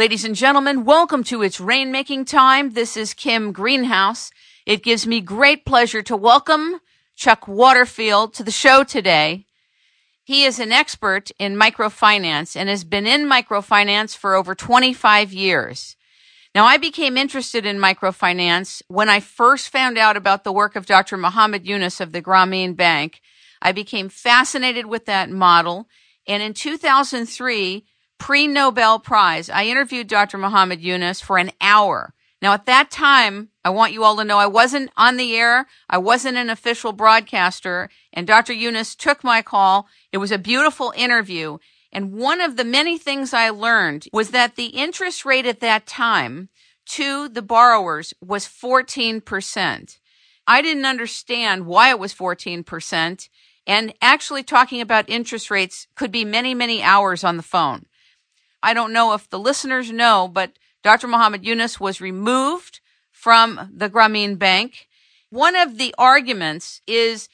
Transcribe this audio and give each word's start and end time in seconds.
Ladies 0.00 0.24
and 0.24 0.34
gentlemen, 0.34 0.86
welcome 0.86 1.22
to 1.24 1.42
It's 1.42 1.60
Rainmaking 1.60 2.26
Time. 2.26 2.70
This 2.70 2.96
is 2.96 3.12
Kim 3.12 3.52
Greenhouse. 3.52 4.30
It 4.64 4.82
gives 4.82 5.06
me 5.06 5.20
great 5.20 5.66
pleasure 5.66 6.00
to 6.00 6.16
welcome 6.16 6.80
Chuck 7.16 7.46
Waterfield 7.46 8.32
to 8.32 8.42
the 8.42 8.50
show 8.50 8.82
today. 8.82 9.44
He 10.24 10.44
is 10.44 10.58
an 10.58 10.72
expert 10.72 11.30
in 11.38 11.54
microfinance 11.54 12.56
and 12.56 12.70
has 12.70 12.82
been 12.82 13.06
in 13.06 13.28
microfinance 13.28 14.16
for 14.16 14.34
over 14.34 14.54
25 14.54 15.34
years. 15.34 15.96
Now, 16.54 16.64
I 16.64 16.78
became 16.78 17.18
interested 17.18 17.66
in 17.66 17.76
microfinance 17.76 18.80
when 18.88 19.10
I 19.10 19.20
first 19.20 19.68
found 19.68 19.98
out 19.98 20.16
about 20.16 20.44
the 20.44 20.52
work 20.52 20.76
of 20.76 20.86
Dr. 20.86 21.18
Muhammad 21.18 21.66
Yunus 21.66 22.00
of 22.00 22.12
the 22.12 22.22
Grameen 22.22 22.74
Bank. 22.74 23.20
I 23.60 23.72
became 23.72 24.08
fascinated 24.08 24.86
with 24.86 25.04
that 25.04 25.28
model. 25.28 25.88
And 26.26 26.42
in 26.42 26.54
2003, 26.54 27.84
pre 28.20 28.46
Nobel 28.46 29.00
Prize, 29.00 29.50
I 29.50 29.64
interviewed 29.64 30.06
Dr. 30.06 30.38
Muhammad 30.38 30.80
Yunus 30.80 31.20
for 31.20 31.38
an 31.38 31.50
hour. 31.60 32.14
Now, 32.40 32.52
at 32.52 32.66
that 32.66 32.90
time, 32.90 33.48
I 33.64 33.70
want 33.70 33.92
you 33.92 34.04
all 34.04 34.16
to 34.16 34.24
know 34.24 34.38
I 34.38 34.46
wasn't 34.46 34.90
on 34.96 35.16
the 35.16 35.34
air. 35.34 35.66
I 35.88 35.98
wasn't 35.98 36.36
an 36.36 36.48
official 36.48 36.92
broadcaster. 36.92 37.90
And 38.12 38.26
Dr. 38.26 38.52
Yunus 38.52 38.94
took 38.94 39.24
my 39.24 39.42
call. 39.42 39.88
It 40.12 40.18
was 40.18 40.30
a 40.30 40.38
beautiful 40.38 40.92
interview. 40.96 41.58
And 41.92 42.12
one 42.12 42.40
of 42.40 42.56
the 42.56 42.64
many 42.64 42.98
things 42.98 43.34
I 43.34 43.50
learned 43.50 44.06
was 44.12 44.30
that 44.30 44.56
the 44.56 44.66
interest 44.66 45.24
rate 45.24 45.46
at 45.46 45.60
that 45.60 45.86
time 45.86 46.50
to 46.90 47.28
the 47.28 47.42
borrowers 47.42 48.14
was 48.20 48.46
14%. 48.46 49.98
I 50.46 50.62
didn't 50.62 50.86
understand 50.86 51.66
why 51.66 51.90
it 51.90 51.98
was 51.98 52.14
14%. 52.14 53.28
And 53.66 53.94
actually 54.00 54.42
talking 54.42 54.80
about 54.80 55.08
interest 55.08 55.50
rates 55.50 55.86
could 55.94 56.10
be 56.10 56.24
many, 56.24 56.54
many 56.54 56.82
hours 56.82 57.24
on 57.24 57.36
the 57.36 57.42
phone. 57.42 57.86
I 58.62 58.74
don't 58.74 58.92
know 58.92 59.14
if 59.14 59.28
the 59.28 59.38
listeners 59.38 59.90
know, 59.90 60.28
but 60.32 60.58
Dr. 60.82 61.08
Muhammad 61.08 61.44
Yunus 61.44 61.78
was 61.78 62.00
removed 62.00 62.80
from 63.10 63.70
the 63.74 63.90
Grameen 63.90 64.38
Bank. 64.38 64.88
One 65.30 65.56
of 65.56 65.78
the 65.78 65.94
arguments 65.98 66.80
is 66.86 67.28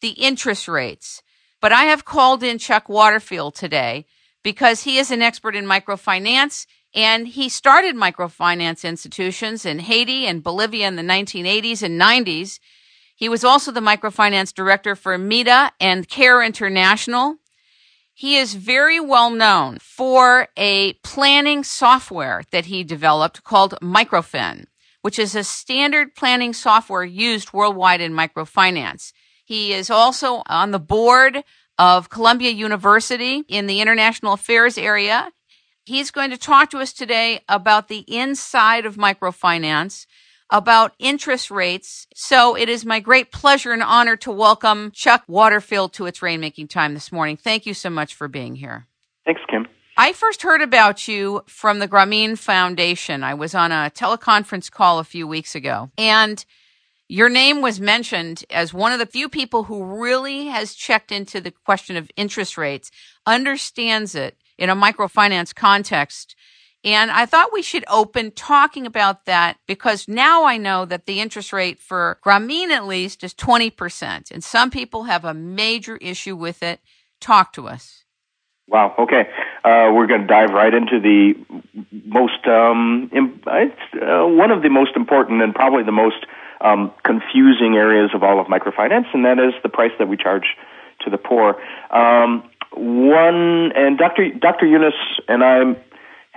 the 0.00 0.10
interest 0.10 0.68
rates. 0.68 1.22
But 1.60 1.72
I 1.72 1.84
have 1.84 2.04
called 2.04 2.42
in 2.42 2.58
Chuck 2.58 2.88
Waterfield 2.88 3.54
today 3.54 4.06
because 4.42 4.82
he 4.82 4.98
is 4.98 5.10
an 5.10 5.22
expert 5.22 5.54
in 5.54 5.64
microfinance 5.64 6.66
and 6.94 7.26
he 7.26 7.48
started 7.48 7.96
microfinance 7.96 8.86
institutions 8.86 9.64
in 9.64 9.78
Haiti 9.78 10.26
and 10.26 10.42
Bolivia 10.42 10.88
in 10.88 10.96
the 10.96 11.02
1980s 11.02 11.82
and 11.82 12.00
90s. 12.00 12.58
He 13.14 13.28
was 13.28 13.44
also 13.44 13.70
the 13.70 13.80
microfinance 13.80 14.52
director 14.52 14.94
for 14.96 15.16
MEDA 15.16 15.72
and 15.80 16.08
CARE 16.08 16.42
International. 16.42 17.36
He 18.14 18.36
is 18.36 18.54
very 18.54 19.00
well 19.00 19.30
known 19.30 19.78
for 19.80 20.48
a 20.56 20.92
planning 21.02 21.64
software 21.64 22.42
that 22.52 22.66
he 22.66 22.84
developed 22.84 23.42
called 23.42 23.74
Microfin, 23.82 24.66
which 25.00 25.18
is 25.18 25.34
a 25.34 25.44
standard 25.44 26.14
planning 26.14 26.52
software 26.52 27.04
used 27.04 27.52
worldwide 27.52 28.00
in 28.00 28.12
microfinance. 28.12 29.12
He 29.44 29.72
is 29.72 29.90
also 29.90 30.42
on 30.46 30.70
the 30.70 30.78
board 30.78 31.42
of 31.78 32.10
Columbia 32.10 32.50
University 32.50 33.44
in 33.48 33.66
the 33.66 33.80
international 33.80 34.34
affairs 34.34 34.78
area. 34.78 35.30
He's 35.84 36.10
going 36.12 36.30
to 36.30 36.38
talk 36.38 36.70
to 36.70 36.78
us 36.78 36.92
today 36.92 37.40
about 37.48 37.88
the 37.88 38.04
inside 38.06 38.86
of 38.86 38.96
microfinance, 38.96 40.06
about 40.52 40.92
interest 40.98 41.50
rates. 41.50 42.06
So 42.14 42.54
it 42.54 42.68
is 42.68 42.84
my 42.84 43.00
great 43.00 43.32
pleasure 43.32 43.72
and 43.72 43.82
honor 43.82 44.16
to 44.18 44.30
welcome 44.30 44.92
Chuck 44.92 45.24
Waterfield 45.26 45.94
to 45.94 46.06
its 46.06 46.20
rainmaking 46.20 46.68
time 46.68 46.92
this 46.92 47.10
morning. 47.10 47.38
Thank 47.38 47.64
you 47.64 47.72
so 47.72 47.90
much 47.90 48.14
for 48.14 48.28
being 48.28 48.54
here. 48.54 48.86
Thanks, 49.24 49.40
Kim. 49.48 49.66
I 49.96 50.12
first 50.12 50.42
heard 50.42 50.60
about 50.60 51.08
you 51.08 51.42
from 51.46 51.78
the 51.78 51.88
Grameen 51.88 52.38
Foundation. 52.38 53.24
I 53.24 53.34
was 53.34 53.54
on 53.54 53.72
a 53.72 53.90
teleconference 53.94 54.70
call 54.70 54.98
a 54.98 55.04
few 55.04 55.26
weeks 55.26 55.54
ago 55.54 55.90
and 55.96 56.44
your 57.08 57.28
name 57.28 57.60
was 57.60 57.80
mentioned 57.80 58.44
as 58.50 58.72
one 58.72 58.92
of 58.92 58.98
the 58.98 59.06
few 59.06 59.28
people 59.28 59.64
who 59.64 60.02
really 60.02 60.46
has 60.46 60.74
checked 60.74 61.12
into 61.12 61.40
the 61.40 61.50
question 61.50 61.96
of 61.96 62.10
interest 62.16 62.56
rates, 62.56 62.90
understands 63.26 64.14
it 64.14 64.36
in 64.56 64.70
a 64.70 64.76
microfinance 64.76 65.54
context. 65.54 66.36
And 66.84 67.10
I 67.10 67.26
thought 67.26 67.52
we 67.52 67.62
should 67.62 67.84
open 67.88 68.32
talking 68.32 68.86
about 68.86 69.24
that 69.26 69.56
because 69.66 70.08
now 70.08 70.44
I 70.44 70.56
know 70.56 70.84
that 70.84 71.06
the 71.06 71.20
interest 71.20 71.52
rate 71.52 71.78
for 71.78 72.18
Grameen 72.24 72.70
at 72.70 72.86
least 72.86 73.22
is 73.22 73.34
20%. 73.34 74.30
And 74.30 74.42
some 74.42 74.70
people 74.70 75.04
have 75.04 75.24
a 75.24 75.34
major 75.34 75.96
issue 75.98 76.34
with 76.34 76.62
it. 76.62 76.80
Talk 77.20 77.52
to 77.52 77.68
us. 77.68 78.04
Wow. 78.66 78.94
Okay. 78.98 79.28
Uh, 79.64 79.92
we're 79.94 80.06
going 80.06 80.22
to 80.22 80.26
dive 80.26 80.50
right 80.50 80.74
into 80.74 80.98
the 80.98 81.34
most, 82.04 82.46
um, 82.46 83.10
imp- 83.12 83.46
uh, 83.46 84.26
one 84.26 84.50
of 84.50 84.62
the 84.62 84.70
most 84.70 84.96
important 84.96 85.40
and 85.42 85.54
probably 85.54 85.84
the 85.84 85.92
most 85.92 86.26
um, 86.62 86.92
confusing 87.04 87.76
areas 87.76 88.10
of 88.14 88.22
all 88.22 88.40
of 88.40 88.46
microfinance, 88.46 89.06
and 89.12 89.24
that 89.24 89.38
is 89.38 89.52
the 89.62 89.68
price 89.68 89.90
that 89.98 90.08
we 90.08 90.16
charge 90.16 90.56
to 91.00 91.10
the 91.10 91.18
poor. 91.18 91.60
Um, 91.90 92.48
one 92.74 93.72
and 93.72 93.98
Dr. 93.98 94.30
Dr. 94.32 94.66
Yunus 94.66 94.94
and 95.28 95.44
I 95.44 95.76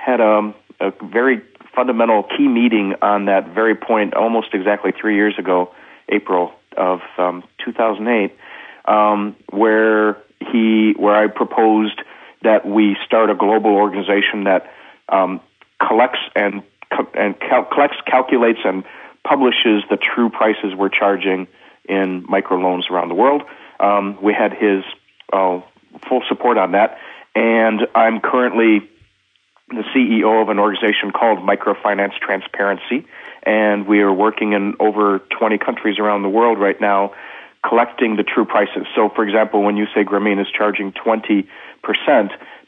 had 0.06 0.22
a, 0.22 0.54
a 0.80 0.92
very 1.04 1.42
fundamental 1.76 2.24
key 2.24 2.48
meeting 2.48 2.94
on 3.02 3.26
that 3.26 3.54
very 3.54 3.76
point 3.76 4.14
almost 4.14 4.50
exactly 4.54 4.92
three 4.92 5.16
years 5.16 5.34
ago, 5.40 5.74
April 6.10 6.54
of 6.78 7.02
um, 7.18 7.44
2008, 7.66 8.38
um, 8.86 9.36
where 9.50 10.18
he 10.52 10.94
where 10.96 11.16
I 11.16 11.28
proposed 11.28 12.00
that 12.44 12.68
we 12.68 12.96
start 13.06 13.32
a 13.32 13.36
global 13.36 13.72
organization 13.72 14.44
that 14.44 14.72
um, 15.10 15.42
collects 15.80 16.20
and 16.36 16.62
and 17.16 17.40
cal- 17.40 17.66
collects, 17.66 17.98
calculates, 18.06 18.60
and 18.64 18.84
publishes 19.24 19.84
the 19.90 19.98
true 19.98 20.30
prices 20.30 20.76
we're 20.78 20.90
charging 20.90 21.48
in 21.90 22.26
microloans 22.28 22.92
around 22.92 23.10
the 23.10 23.16
world. 23.16 23.42
Um, 23.80 24.20
we 24.22 24.34
had 24.34 24.54
his 24.54 24.84
uh, 25.34 25.62
full 26.08 26.22
support 26.30 26.60
on 26.60 26.74
that, 26.74 27.00
and 27.34 27.88
I'm 27.96 28.22
currently 28.22 28.88
the 29.70 29.84
CEO 29.96 30.42
of 30.42 30.50
an 30.50 30.60
organization 30.60 31.12
called 31.12 31.40
Microfinance 31.40 32.14
Transparency, 32.20 33.08
and 33.44 33.88
we 33.88 34.00
are 34.02 34.14
working 34.14 34.54
in 34.54 34.76
over 34.80 35.20
20 35.38 35.58
countries 35.58 35.98
around 36.00 36.22
the 36.22 36.30
world 36.30 36.60
right 36.60 36.80
now 36.80 37.14
collecting 37.68 38.16
the 38.16 38.24
true 38.24 38.46
prices. 38.46 38.86
So, 38.96 39.10
for 39.10 39.24
example, 39.24 39.64
when 39.64 39.76
you 39.76 39.86
say 39.94 40.04
Grameen 40.04 40.40
is 40.40 40.48
charging 40.56 40.92
20%, 40.92 41.48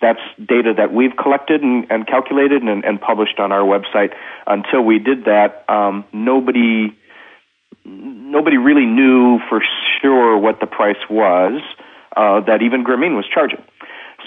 that's 0.02 0.20
data 0.44 0.74
that 0.78 0.94
we've 0.94 1.16
collected 1.16 1.62
and, 1.62 1.86
and 1.90 2.08
calculated 2.08 2.64
and, 2.64 2.84
and, 2.84 3.02
published 3.02 3.40
on 3.40 3.52
our 3.52 3.62
website. 3.62 4.14
Until 4.46 4.82
we 4.84 5.00
did 5.00 5.26
that, 5.26 5.66
um, 5.70 6.06
nobody 6.14 6.96
nobody 7.84 8.58
really 8.58 8.86
knew 8.86 9.40
for 9.50 9.62
sure 10.02 10.38
what 10.38 10.60
the 10.60 10.68
price 10.68 10.98
was 11.10 11.62
uh, 12.16 12.42
that 12.42 12.62
even 12.62 12.84
Grameen 12.84 13.16
was 13.16 13.26
charging. 13.34 13.64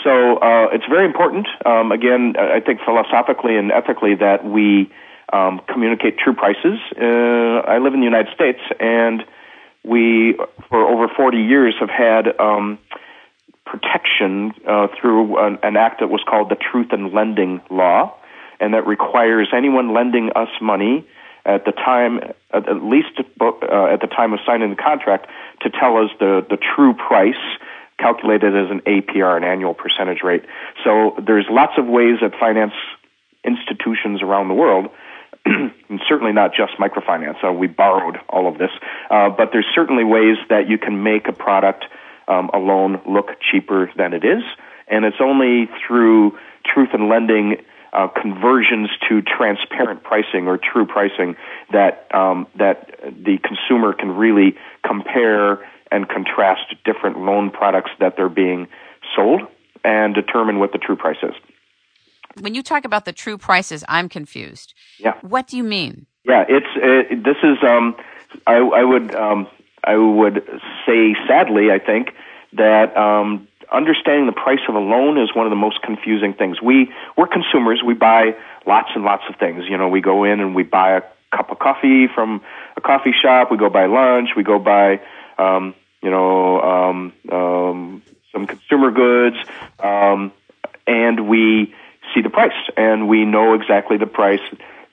So 0.04 0.36
uh, 0.38 0.68
it's 0.72 0.86
very 0.86 1.04
important. 1.04 1.46
Um, 1.64 1.92
again, 1.92 2.34
I 2.38 2.60
think 2.60 2.80
philosophically 2.84 3.56
and 3.56 3.70
ethically 3.70 4.14
that 4.16 4.44
we 4.44 4.90
um, 5.32 5.60
communicate 5.68 6.18
true 6.18 6.34
prices. 6.34 6.78
Uh, 6.96 7.60
I 7.68 7.78
live 7.78 7.94
in 7.94 8.00
the 8.00 8.06
United 8.06 8.34
States, 8.34 8.60
and 8.78 9.22
we, 9.84 10.36
for 10.68 10.88
over 10.88 11.08
40 11.08 11.38
years, 11.38 11.74
have 11.80 11.90
had 11.90 12.38
um, 12.40 12.78
protection 13.64 14.52
uh, 14.66 14.88
through 15.00 15.38
an, 15.38 15.58
an 15.62 15.76
act 15.76 16.00
that 16.00 16.08
was 16.08 16.22
called 16.28 16.50
the 16.50 16.56
Truth 16.56 16.92
in 16.92 17.12
Lending 17.12 17.60
Law, 17.70 18.14
and 18.58 18.74
that 18.74 18.86
requires 18.86 19.48
anyone 19.54 19.94
lending 19.94 20.30
us 20.34 20.48
money 20.60 21.06
at 21.44 21.64
the 21.64 21.72
time, 21.72 22.20
at 22.52 22.82
least 22.82 23.20
uh, 23.40 23.84
at 23.86 24.00
the 24.00 24.08
time 24.08 24.32
of 24.32 24.40
signing 24.44 24.70
the 24.70 24.76
contract, 24.76 25.26
to 25.62 25.70
tell 25.70 25.96
us 25.96 26.10
the, 26.18 26.44
the 26.50 26.58
true 26.58 26.92
price 26.92 27.34
calculated 28.00 28.56
as 28.56 28.70
an 28.70 28.80
APR, 28.80 29.36
an 29.36 29.44
annual 29.44 29.74
percentage 29.74 30.22
rate. 30.22 30.44
So 30.84 31.14
there's 31.24 31.46
lots 31.50 31.74
of 31.76 31.86
ways 31.86 32.18
that 32.22 32.32
finance 32.40 32.72
institutions 33.44 34.22
around 34.22 34.48
the 34.48 34.54
world 34.54 34.90
and 35.44 36.00
certainly 36.08 36.32
not 36.32 36.52
just 36.54 36.74
microfinance. 36.74 37.42
Uh, 37.44 37.52
we 37.52 37.66
borrowed 37.66 38.18
all 38.28 38.46
of 38.48 38.58
this, 38.58 38.70
uh, 39.10 39.30
but 39.30 39.50
there's 39.52 39.66
certainly 39.74 40.04
ways 40.04 40.36
that 40.48 40.68
you 40.68 40.78
can 40.78 41.02
make 41.02 41.28
a 41.28 41.32
product 41.32 41.84
um, 42.28 42.50
a 42.54 42.58
loan 42.58 43.00
look 43.06 43.40
cheaper 43.40 43.90
than 43.96 44.12
it 44.12 44.24
is, 44.24 44.42
and 44.86 45.04
it's 45.04 45.20
only 45.20 45.68
through 45.86 46.38
truth 46.64 46.90
in 46.92 47.08
lending 47.08 47.56
uh, 47.92 48.06
conversions 48.08 48.88
to 49.08 49.20
transparent 49.22 50.04
pricing 50.04 50.46
or 50.46 50.56
true 50.56 50.86
pricing 50.86 51.34
that 51.72 52.06
um, 52.14 52.46
that 52.54 53.00
the 53.02 53.38
consumer 53.38 53.92
can 53.92 54.16
really 54.16 54.56
compare 54.86 55.66
and 55.90 56.08
contrast 56.08 56.74
different 56.84 57.18
loan 57.20 57.50
products 57.50 57.90
that 58.00 58.16
they're 58.16 58.28
being 58.28 58.68
sold 59.14 59.42
and 59.84 60.14
determine 60.14 60.58
what 60.58 60.72
the 60.72 60.78
true 60.78 60.96
price 60.96 61.18
is. 61.22 61.34
When 62.40 62.54
you 62.54 62.62
talk 62.62 62.84
about 62.84 63.04
the 63.04 63.12
true 63.12 63.38
prices, 63.38 63.84
I'm 63.88 64.08
confused. 64.08 64.74
Yeah. 64.98 65.14
What 65.22 65.48
do 65.48 65.56
you 65.56 65.64
mean? 65.64 66.06
Yeah, 66.24 66.44
it's 66.48 66.66
it, 66.76 67.24
this 67.24 67.36
is 67.42 67.58
um, 67.66 67.96
I, 68.46 68.56
I 68.56 68.84
would 68.84 69.14
um, 69.14 69.48
I 69.82 69.96
would 69.96 70.44
say 70.86 71.14
sadly 71.26 71.70
I 71.70 71.78
think 71.78 72.10
that 72.52 72.96
um, 72.96 73.48
understanding 73.72 74.26
the 74.26 74.32
price 74.32 74.60
of 74.68 74.74
a 74.74 74.78
loan 74.78 75.18
is 75.18 75.34
one 75.34 75.46
of 75.46 75.50
the 75.50 75.56
most 75.56 75.82
confusing 75.82 76.34
things. 76.34 76.60
We 76.60 76.92
we're 77.16 77.26
consumers. 77.26 77.82
We 77.84 77.94
buy 77.94 78.36
lots 78.66 78.90
and 78.94 79.04
lots 79.04 79.24
of 79.28 79.36
things. 79.36 79.64
You 79.68 79.76
know, 79.76 79.88
we 79.88 80.00
go 80.00 80.24
in 80.24 80.40
and 80.40 80.54
we 80.54 80.62
buy 80.62 80.96
a 80.98 81.02
cup 81.34 81.50
of 81.50 81.58
coffee 81.58 82.06
from 82.12 82.42
a 82.76 82.80
coffee 82.80 83.14
shop. 83.20 83.50
We 83.50 83.56
go 83.56 83.70
buy 83.70 83.86
lunch. 83.86 84.30
We 84.36 84.42
go 84.42 84.58
buy, 84.58 85.00
um, 85.38 85.74
you 86.02 86.10
know, 86.10 86.60
um, 86.60 87.12
um, 87.30 88.02
some 88.32 88.46
consumer 88.46 88.90
goods, 88.90 89.36
um, 89.78 90.32
and 90.86 91.28
we 91.28 91.74
see 92.14 92.22
the 92.22 92.30
price, 92.30 92.52
and 92.76 93.08
we 93.08 93.24
know 93.24 93.54
exactly 93.54 93.96
the 93.96 94.06
price. 94.06 94.40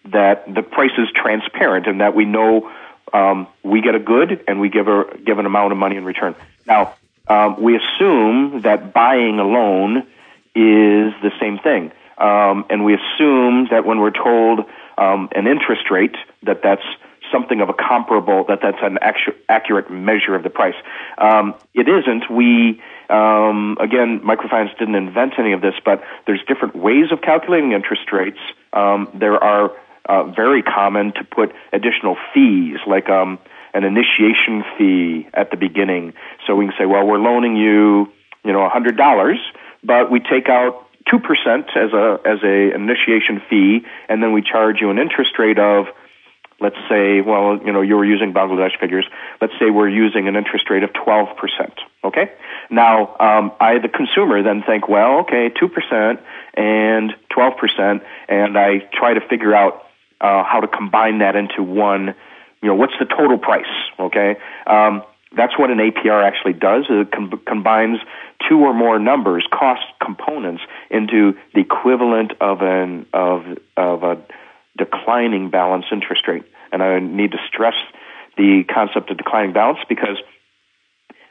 That 0.05 0.53
the 0.53 0.63
price 0.63 0.91
is 0.97 1.09
transparent, 1.13 1.87
and 1.87 2.01
that 2.01 2.15
we 2.15 2.25
know 2.25 2.71
um, 3.13 3.47
we 3.63 3.81
get 3.81 3.95
a 3.95 3.99
good, 3.99 4.43
and 4.47 4.59
we 4.59 4.69
give 4.69 4.87
a 4.87 5.05
give 5.23 5.39
an 5.39 5.45
amount 5.45 5.71
of 5.71 5.77
money 5.77 5.97
in 5.97 6.05
return. 6.05 6.35
Now, 6.65 6.95
um, 7.27 7.61
we 7.61 7.77
assume 7.77 8.61
that 8.61 8.93
buying 8.93 9.39
a 9.39 9.43
loan 9.43 9.97
is 10.55 11.13
the 11.21 11.31
same 11.39 11.59
thing, 11.59 11.91
um, 12.17 12.65
and 12.69 12.85
we 12.85 12.95
assume 12.95 13.67
that 13.71 13.85
when 13.85 13.99
we're 13.99 14.11
told 14.11 14.65
um, 14.97 15.29
an 15.35 15.47
interest 15.47 15.91
rate, 15.91 16.15
that 16.43 16.61
that's 16.63 16.85
something 17.31 17.61
of 17.61 17.69
a 17.69 17.73
comparable, 17.73 18.45
that 18.47 18.59
that's 18.61 18.77
an 18.81 18.97
actu- 19.01 19.35
accurate 19.49 19.91
measure 19.91 20.35
of 20.35 20.43
the 20.43 20.49
price. 20.49 20.75
Um, 21.17 21.55
it 21.73 21.87
isn't. 21.87 22.29
We 22.29 22.81
um, 23.09 23.77
again, 23.79 24.19
microfinance 24.19 24.77
didn't 24.77 24.95
invent 24.95 25.33
any 25.37 25.53
of 25.53 25.61
this, 25.61 25.75
but 25.83 26.03
there's 26.25 26.41
different 26.47 26.75
ways 26.75 27.11
of 27.11 27.21
calculating 27.21 27.71
interest 27.71 28.11
rates. 28.11 28.39
Um, 28.73 29.09
there 29.13 29.41
are 29.41 29.71
uh, 30.07 30.23
very 30.23 30.61
common 30.61 31.13
to 31.13 31.23
put 31.23 31.53
additional 31.71 32.17
fees, 32.33 32.77
like 32.85 33.09
um, 33.09 33.39
an 33.73 33.83
initiation 33.83 34.63
fee 34.77 35.27
at 35.33 35.51
the 35.51 35.57
beginning. 35.57 36.13
So 36.45 36.55
we 36.55 36.65
can 36.65 36.73
say, 36.77 36.85
well, 36.85 37.05
we're 37.05 37.19
loaning 37.19 37.55
you, 37.55 38.11
you 38.43 38.53
know, 38.53 38.67
hundred 38.69 38.97
dollars, 38.97 39.39
but 39.83 40.11
we 40.11 40.19
take 40.19 40.49
out 40.49 40.87
two 41.09 41.19
percent 41.19 41.67
as 41.75 41.93
a 41.93 42.19
as 42.25 42.39
a 42.43 42.73
initiation 42.73 43.41
fee, 43.49 43.85
and 44.09 44.21
then 44.21 44.33
we 44.33 44.41
charge 44.41 44.81
you 44.81 44.89
an 44.89 44.99
interest 44.99 45.37
rate 45.39 45.59
of 45.59 45.87
let's 46.59 46.75
say, 46.89 47.21
well, 47.21 47.59
you 47.63 47.71
know, 47.71 47.81
you 47.81 47.95
were 47.95 48.05
using 48.05 48.33
Bangladesh 48.33 48.79
figures. 48.79 49.05
Let's 49.41 49.53
say 49.59 49.69
we're 49.69 49.89
using 49.89 50.27
an 50.27 50.35
interest 50.35 50.69
rate 50.69 50.83
of 50.83 50.91
12%. 50.91 51.35
Okay? 52.03 52.31
Now, 52.69 53.15
um, 53.19 53.51
I, 53.59 53.79
the 53.79 53.89
consumer, 53.89 54.41
then 54.41 54.63
think, 54.63 54.87
well, 54.87 55.19
okay, 55.19 55.49
2% 55.49 56.19
and 56.55 57.13
12%, 57.35 58.01
and 58.27 58.57
I 58.57 58.79
try 58.93 59.13
to 59.13 59.21
figure 59.21 59.53
out 59.53 59.83
uh, 60.19 60.43
how 60.43 60.59
to 60.61 60.67
combine 60.67 61.19
that 61.19 61.35
into 61.35 61.61
one, 61.61 62.15
you 62.61 62.69
know, 62.69 62.75
what's 62.75 62.93
the 62.99 63.05
total 63.05 63.37
price? 63.37 63.65
Okay? 63.99 64.37
Um, 64.65 65.03
that's 65.35 65.57
what 65.59 65.69
an 65.69 65.77
APR 65.77 66.23
actually 66.23 66.53
does. 66.53 66.85
It 66.89 67.11
com- 67.11 67.41
combines 67.45 67.99
two 68.49 68.59
or 68.59 68.73
more 68.73 68.97
numbers, 68.97 69.45
cost 69.51 69.81
components, 70.01 70.63
into 70.89 71.37
the 71.53 71.59
equivalent 71.59 72.31
of 72.39 72.61
an 72.61 73.05
of 73.13 73.43
of 73.75 74.03
a 74.03 74.17
declining 74.77 75.49
balance 75.49 75.85
interest 75.91 76.27
rate. 76.27 76.43
And 76.71 76.83
I 76.83 76.99
need 76.99 77.31
to 77.31 77.37
stress 77.47 77.75
the 78.37 78.63
concept 78.63 79.09
of 79.09 79.17
declining 79.17 79.53
balance 79.53 79.79
because 79.89 80.17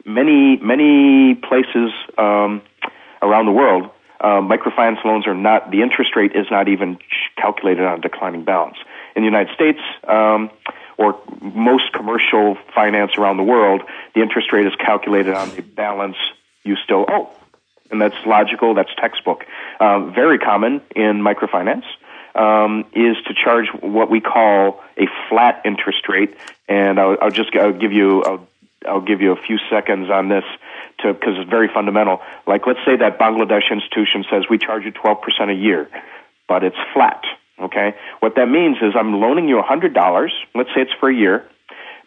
many, 0.05 0.57
many 0.57 1.35
places 1.35 1.91
um, 2.17 2.61
around 3.21 3.45
the 3.45 3.51
world, 3.51 3.89
uh, 4.19 4.41
microfinance 4.41 5.03
loans 5.05 5.27
are 5.27 5.35
not, 5.35 5.71
the 5.71 5.81
interest 5.81 6.15
rate 6.15 6.31
is 6.35 6.47
not 6.49 6.67
even 6.67 6.97
calculated 7.37 7.85
on 7.85 8.01
declining 8.01 8.43
balance. 8.43 8.77
In 9.15 9.21
the 9.21 9.27
United 9.27 9.53
States, 9.53 9.79
um, 10.07 10.49
or 10.97 11.19
most 11.41 11.93
commercial 11.93 12.57
finance 12.73 13.11
around 13.17 13.37
the 13.37 13.43
world, 13.43 13.83
the 14.15 14.21
interest 14.21 14.51
rate 14.51 14.65
is 14.65 14.73
calculated 14.75 15.33
on 15.33 15.49
the 15.55 15.61
balance 15.61 16.17
you 16.63 16.75
still 16.83 17.05
owe. 17.07 17.29
And 17.91 18.01
that's 18.01 18.15
logical, 18.25 18.73
that's 18.73 18.89
textbook. 18.97 19.45
Uh, 19.79 20.07
very 20.07 20.39
common 20.39 20.81
in 20.95 21.21
microfinance 21.21 21.85
um, 22.37 22.85
is 22.93 23.17
to 23.27 23.33
charge 23.33 23.67
what 23.81 24.09
we 24.09 24.21
call 24.21 24.83
a 24.97 25.07
flat 25.29 25.61
interest 25.65 26.07
rate, 26.07 26.37
and 26.67 26.99
I'll, 26.99 27.17
I'll 27.21 27.31
just 27.31 27.55
I'll 27.55 27.73
give 27.73 27.91
you 27.91 28.23
I'll, 28.23 28.47
I'll 28.87 29.01
give 29.01 29.21
you 29.21 29.31
a 29.31 29.35
few 29.35 29.57
seconds 29.69 30.09
on 30.09 30.29
this 30.29 30.43
to 30.99 31.13
because 31.13 31.35
it's 31.37 31.49
very 31.49 31.67
fundamental. 31.73 32.21
Like 32.45 32.67
let's 32.67 32.79
say 32.85 32.95
that 32.97 33.19
Bangladesh 33.19 33.71
institution 33.71 34.23
says 34.29 34.43
we 34.49 34.57
charge 34.57 34.83
you 34.83 34.91
12% 34.91 35.17
a 35.49 35.53
year, 35.53 35.89
but 36.47 36.63
it's 36.63 36.77
flat. 36.93 37.23
Okay, 37.59 37.95
what 38.19 38.35
that 38.35 38.47
means 38.47 38.77
is 38.83 38.93
I'm 38.95 39.19
loaning 39.19 39.49
you 39.49 39.59
$100. 39.59 40.29
Let's 40.53 40.69
say 40.75 40.81
it's 40.81 40.91
for 40.99 41.09
a 41.09 41.15
year, 41.15 41.43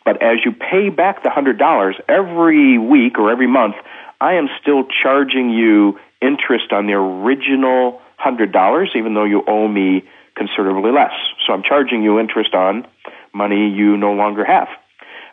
but 0.05 0.23
as 0.23 0.39
you 0.45 0.53
pay 0.53 0.91
back 0.91 1.25
the 1.25 1.29
$100 1.29 2.01
every 2.09 2.79
week 2.79 3.19
or 3.19 3.33
every 3.33 3.49
month, 3.49 3.75
I 4.21 4.35
am 4.35 4.49
still 4.63 4.85
charging 5.03 5.51
you 5.51 5.99
interest 6.23 6.73
on 6.73 6.87
the 6.87 6.93
original 6.93 8.01
$100, 8.25 8.97
even 8.97 9.15
though 9.15 9.25
you 9.25 9.43
owe 9.47 9.67
me 9.67 10.05
considerably 10.41 10.91
less. 10.91 11.13
So 11.47 11.53
I'm 11.53 11.63
charging 11.63 12.03
you 12.03 12.19
interest 12.19 12.55
on 12.55 12.87
money 13.35 13.69
you 13.69 13.99
no 13.99 14.13
longer 14.13 14.43
have. 14.43 14.69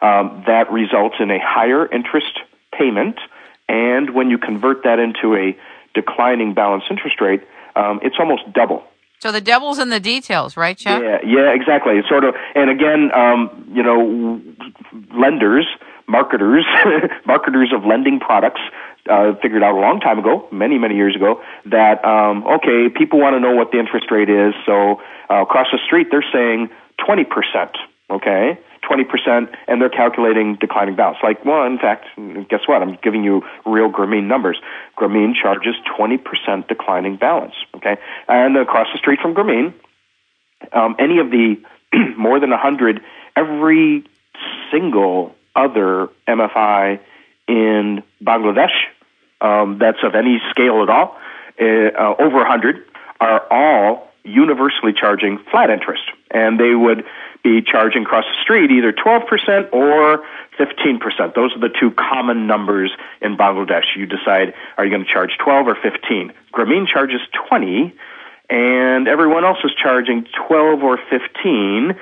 Um, 0.01 0.43
that 0.47 0.69
results 0.69 1.15
in 1.21 1.31
a 1.31 1.39
higher 1.41 1.89
interest 1.91 2.39
payment, 2.77 3.17
and 3.69 4.13
when 4.13 4.29
you 4.29 4.37
convert 4.37 4.83
that 4.83 4.99
into 4.99 5.33
a 5.35 5.57
declining 5.95 6.53
balance 6.53 6.83
interest 6.91 7.21
rate, 7.21 7.41
um, 7.75 8.01
it's 8.03 8.17
almost 8.19 8.43
double. 8.53 8.83
So 9.19 9.31
the 9.31 9.41
devil's 9.41 9.79
in 9.79 9.89
the 9.89 9.99
details, 9.99 10.57
right, 10.57 10.77
Chuck? 10.77 11.01
Yeah, 11.01 11.19
yeah, 11.25 11.55
exactly. 11.55 11.97
It's 11.97 12.07
sort 12.09 12.23
of, 12.23 12.35
and 12.53 12.69
again, 12.69 13.09
um, 13.15 13.71
you 13.73 13.81
know, 13.81 14.41
lenders, 15.17 15.65
marketers, 16.05 16.65
marketers 17.25 17.71
of 17.73 17.85
lending 17.85 18.19
products 18.19 18.61
uh, 19.09 19.35
figured 19.41 19.63
out 19.63 19.75
a 19.75 19.79
long 19.79 19.99
time 19.99 20.19
ago, 20.19 20.47
many 20.51 20.77
many 20.77 20.95
years 20.95 21.15
ago, 21.15 21.41
that 21.65 22.03
um, 22.05 22.45
okay, 22.47 22.89
people 22.89 23.19
want 23.19 23.35
to 23.35 23.39
know 23.39 23.55
what 23.55 23.71
the 23.71 23.79
interest 23.79 24.11
rate 24.11 24.29
is. 24.29 24.53
So 24.65 25.01
uh, 25.29 25.41
across 25.41 25.67
the 25.71 25.79
street, 25.85 26.07
they're 26.11 26.25
saying 26.31 26.69
twenty 27.03 27.23
percent. 27.23 27.77
Okay, 28.09 28.57
twenty 28.87 29.03
percent, 29.03 29.49
and 29.67 29.81
they're 29.81 29.89
calculating 29.89 30.55
declining 30.55 30.95
balance. 30.95 31.17
Like, 31.21 31.43
well, 31.43 31.65
in 31.65 31.77
fact, 31.77 32.05
guess 32.49 32.61
what? 32.67 32.81
I'm 32.81 32.97
giving 33.03 33.23
you 33.23 33.43
real 33.65 33.89
Grameen 33.89 34.27
numbers. 34.27 34.59
Grameen 34.97 35.33
charges 35.35 35.75
twenty 35.97 36.17
percent 36.17 36.67
declining 36.67 37.17
balance. 37.17 37.55
Okay, 37.75 37.97
and 38.27 38.57
across 38.57 38.87
the 38.93 38.97
street 38.99 39.19
from 39.21 39.35
Grameen, 39.35 39.73
um, 40.71 40.95
any 40.99 41.19
of 41.19 41.29
the 41.31 41.55
more 42.17 42.39
than 42.39 42.51
a 42.51 42.57
hundred, 42.57 43.01
every 43.35 44.05
single 44.71 45.35
other 45.55 46.09
MFI 46.27 46.99
in 47.47 48.03
Bangladesh 48.23 48.75
um, 49.41 49.77
that's 49.79 49.99
of 50.03 50.15
any 50.15 50.41
scale 50.49 50.83
at 50.83 50.89
all, 50.89 51.17
uh, 51.59 51.65
uh, 51.65 52.15
over 52.19 52.37
100, 52.37 52.83
are 53.19 53.45
all 53.51 54.07
universally 54.23 54.93
charging 54.93 55.39
flat 55.51 55.69
interest. 55.69 56.03
And 56.31 56.59
they 56.59 56.75
would 56.75 57.05
be 57.43 57.61
charging 57.61 58.03
across 58.03 58.25
the 58.25 58.41
street 58.41 58.71
either 58.71 58.91
12% 58.91 59.73
or 59.73 60.23
15%. 60.59 61.35
Those 61.35 61.55
are 61.55 61.59
the 61.59 61.73
two 61.79 61.91
common 61.91 62.47
numbers 62.47 62.91
in 63.21 63.37
Bangladesh. 63.37 63.95
You 63.95 64.05
decide, 64.05 64.53
are 64.77 64.85
you 64.85 64.91
going 64.91 65.05
to 65.05 65.11
charge 65.11 65.37
12 65.39 65.67
or 65.67 65.75
15? 65.75 66.33
Grameen 66.53 66.87
charges 66.87 67.21
20 67.47 67.93
and 68.49 69.07
everyone 69.07 69.43
else 69.43 69.57
is 69.63 69.71
charging 69.81 70.25
12 70.47 70.83
or 70.83 70.97
15. 71.09 71.95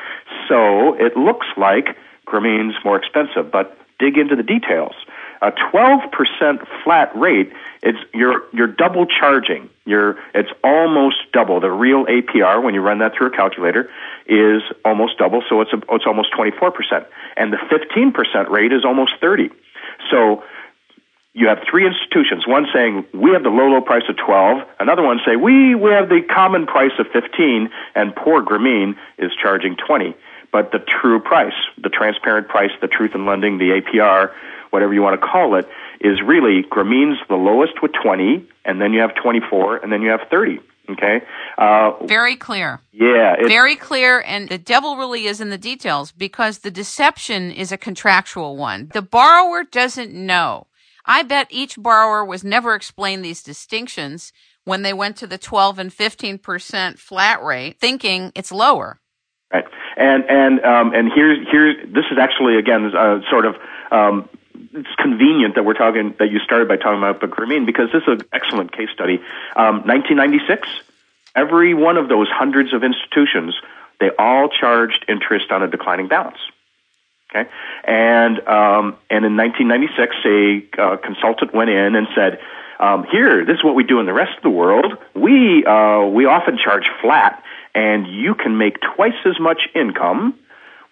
So 0.47 0.93
it 0.93 1.17
looks 1.17 1.47
like 1.57 1.97
Grameen's 2.27 2.75
more 2.83 2.97
expensive, 2.97 3.51
but 3.51 3.77
dig 3.99 4.17
into 4.17 4.35
the 4.35 4.43
details. 4.43 4.93
A 5.45 5.51
12% 5.51 6.67
flat 6.83 7.15
rate, 7.15 7.53
it's 7.83 7.99
you're 8.15 8.41
you're 8.51 8.65
double 8.65 9.05
charging. 9.05 9.69
You're 9.85 10.17
it's 10.33 10.49
almost 10.63 11.17
double. 11.33 11.59
The 11.59 11.69
real 11.69 12.05
APR 12.05 12.63
when 12.63 12.73
you 12.73 12.81
run 12.81 12.97
that 12.97 13.13
through 13.15 13.27
a 13.27 13.29
calculator 13.29 13.87
is 14.25 14.63
almost 14.83 15.19
double, 15.19 15.43
so 15.47 15.61
it's 15.61 15.71
a, 15.71 15.77
it's 15.91 16.05
almost 16.07 16.33
24%. 16.33 17.05
And 17.37 17.53
the 17.53 17.57
15% 17.57 18.49
rate 18.49 18.73
is 18.73 18.83
almost 18.83 19.13
30. 19.21 19.51
So 20.09 20.43
you 21.33 21.47
have 21.47 21.59
three 21.69 21.85
institutions, 21.85 22.47
one 22.47 22.65
saying 22.73 23.05
we 23.13 23.29
have 23.29 23.43
the 23.43 23.49
low, 23.49 23.67
low 23.67 23.81
price 23.81 24.09
of 24.09 24.17
12, 24.17 24.67
another 24.79 25.03
one 25.03 25.19
say 25.23 25.35
we, 25.35 25.75
we 25.75 25.91
have 25.91 26.09
the 26.09 26.21
common 26.27 26.65
price 26.65 26.93
of 26.97 27.05
15, 27.13 27.69
and 27.93 28.15
poor 28.15 28.41
Grameen 28.41 28.95
is 29.19 29.31
charging 29.39 29.75
20. 29.75 30.15
But 30.51 30.71
the 30.71 30.79
true 30.79 31.19
price, 31.19 31.53
the 31.77 31.89
transparent 31.89 32.47
price, 32.47 32.71
the 32.81 32.87
truth 32.87 33.13
in 33.13 33.27
lending, 33.27 33.59
the 33.59 33.81
APR, 33.81 34.31
whatever 34.75 34.93
you 34.93 35.01
want 35.01 35.19
to 35.19 35.25
call 35.25 35.55
it, 35.55 35.65
is 36.01 36.21
really 36.21 36.63
Grameen's 36.63 37.17
the 37.29 37.35
lowest 37.35 37.81
with 37.81 37.91
20, 38.03 38.47
and 38.65 38.81
then 38.81 38.93
you 38.93 38.99
have 38.99 39.15
24, 39.15 39.77
and 39.77 39.91
then 39.91 40.01
you 40.01 40.09
have 40.09 40.21
30. 40.29 40.59
Okay. 40.91 41.21
Uh, 41.57 41.93
Very 42.03 42.35
clear. 42.35 42.79
Yeah. 42.91 43.35
Very 43.47 43.75
clear. 43.75 44.21
And 44.25 44.49
the 44.49 44.57
devil 44.57 44.97
really 44.97 45.25
is 45.25 45.41
in 45.41 45.49
the 45.49 45.57
details 45.57 46.11
because 46.11 46.59
the 46.59 46.69
deception 46.69 47.51
is 47.51 47.71
a 47.71 47.77
contractual 47.77 48.55
one. 48.55 48.91
The 48.93 49.01
borrower 49.01 49.63
doesn't 49.63 50.13
know. 50.13 50.67
I 51.05 51.23
bet 51.23 51.47
each 51.49 51.75
borrower 51.77 52.23
was 52.25 52.43
never 52.43 52.75
explained 52.75 53.23
these 53.23 53.41
distinctions 53.41 54.31
when 54.63 54.81
they 54.81 54.93
went 54.93 55.17
to 55.17 55.27
the 55.27 55.37
12 55.37 55.79
and 55.79 55.91
15% 55.91 56.99
flat 56.99 57.43
rate, 57.43 57.79
thinking 57.79 58.31
it's 58.35 58.51
lower. 58.51 58.99
Right. 59.53 59.65
And, 59.97 60.23
and, 60.27 60.59
um, 60.65 60.93
and 60.93 61.11
here's, 61.13 61.39
here's, 61.51 61.77
this 61.93 62.05
is 62.11 62.17
actually, 62.19 62.57
again, 62.57 62.91
uh, 62.95 63.19
sort 63.29 63.45
of, 63.45 63.55
um, 63.91 64.27
it's 64.75 64.95
convenient 64.97 65.55
that 65.55 65.63
we're 65.63 65.73
talking 65.73 66.13
that 66.19 66.29
you 66.29 66.39
started 66.39 66.67
by 66.67 66.75
talking 66.75 66.99
about 66.99 67.21
Grameen 67.21 67.65
because 67.65 67.89
this 67.93 68.03
is 68.03 68.19
an 68.19 68.27
excellent 68.33 68.71
case 68.71 68.89
study. 68.93 69.15
Um, 69.55 69.87
1996, 69.87 70.67
every 71.35 71.73
one 71.73 71.97
of 71.97 72.09
those 72.09 72.27
hundreds 72.29 72.73
of 72.73 72.83
institutions, 72.83 73.55
they 73.99 74.09
all 74.19 74.49
charged 74.49 75.05
interest 75.07 75.51
on 75.51 75.63
a 75.63 75.67
declining 75.67 76.07
balance. 76.07 76.37
Okay, 77.31 77.49
and 77.85 78.39
um, 78.47 78.97
and 79.09 79.25
in 79.25 79.35
1996, 79.35 80.15
a 80.25 80.81
uh, 80.81 80.97
consultant 80.97 81.53
went 81.53 81.69
in 81.69 81.95
and 81.95 82.07
said, 82.13 82.39
um, 82.79 83.05
"Here, 83.11 83.43
this 83.45 83.55
is 83.55 83.63
what 83.63 83.75
we 83.75 83.83
do 83.83 83.99
in 83.99 84.05
the 84.05 84.13
rest 84.13 84.37
of 84.37 84.43
the 84.43 84.49
world. 84.49 84.93
We 85.13 85.65
uh, 85.65 86.05
we 86.05 86.25
often 86.25 86.57
charge 86.57 86.85
flat, 87.01 87.41
and 87.73 88.07
you 88.07 88.35
can 88.35 88.57
make 88.57 88.77
twice 88.95 89.19
as 89.25 89.39
much 89.39 89.69
income." 89.73 90.37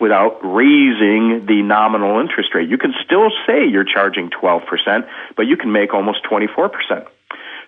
Without 0.04 0.36
raising 0.44 1.46
the 1.48 1.62
nominal 1.64 2.20
interest 2.20 2.54
rate. 2.54 2.68
You 2.68 2.78
can 2.78 2.94
still 3.06 3.30
say 3.48 3.66
you're 3.66 3.86
charging 3.86 4.30
12%, 4.30 5.08
but 5.38 5.44
you 5.44 5.56
can 5.56 5.72
make 5.72 5.94
almost 5.94 6.26
24%. 6.30 7.08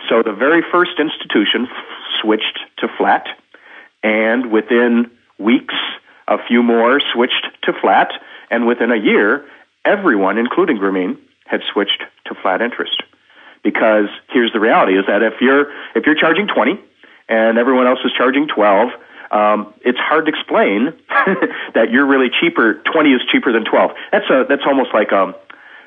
So 0.09 0.21
the 0.21 0.33
very 0.33 0.61
first 0.69 0.99
institution 0.99 1.69
switched 2.19 2.59
to 2.79 2.89
flat, 2.97 3.25
and 4.03 4.51
within 4.51 5.11
weeks, 5.39 5.75
a 6.27 6.37
few 6.45 6.61
more 6.61 6.99
switched 7.13 7.47
to 7.63 7.71
flat, 7.81 8.11
and 8.51 8.67
within 8.67 8.91
a 8.91 8.97
year, 8.97 9.45
everyone, 9.85 10.37
including 10.37 10.77
Grameen, 10.77 11.17
had 11.45 11.61
switched 11.71 12.03
to 12.25 12.35
flat 12.41 12.61
interest. 12.61 13.01
Because 13.63 14.09
here's 14.33 14.51
the 14.51 14.59
reality: 14.59 14.99
is 14.99 15.05
that 15.07 15.23
if 15.23 15.35
you're 15.39 15.71
if 15.95 16.05
you're 16.05 16.19
charging 16.19 16.47
20 16.47 16.79
and 17.29 17.57
everyone 17.57 17.87
else 17.87 17.99
is 18.03 18.11
charging 18.11 18.45
12, 18.49 18.89
um, 19.32 19.74
it's 19.82 20.00
hard 20.00 20.25
to 20.25 20.32
explain 20.32 20.94
that 21.74 21.91
you're 21.91 22.05
really 22.05 22.29
cheaper. 22.29 22.75
20 22.91 23.12
is 23.12 23.22
cheaper 23.32 23.51
than 23.51 23.65
12. 23.65 23.91
That's 24.12 24.29
a 24.29 24.46
that's 24.48 24.63
almost 24.65 24.94
like 24.94 25.12
um, 25.12 25.36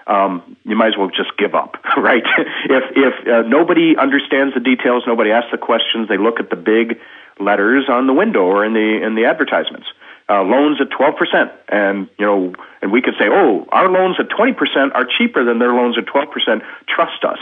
um, 0.06 0.56
you 0.64 0.74
might 0.76 0.88
as 0.88 0.96
well 0.96 1.08
just 1.08 1.36
give 1.36 1.54
up, 1.54 1.76
right? 1.96 2.24
if 2.64 2.84
if 2.96 3.28
uh, 3.28 3.42
nobody 3.48 3.96
understands 3.96 4.54
the 4.54 4.60
details, 4.60 5.04
nobody 5.06 5.30
asks 5.30 5.50
the 5.52 5.58
questions, 5.58 6.08
they 6.08 6.18
look 6.18 6.40
at 6.40 6.50
the 6.50 6.56
big 6.56 6.98
letters 7.38 7.84
on 7.88 8.06
the 8.06 8.14
window 8.14 8.42
or 8.44 8.64
in 8.64 8.72
the 8.72 9.04
in 9.04 9.14
the 9.14 9.26
advertisements. 9.26 9.86
Uh, 10.30 10.42
loans 10.42 10.78
at 10.78 10.90
12%, 10.90 11.50
and 11.70 12.06
you 12.18 12.26
know, 12.26 12.52
and 12.82 12.92
we 12.92 13.00
could 13.00 13.14
say, 13.18 13.28
oh, 13.30 13.66
our 13.72 13.88
loans 13.88 14.16
at 14.18 14.28
20% 14.28 14.94
are 14.94 15.06
cheaper 15.16 15.42
than 15.42 15.58
their 15.58 15.72
loans 15.72 15.96
at 15.96 16.04
12%. 16.04 16.62
Trust 16.86 17.24
us 17.24 17.38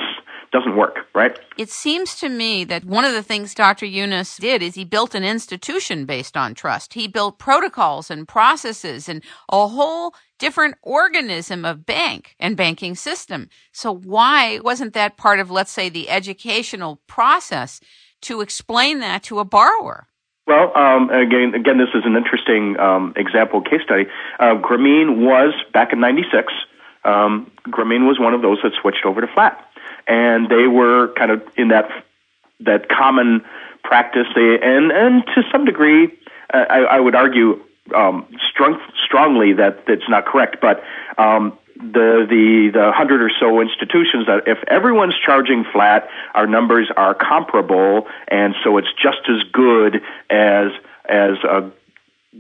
doesn't 0.53 0.77
work, 0.77 0.99
right? 1.15 1.39
It 1.59 1.71
seems 1.71 2.17
to 2.17 2.29
me 2.29 2.65
that 2.65 2.85
one 2.85 3.05
of 3.05 3.13
the 3.13 3.23
things 3.23 3.55
Dr. 3.55 3.87
Yunus 3.87 4.37
did 4.37 4.63
is 4.63 4.75
he 4.75 4.85
built 4.85 5.15
an 5.15 5.25
institution 5.25 6.07
based 6.07 6.37
on 6.37 6.55
trust. 6.55 6.95
He 6.95 7.09
built 7.09 7.39
protocols 7.39 8.11
and 8.11 8.27
processes 8.27 9.09
and 9.09 9.23
a 9.51 9.69
whole 9.69 10.15
different 10.39 10.77
organism 10.83 11.65
of 11.65 11.87
bank 11.87 12.37
and 12.39 12.57
banking 12.57 12.95
system. 12.95 13.49
So 13.73 13.93
why 13.93 14.61
wasn't 14.61 14.95
that 14.95 15.17
part 15.17 15.41
of, 15.41 15.51
let's 15.51 15.73
say, 15.73 15.89
the 15.89 16.11
educational 16.11 17.01
process 17.07 17.81
to 18.23 18.41
explain 18.41 19.01
that 19.01 19.23
to 19.25 19.39
a 19.39 19.45
borrower? 19.45 20.09
Well, 20.47 20.77
um, 20.77 21.11
again, 21.11 21.55
again, 21.55 21.79
this 21.79 21.89
is 21.95 22.05
an 22.05 22.15
interesting 22.15 22.79
um, 22.79 23.15
example 23.17 23.63
case 23.63 23.83
study. 23.85 24.05
Uh, 24.39 24.55
Grameen 24.55 25.19
was 25.19 25.53
back 25.73 25.93
in 25.93 25.99
'96. 25.99 26.53
Um, 27.05 27.51
Grameen 27.69 28.07
was 28.07 28.21
one 28.21 28.33
of 28.33 28.43
those 28.43 28.59
that 28.63 28.73
switched 28.81 29.05
over 29.05 29.21
to 29.21 29.27
flat 29.27 29.66
and 30.07 30.49
they 30.49 30.67
were 30.67 31.13
kind 31.15 31.31
of 31.31 31.43
in 31.57 31.69
that 31.69 31.89
that 32.61 32.89
common 32.89 33.45
practice. 33.83 34.27
They 34.35 34.59
and 34.63 34.91
and 34.91 35.25
to 35.35 35.43
some 35.51 35.65
degree, 35.65 36.13
uh, 36.53 36.65
I, 36.69 36.79
I 36.97 37.01
would 37.01 37.15
argue 37.15 37.63
um, 37.95 38.27
strong, 38.51 38.81
strongly 39.05 39.53
that 39.55 39.87
that's 39.87 40.09
not 40.09 40.27
correct, 40.27 40.59
but. 40.61 40.83
Um, 41.19 41.59
the 41.79 42.27
the 42.29 42.71
the 42.73 42.93
hundred 42.93 43.21
or 43.21 43.31
so 43.39 43.61
institutions 43.61 44.27
that 44.27 44.45
if 44.47 44.59
everyone's 44.67 45.15
charging 45.19 45.63
flat, 45.63 46.09
our 46.35 46.47
numbers 46.47 46.91
are 46.97 47.15
comparable, 47.15 48.07
and 48.29 48.55
so 48.65 48.79
it's 48.79 48.89
just 48.95 49.29
as 49.29 49.43
good 49.53 50.03
as 50.31 50.73
as 51.07 51.37
uh, 51.45 51.69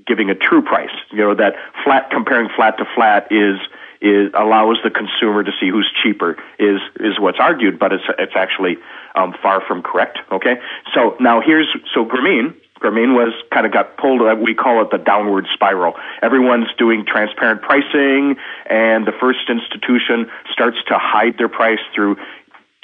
giving 0.06 0.30
a 0.30 0.34
true 0.34 0.62
price. 0.62 0.94
You 1.10 1.18
know 1.18 1.34
that 1.34 1.54
flat 1.84 2.10
comparing 2.10 2.48
flat 2.56 2.78
to 2.78 2.86
flat 2.94 3.30
is 3.30 3.58
is 4.06 4.32
allows 4.34 4.78
the 4.84 4.90
consumer 4.90 5.42
to 5.42 5.52
see 5.60 5.68
who's 5.68 5.90
cheaper 6.02 6.36
is 6.58 6.80
is 7.00 7.18
what's 7.18 7.38
argued, 7.40 7.78
but 7.78 7.92
it's 7.92 8.04
it's 8.18 8.36
actually 8.36 8.78
um, 9.14 9.34
far 9.42 9.60
from 9.66 9.82
correct. 9.82 10.18
Okay, 10.30 10.56
so 10.94 11.16
now 11.20 11.40
here's 11.40 11.68
so 11.94 12.04
Grameen. 12.04 12.54
Grameen 12.80 13.14
was 13.14 13.32
kind 13.50 13.64
of 13.64 13.72
got 13.72 13.96
pulled. 13.96 14.20
Uh, 14.20 14.36
we 14.36 14.54
call 14.54 14.82
it 14.82 14.90
the 14.90 14.98
downward 14.98 15.46
spiral. 15.54 15.94
Everyone's 16.22 16.68
doing 16.78 17.06
transparent 17.06 17.62
pricing, 17.62 18.36
and 18.68 19.06
the 19.06 19.12
first 19.18 19.48
institution 19.48 20.30
starts 20.52 20.76
to 20.88 20.98
hide 20.98 21.38
their 21.38 21.48
price 21.48 21.80
through 21.94 22.16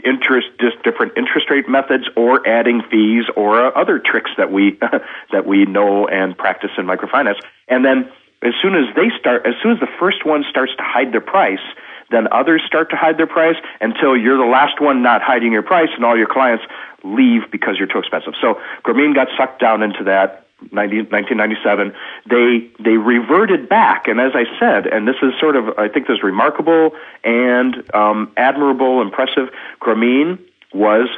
interest 0.04 0.48
different 0.82 1.12
interest 1.16 1.48
rate 1.50 1.68
methods 1.68 2.04
or 2.16 2.46
adding 2.48 2.82
fees 2.90 3.24
or 3.36 3.76
other 3.76 3.98
tricks 3.98 4.30
that 4.36 4.50
we 4.50 4.78
that 5.32 5.46
we 5.46 5.64
know 5.64 6.08
and 6.08 6.36
practice 6.36 6.70
in 6.76 6.86
microfinance 6.86 7.38
and 7.68 7.84
then 7.84 8.10
as 8.42 8.54
soon 8.60 8.74
as 8.74 8.94
they 8.94 9.10
start, 9.18 9.46
as 9.46 9.54
soon 9.62 9.72
as 9.72 9.80
the 9.80 9.90
first 9.98 10.24
one 10.24 10.44
starts 10.48 10.72
to 10.76 10.82
hide 10.82 11.12
their 11.12 11.20
price, 11.20 11.62
then 12.10 12.28
others 12.30 12.62
start 12.66 12.90
to 12.90 12.96
hide 12.96 13.18
their 13.18 13.26
price 13.26 13.56
until 13.80 14.16
you're 14.16 14.36
the 14.36 14.50
last 14.50 14.80
one 14.80 15.02
not 15.02 15.22
hiding 15.22 15.52
your 15.52 15.62
price 15.62 15.88
and 15.94 16.04
all 16.04 16.16
your 16.16 16.26
clients 16.26 16.64
leave 17.04 17.50
because 17.50 17.76
you're 17.78 17.88
too 17.88 17.98
expensive. 17.98 18.34
So 18.40 18.60
Grameen 18.84 19.14
got 19.14 19.28
sucked 19.36 19.60
down 19.60 19.82
into 19.82 20.04
that 20.04 20.46
90, 20.70 21.10
1997. 21.10 21.92
They 22.28 22.70
they 22.78 22.96
reverted 22.96 23.68
back, 23.68 24.06
and 24.06 24.20
as 24.20 24.32
I 24.34 24.44
said, 24.60 24.86
and 24.86 25.08
this 25.08 25.16
is 25.22 25.32
sort 25.40 25.56
of 25.56 25.78
I 25.78 25.88
think 25.88 26.06
this 26.06 26.18
is 26.18 26.22
remarkable 26.22 26.92
and 27.24 27.82
um, 27.94 28.32
admirable, 28.36 29.02
impressive. 29.02 29.48
Grameen 29.80 30.38
was 30.72 31.08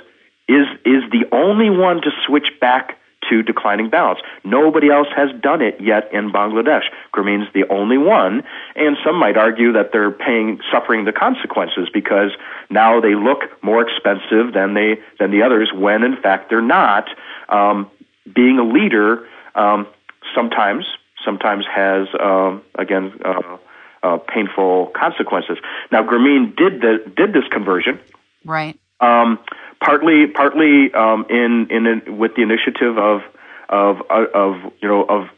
is 0.49 0.66
is 0.87 1.02
the 1.11 1.26
only 1.33 1.69
one 1.69 2.00
to 2.02 2.11
switch 2.26 2.49
back 2.61 2.99
to 3.31 3.43
declining 3.43 3.90
balance. 3.90 4.21
Nobody 4.45 4.90
else 4.90 5.09
has 5.16 5.31
done 5.40 5.62
it 5.62 5.81
yet 5.81 6.12
in 6.12 6.31
Bangladesh. 6.33 6.85
Grameen's 7.14 7.52
the 7.52 7.64
only 7.69 7.99
one, 7.99 8.43
and 8.76 8.97
some 9.04 9.16
might 9.16 9.37
argue 9.37 9.73
that 9.73 9.93
they're 9.93 10.11
paying, 10.11 10.61
suffering 10.73 11.04
the 11.04 11.12
consequences 11.12 11.88
because 11.93 12.31
now 12.71 13.00
they 13.00 13.14
look 13.14 13.40
more 13.62 13.83
expensive 13.83 14.52
than 14.52 14.75
they 14.75 14.99
than 15.19 15.31
the 15.31 15.43
others, 15.43 15.71
when 15.75 16.02
in 16.02 16.16
fact 16.21 16.50
they're 16.50 16.62
not. 16.62 17.09
Um, 17.49 17.90
being 18.35 18.59
a 18.59 18.64
leader 18.64 19.26
um, 19.54 19.87
sometimes 20.35 20.87
sometimes 21.25 21.64
has 21.73 22.09
um, 22.19 22.62
again. 22.75 23.12
Uh, 23.25 23.59
uh, 24.04 24.19
painful 24.19 24.93
consequences. 24.95 25.57
Now, 25.90 26.02
Grameen 26.02 26.54
did 26.54 26.83
the 26.83 27.11
did 27.16 27.33
this 27.33 27.45
conversion, 27.50 27.99
right? 28.45 28.78
Um, 29.00 29.38
partly 29.85 30.26
partly 30.26 30.93
um, 30.95 31.26
in 31.29 31.69
in 31.71 32.19
with 32.19 32.35
the 32.35 32.43
initiative 32.43 32.99
of 32.99 33.23
of 33.69 34.03
of 34.11 34.73
you 34.81 34.88
know 34.88 35.05
of 35.05 35.29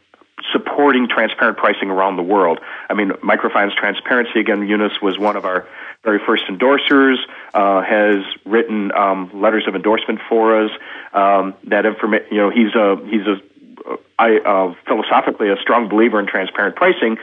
supporting 0.53 1.07
transparent 1.09 1.57
pricing 1.57 1.89
around 1.89 2.15
the 2.15 2.23
world. 2.23 2.59
I 2.89 2.93
mean, 2.93 3.09
microfinance 3.09 3.75
transparency 3.75 4.39
again. 4.39 4.67
Yunus 4.67 5.01
was 5.01 5.17
one 5.17 5.35
of 5.35 5.45
our 5.45 5.67
very 6.03 6.19
first 6.25 6.45
endorsers. 6.47 7.17
Uh, 7.53 7.81
has 7.81 8.23
written 8.45 8.91
um, 8.93 9.31
letters 9.33 9.67
of 9.67 9.75
endorsement 9.75 10.19
for 10.29 10.63
us. 10.63 10.71
Um, 11.13 11.55
that 11.65 11.85
information, 11.85 12.27
you 12.31 12.37
know, 12.37 12.49
he's 12.49 12.73
a 12.75 12.97
he's 13.05 13.27
a 13.27 13.41
I, 14.19 14.37
uh, 14.37 14.73
philosophically 14.87 15.49
a 15.49 15.57
strong 15.61 15.89
believer 15.89 16.19
in 16.19 16.27
transparent 16.27 16.75
pricing 16.75 17.17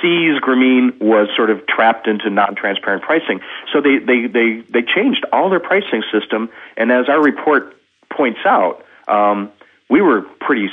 sees 0.00 0.40
Grameen 0.40 1.00
was 1.00 1.28
sort 1.36 1.50
of 1.50 1.66
trapped 1.66 2.06
into 2.06 2.30
non-transparent 2.30 3.02
pricing. 3.02 3.40
So 3.72 3.80
they, 3.80 3.98
they, 3.98 4.26
they, 4.26 4.62
they 4.68 4.82
changed 4.82 5.24
all 5.32 5.50
their 5.50 5.60
pricing 5.60 6.02
system. 6.12 6.50
And 6.76 6.90
as 6.92 7.08
our 7.08 7.22
report 7.22 7.76
points 8.10 8.40
out, 8.44 8.84
um, 9.06 9.50
we 9.88 10.00
were 10.00 10.22
pretty 10.40 10.68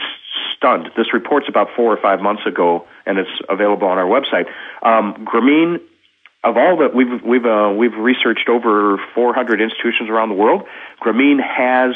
stunned. 0.55 0.89
This 0.97 1.13
report's 1.13 1.47
about 1.47 1.69
four 1.75 1.91
or 1.93 1.97
five 1.97 2.21
months 2.21 2.45
ago, 2.45 2.87
and 3.05 3.17
it's 3.17 3.29
available 3.49 3.87
on 3.87 3.97
our 3.97 4.05
website. 4.05 4.47
Um, 4.81 5.25
Grameen, 5.25 5.81
of 6.43 6.57
all 6.57 6.77
that 6.77 6.93
we've 6.93 7.23
we've 7.23 7.45
uh, 7.45 7.73
we've 7.75 7.95
researched 7.95 8.49
over 8.49 8.99
400 9.15 9.61
institutions 9.61 10.09
around 10.09 10.29
the 10.29 10.35
world, 10.35 10.63
Grameen 11.01 11.39
has 11.41 11.95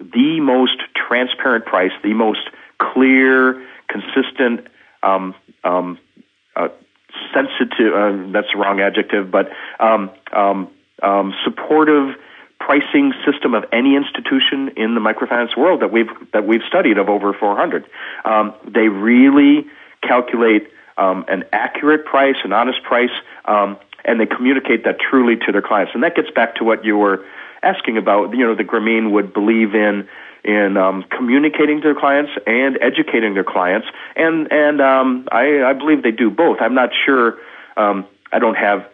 the 0.00 0.40
most 0.40 0.76
transparent 0.96 1.66
price, 1.66 1.92
the 2.02 2.14
most 2.14 2.40
clear, 2.78 3.62
consistent 3.88 4.66
um, 5.02 5.34
um, 5.62 5.98
sensitive, 7.34 7.94
uh, 7.94 8.32
that's 8.32 8.48
the 8.52 8.58
wrong 8.58 8.80
adjective, 8.80 9.30
but 9.30 9.50
um, 9.78 10.10
um, 10.32 10.68
um, 11.02 11.34
supportive 11.44 12.16
pricing 12.58 13.12
system 13.24 13.54
of 13.54 13.64
any 13.72 13.96
institution 13.96 14.68
in 14.76 14.94
the 14.94 15.00
microfinance 15.00 15.56
world 15.56 15.80
that 15.80 15.90
we've 15.90 16.10
that 16.32 16.46
we've 16.46 16.62
studied 16.68 16.98
of 16.98 17.08
over 17.08 17.32
400. 17.32 17.86
Um, 18.24 18.54
they 18.66 18.88
really 18.88 19.66
calculate 20.02 20.68
um, 20.96 21.24
an 21.28 21.44
accurate 21.52 22.04
price, 22.04 22.36
an 22.44 22.52
honest 22.52 22.82
price, 22.82 23.10
um, 23.46 23.78
and 24.04 24.20
they 24.20 24.26
communicate 24.26 24.84
that 24.84 24.98
truly 25.00 25.36
to 25.46 25.52
their 25.52 25.62
clients. 25.62 25.92
And 25.94 26.02
that 26.02 26.14
gets 26.14 26.30
back 26.30 26.56
to 26.56 26.64
what 26.64 26.84
you 26.84 26.96
were 26.96 27.24
asking 27.62 27.96
about. 27.96 28.32
You 28.32 28.46
know, 28.46 28.54
the 28.54 28.64
Grameen 28.64 29.10
would 29.12 29.32
believe 29.32 29.74
in 29.74 30.08
in 30.44 30.76
um, 30.76 31.04
communicating 31.10 31.80
to 31.80 31.88
their 31.88 32.00
clients 32.00 32.32
and 32.46 32.78
educating 32.80 33.34
their 33.34 33.44
clients, 33.44 33.86
and 34.16 34.50
and 34.50 34.80
um, 34.80 35.28
I, 35.30 35.62
I 35.62 35.72
believe 35.72 36.02
they 36.02 36.12
do 36.12 36.30
both. 36.30 36.58
I'm 36.60 36.74
not 36.74 36.90
sure. 37.04 37.38
Um, 37.76 38.06
I 38.32 38.38
don't 38.38 38.56
have 38.56 38.86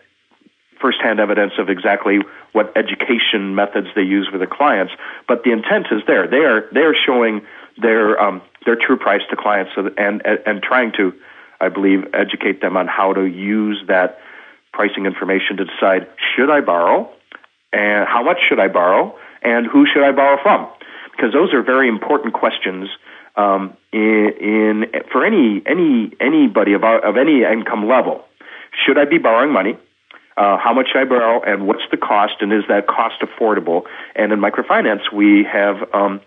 firsthand 0.81 1.21
evidence 1.21 1.53
of 1.59 1.71
exactly 1.71 2.19
what 2.53 2.73
education 2.77 3.55
methods 3.55 3.89
they 3.95 4.03
use 4.03 4.29
with 4.31 4.41
the 4.41 4.47
clients, 4.47 4.93
but 5.29 5.45
the 5.45 5.53
intent 5.53 5.87
is 5.91 6.03
there. 6.07 6.27
They 6.27 6.45
are 6.45 6.69
they 6.73 6.81
are 6.81 6.95
showing 6.95 7.43
their 7.81 8.21
um, 8.21 8.43
their 8.65 8.77
true 8.77 8.97
price 8.97 9.23
to 9.31 9.37
clients, 9.37 9.73
and 9.77 10.23
and 10.25 10.63
trying 10.63 10.93
to, 10.97 11.13
I 11.61 11.69
believe, 11.69 12.05
educate 12.15 12.61
them 12.61 12.77
on 12.77 12.87
how 12.87 13.13
to 13.13 13.25
use 13.25 13.83
that 13.89 14.19
pricing 14.73 15.07
information 15.07 15.57
to 15.57 15.65
decide 15.65 16.07
should 16.35 16.51
I 16.51 16.61
borrow, 16.61 17.11
and 17.73 18.07
how 18.07 18.23
much 18.23 18.39
should 18.49 18.59
I 18.59 18.69
borrow, 18.69 19.17
and 19.43 19.67
who 19.67 19.87
should 19.87 20.03
I 20.03 20.13
borrow 20.13 20.43
from, 20.43 20.69
because 21.17 21.33
those 21.33 21.53
are 21.55 21.63
very 21.63 21.89
important 21.89 22.35
questions 22.35 22.89
um, 23.37 23.77
in, 23.93 24.33
in 24.41 24.85
for 25.11 25.25
any 25.25 25.63
any 25.67 26.13
anybody 26.21 26.75
of 26.75 26.85
of 26.85 27.17
any 27.17 27.43
income 27.43 27.89
level. 27.89 28.25
Should 28.85 28.99
I 28.99 29.05
be 29.05 29.19
borrowing 29.19 29.53
money? 29.53 29.79
Uh, 30.37 30.59
how 30.59 30.75
much 30.75 30.89
should 30.93 31.01
I 31.01 31.05
borrow, 31.05 31.43
and 31.43 31.67
what's 31.67 31.89
the 31.91 31.97
cost, 31.97 32.35
and 32.41 32.53
is 32.53 32.65
that 32.69 32.87
cost 32.87 33.23
affordable? 33.23 33.85
And 34.15 34.33
in 34.33 34.39
microfinance, 34.39 35.11
we 35.11 35.45
have 35.45 35.77
um, 35.95 36.21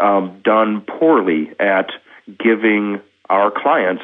um, 0.00 0.40
done 0.42 0.80
poorly 0.80 1.52
at 1.60 1.90
giving 2.38 3.02
our 3.28 3.50
clients 3.50 4.02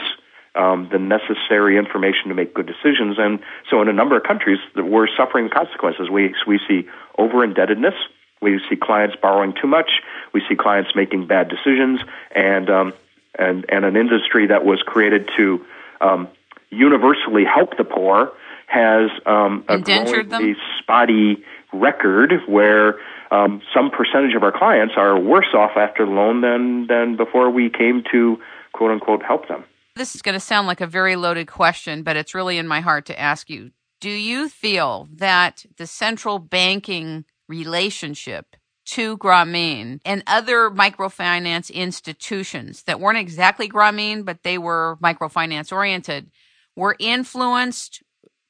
um, 0.55 0.89
the 0.93 0.99
necessary 0.99 1.79
information 1.79 2.29
to 2.29 2.35
make 2.35 2.53
good 2.53 2.67
decisions. 2.67 3.17
And 3.19 3.39
so, 3.71 3.81
in 3.81 3.89
a 3.89 3.95
number 3.95 4.17
of 4.17 4.25
countries, 4.25 4.59
we're 4.77 5.09
suffering 5.17 5.49
consequences. 5.49 6.11
We 6.11 6.35
we 6.47 6.61
see 6.69 6.87
over 7.17 7.43
indebtedness. 7.43 7.95
We 8.41 8.61
see 8.69 8.77
clients 8.77 9.17
borrowing 9.21 9.55
too 9.61 9.67
much. 9.67 9.91
We 10.33 10.43
see 10.49 10.57
clients 10.57 10.95
making 10.95 11.27
bad 11.27 11.49
decisions, 11.49 12.01
and 12.35 12.71
um, 12.71 12.93
and 13.39 13.67
and 13.69 13.85
an 13.85 13.97
industry 13.97 14.47
that 14.47 14.65
was 14.65 14.83
created 14.83 15.29
to 15.37 15.65
um, 16.01 16.29
universally 16.71 17.45
help 17.45 17.77
the 17.77 17.85
poor 17.85 18.33
has 18.67 19.11
um, 19.27 19.65
a 19.69 20.55
spotty 20.79 21.45
record 21.73 22.35
where 22.47 23.01
um, 23.31 23.61
some 23.75 23.91
percentage 23.91 24.35
of 24.35 24.43
our 24.43 24.53
clients 24.53 24.95
are 24.97 25.19
worse 25.19 25.53
off 25.55 25.73
after 25.77 26.07
the 26.07 26.13
loan 26.13 26.41
than 26.41 26.87
than 26.87 27.17
before 27.17 27.51
we 27.51 27.69
came 27.69 28.03
to 28.13 28.41
quote 28.73 28.91
unquote 28.91 29.23
help 29.23 29.49
them. 29.49 29.65
This 29.97 30.15
is 30.15 30.23
going 30.23 30.35
to 30.35 30.41
sound 30.41 30.67
like 30.67 30.81
a 30.81 30.87
very 30.87 31.17
loaded 31.17 31.49
question, 31.49 32.03
but 32.03 32.17
it's 32.17 32.35
really 32.35 32.59
in 32.59 32.67
my 32.67 32.81
heart 32.81 33.07
to 33.07 33.21
ask 33.21 33.51
you. 33.51 33.73
Do 34.01 34.11
you 34.11 34.49
feel 34.49 35.09
that 35.13 35.67
the 35.77 35.87
central 35.87 36.39
banking 36.39 37.27
relationship 37.51 38.57
to 38.87 39.19
Grameen 39.19 40.01
and 40.05 40.23
other 40.27 40.71
microfinance 40.71 41.71
institutions 41.73 42.85
that 42.85 42.99
weren't 42.99 43.19
exactly 43.19 43.69
Grameen, 43.69 44.25
but 44.25 44.43
they 44.43 44.57
were 44.57 44.97
microfinance 45.03 45.71
oriented, 45.71 46.31
were 46.75 46.97
influenced 46.99 48.03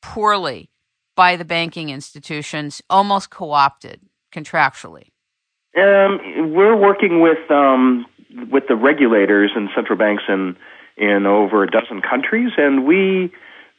poorly 0.03 0.71
by 1.17 1.37
the 1.37 1.45
banking 1.45 1.91
institutions, 1.91 2.81
almost 2.89 3.31
co 3.31 3.51
opted 3.51 4.01
contractually? 4.33 5.09
Um, 5.77 6.53
we're 6.55 6.77
working 6.77 7.21
with 7.21 7.51
um, 7.51 8.07
with 8.51 8.69
the 8.69 8.77
regulators 8.77 9.51
and 9.55 9.69
central 9.75 9.99
banks 9.99 10.23
in 10.29 10.57
in 10.97 11.27
over 11.27 11.65
a 11.65 11.71
dozen 11.71 12.03
countries, 12.03 12.53
and 12.57 12.87
we 12.87 13.33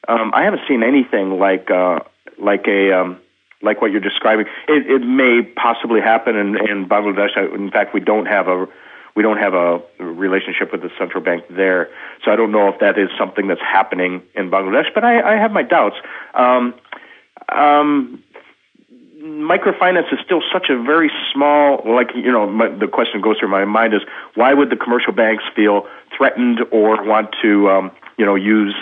um, 0.08 0.32
I 0.34 0.44
haven't 0.44 0.62
seen 0.68 0.84
anything 0.84 1.40
like 1.40 1.70
uh, 1.72 2.00
like 2.38 2.66
a 2.68 2.92
um, 2.92 3.21
like 3.62 3.82
what 3.82 3.91
you're 3.91 4.01
describing. 4.01 4.46
It, 4.68 4.89
it 4.89 5.06
may 5.06 5.41
possibly 5.41 6.01
happen 6.01 6.36
in, 6.36 6.58
in 6.70 6.88
Bangladesh. 6.88 7.38
In 7.53 7.72
fact, 7.72 7.94
we 7.94 8.00
don't 8.00 8.25
have 8.25 8.48
a 8.48 8.68
we 9.13 9.24
don't 9.24 9.38
have 9.38 9.53
a 9.53 9.82
relationship 10.00 10.72
with 10.72 10.82
the 10.82 10.89
central 10.98 11.22
bank 11.22 11.44
there, 11.50 11.89
so 12.24 12.32
I 12.32 12.38
don't 12.38 12.51
know 12.51 12.70
if 12.70 12.80
that 12.80 12.98
is 12.98 13.10
something 13.20 13.48
that's 13.48 13.62
happening 13.62 14.24
in 14.36 14.50
Bangladesh. 14.50 14.86
But 14.94 15.03
I, 15.03 15.34
I 15.34 15.36
have 15.36 15.51
my 15.51 15.63
doubts. 15.63 15.98
Um, 16.34 16.74
um, 17.50 18.24
microfinance 19.22 20.12
is 20.13 20.20
still 20.24 20.41
such 20.51 20.70
a 20.70 20.82
very 20.82 21.12
small. 21.34 21.82
Like 21.86 22.15
you 22.15 22.32
know, 22.32 22.48
my, 22.48 22.70
the 22.70 22.88
question 22.88 23.22
goes 23.22 23.38
through 23.39 23.50
my 23.50 23.65
mind 23.65 23.94
is 23.94 24.01
why 24.36 24.53
would 24.53 24.70
the 24.70 24.77
commercial 24.77 25.13
banks 25.13 25.44
feel 25.56 25.88
threatened 26.15 26.60
or 26.72 27.03
want 27.03 27.36
to 27.41 27.70
um, 27.70 27.91
you 28.18 28.25
know 28.25 28.36
use 28.36 28.75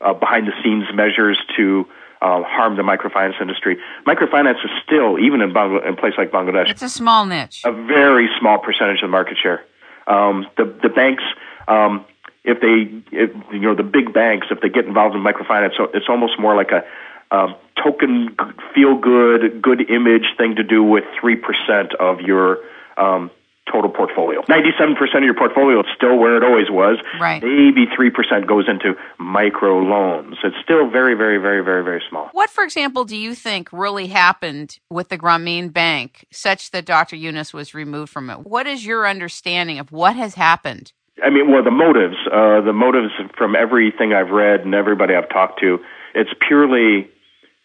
uh, 0.00 0.14
behind 0.14 0.46
the 0.46 0.52
scenes 0.62 0.84
measures 0.94 1.38
to 1.56 1.86
uh, 2.24 2.42
harm 2.42 2.76
the 2.76 2.82
microfinance 2.82 3.38
industry. 3.40 3.76
Microfinance 4.06 4.64
is 4.64 4.70
still, 4.84 5.18
even 5.18 5.42
in, 5.42 5.50
in 5.50 5.92
a 5.92 5.96
place 5.96 6.14
like 6.16 6.32
Bangladesh, 6.32 6.70
it's 6.70 6.82
a 6.82 6.88
small 6.88 7.26
niche, 7.26 7.60
a 7.64 7.72
very 7.72 8.28
small 8.40 8.58
percentage 8.58 8.96
of 8.96 9.08
the 9.08 9.08
market 9.08 9.36
share. 9.40 9.62
Um, 10.06 10.46
the 10.56 10.64
the 10.82 10.88
banks, 10.88 11.22
um, 11.68 12.06
if 12.42 12.60
they, 12.60 12.76
if, 13.16 13.30
you 13.52 13.60
know, 13.60 13.74
the 13.74 13.82
big 13.82 14.14
banks, 14.14 14.46
if 14.50 14.60
they 14.62 14.70
get 14.70 14.86
involved 14.86 15.14
in 15.14 15.22
microfinance, 15.22 15.76
so 15.76 15.90
it's 15.92 16.08
almost 16.08 16.38
more 16.38 16.56
like 16.56 16.70
a 16.72 16.84
um, 17.30 17.56
token 17.82 18.34
feel 18.74 18.96
good, 18.96 19.60
good 19.60 19.90
image 19.90 20.26
thing 20.38 20.56
to 20.56 20.62
do 20.62 20.82
with 20.82 21.04
three 21.20 21.36
percent 21.36 21.94
of 22.00 22.22
your 22.22 22.58
um, 22.96 23.30
total 23.70 23.90
portfolio. 23.90 24.42
97% 24.42 24.94
of 25.16 25.22
your 25.22 25.34
portfolio 25.34 25.80
is 25.80 25.86
still 25.96 26.18
where 26.18 26.36
it 26.36 26.42
always 26.42 26.70
was. 26.70 26.98
Right. 27.20 27.42
Maybe 27.42 27.86
3% 27.86 28.46
goes 28.46 28.68
into 28.68 28.94
micro 29.18 29.78
loans. 29.78 30.36
It's 30.44 30.56
still 30.62 30.90
very, 30.90 31.14
very, 31.14 31.38
very, 31.38 31.62
very, 31.64 31.82
very 31.82 32.02
small. 32.08 32.28
What, 32.32 32.50
for 32.50 32.64
example, 32.64 33.04
do 33.04 33.16
you 33.16 33.34
think 33.34 33.72
really 33.72 34.06
happened 34.08 34.78
with 34.90 35.08
the 35.08 35.18
Grameen 35.18 35.72
Bank 35.72 36.26
such 36.30 36.70
that 36.72 36.84
Dr. 36.84 37.16
Yunus 37.16 37.52
was 37.54 37.74
removed 37.74 38.12
from 38.12 38.30
it? 38.30 38.40
What 38.40 38.66
is 38.66 38.84
your 38.84 39.06
understanding 39.06 39.78
of 39.78 39.90
what 39.92 40.16
has 40.16 40.34
happened? 40.34 40.92
I 41.22 41.30
mean, 41.30 41.50
well, 41.50 41.62
the 41.62 41.70
motives, 41.70 42.16
uh, 42.26 42.60
the 42.60 42.72
motives 42.72 43.12
from 43.38 43.54
everything 43.54 44.12
I've 44.12 44.30
read 44.30 44.60
and 44.60 44.74
everybody 44.74 45.14
I've 45.14 45.28
talked 45.28 45.60
to, 45.60 45.78
it's 46.14 46.30
purely 46.46 47.08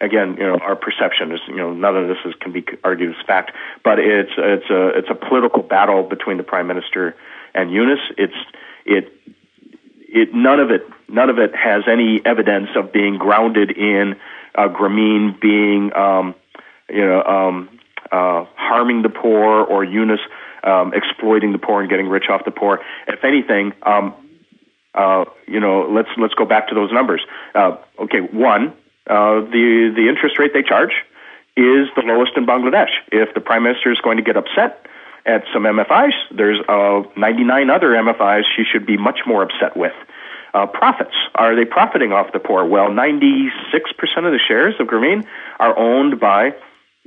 again, 0.02 0.36
you 0.38 0.44
know, 0.44 0.58
our 0.58 0.76
perception 0.76 1.32
is, 1.32 1.40
you 1.48 1.58
know, 1.58 1.74
none 1.74 1.96
of 1.96 2.08
this 2.08 2.18
is, 2.26 2.34
can 2.40 2.52
be 2.52 2.66
argued 2.84 3.16
as 3.16 3.26
fact, 3.26 3.52
but 3.84 4.00
it's 4.00 4.32
it's 4.38 4.70
a 4.70 4.88
it's 4.90 5.10
a 5.10 5.16
political 5.16 5.64
battle 5.64 6.04
between 6.04 6.38
the 6.38 6.44
prime 6.44 6.68
minister 6.68 7.16
and 7.54 7.72
Yunus. 7.72 8.00
It's 8.18 8.34
it 8.86 9.14
it 10.00 10.34
none 10.34 10.60
of 10.60 10.72
it 10.72 10.84
none 11.08 11.30
of 11.30 11.40
it 11.40 11.56
has 11.56 11.84
any 11.88 12.22
evidence 12.26 12.70
of 12.76 12.92
being 12.92 13.18
grounded 13.18 13.72
in 13.72 14.16
uh, 14.56 14.68
Grameen 14.70 15.40
being 15.40 15.94
um, 15.94 16.36
you 16.90 17.06
know 17.06 17.24
um, 17.24 17.80
uh, 18.12 18.46
harming 18.56 19.02
the 19.02 19.10
poor 19.10 19.64
or 19.64 19.84
Yunus 19.84 20.22
um, 20.64 20.94
exploiting 20.94 21.52
the 21.52 21.60
poor 21.60 21.82
and 21.82 21.90
getting 21.90 22.08
rich 22.08 22.30
off 22.30 22.46
the 22.46 22.52
poor. 22.52 22.80
If 23.08 23.24
anything. 23.24 23.74
Um, 23.84 24.14
uh, 24.96 25.24
you 25.48 25.60
know, 25.60 25.88
let's 25.90 26.10
let's 26.18 26.34
go 26.34 26.46
back 26.46 26.68
to 26.70 26.76
those 26.76 26.92
numbers. 26.92 27.22
Uh, 27.54 27.78
okay, 28.00 28.20
one, 28.20 28.74
uh, 29.10 29.42
the 29.42 29.92
the 29.96 30.08
interest 30.08 30.38
rate 30.40 30.54
they 30.54 30.64
charge 30.64 30.94
is 31.58 31.90
the 31.96 32.04
lowest 32.06 32.38
in 32.38 32.46
Bangladesh. 32.46 32.92
If 33.12 33.34
the 33.34 33.42
prime 33.42 33.64
minister 33.64 33.92
is 33.92 34.00
going 34.00 34.18
to 34.18 34.24
get 34.24 34.38
upset 34.38 34.86
at 35.26 35.44
some 35.52 35.64
MFIs, 35.64 36.14
there's 36.32 36.60
uh, 36.70 37.04
99 37.18 37.70
other 37.70 37.90
MFIs 37.90 38.44
she 38.56 38.64
should 38.64 38.86
be 38.86 38.98
much 38.98 39.20
more 39.26 39.44
upset 39.44 39.76
with. 39.76 39.94
Uh, 40.54 40.66
profits. 40.66 41.14
Are 41.36 41.56
they 41.56 41.66
profiting 41.66 42.12
off 42.12 42.32
the 42.34 42.40
poor? 42.40 42.66
Well, 42.66 42.88
96% 42.90 43.52
of 44.18 44.32
the 44.32 44.40
shares 44.48 44.74
of 44.80 44.88
Grameen 44.88 45.28
are 45.60 45.78
owned 45.78 46.20
by 46.20 46.56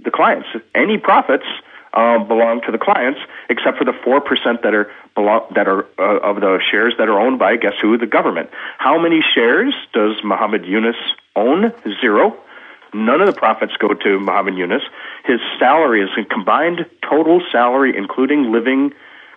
the 0.05 0.13
clients. 0.13 0.47
Any 0.75 0.97
profits 0.97 1.47
uh, 1.93 2.19
belong 2.19 2.61
to 2.67 2.73
the 2.73 2.79
clients, 2.79 3.21
except 3.49 3.79
for 3.79 3.85
the 3.85 3.93
four 4.05 4.21
percent 4.21 4.63
that 4.63 4.75
are 4.75 4.91
belong 5.15 5.43
that 5.55 5.69
are 5.69 5.85
uh, 5.99 6.21
of 6.21 6.37
the 6.41 6.61
shares 6.71 6.95
that 6.99 7.09
are 7.09 7.19
owned 7.19 7.39
by 7.39 7.57
guess 7.57 7.75
who? 7.83 7.99
The 7.99 8.07
government. 8.07 8.51
How 8.79 8.99
many 8.99 9.23
shares 9.35 9.75
does 9.93 10.17
Muhammad 10.25 10.65
Yunus 10.65 10.97
own? 11.37 11.73
Zero. 12.01 12.37
None 12.95 13.21
of 13.21 13.27
the 13.27 13.33
profits 13.33 13.73
go 13.79 13.95
to 13.95 14.21
Muhammad 14.21 14.55
Yunus. 14.57 14.83
His 15.25 15.41
salary 15.59 16.03
is 16.03 16.11
a 16.19 16.25
combined 16.25 16.85
total 17.09 17.41
salary, 17.51 17.97
including 17.97 18.53
living 18.53 18.93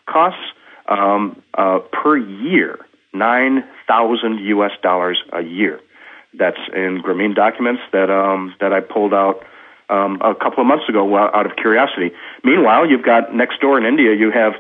costs, 0.08 0.42
um, 0.88 1.42
uh, 1.54 1.80
per 1.92 2.18
year, 2.18 2.86
nine 3.14 3.64
thousand 3.88 4.40
U.S. 4.40 4.72
dollars 4.84 5.24
a 5.32 5.42
year. 5.42 5.80
That's 6.34 6.60
in 6.74 7.02
Grameen 7.02 7.34
documents 7.34 7.82
that 7.94 8.10
um, 8.10 8.54
that 8.60 8.74
I 8.74 8.82
pulled 8.82 9.14
out 9.14 9.44
um, 9.90 10.20
a 10.22 10.36
couple 10.36 10.62
of 10.62 10.68
months 10.68 10.90
ago 10.90 11.16
out 11.16 11.46
of 11.46 11.56
curiosity. 11.56 12.12
Meanwhile, 12.44 12.90
you've 12.90 13.06
got 13.06 13.34
next 13.34 13.62
door 13.62 13.78
in 13.78 13.86
India, 13.86 14.14
you 14.14 14.32
have 14.32 14.54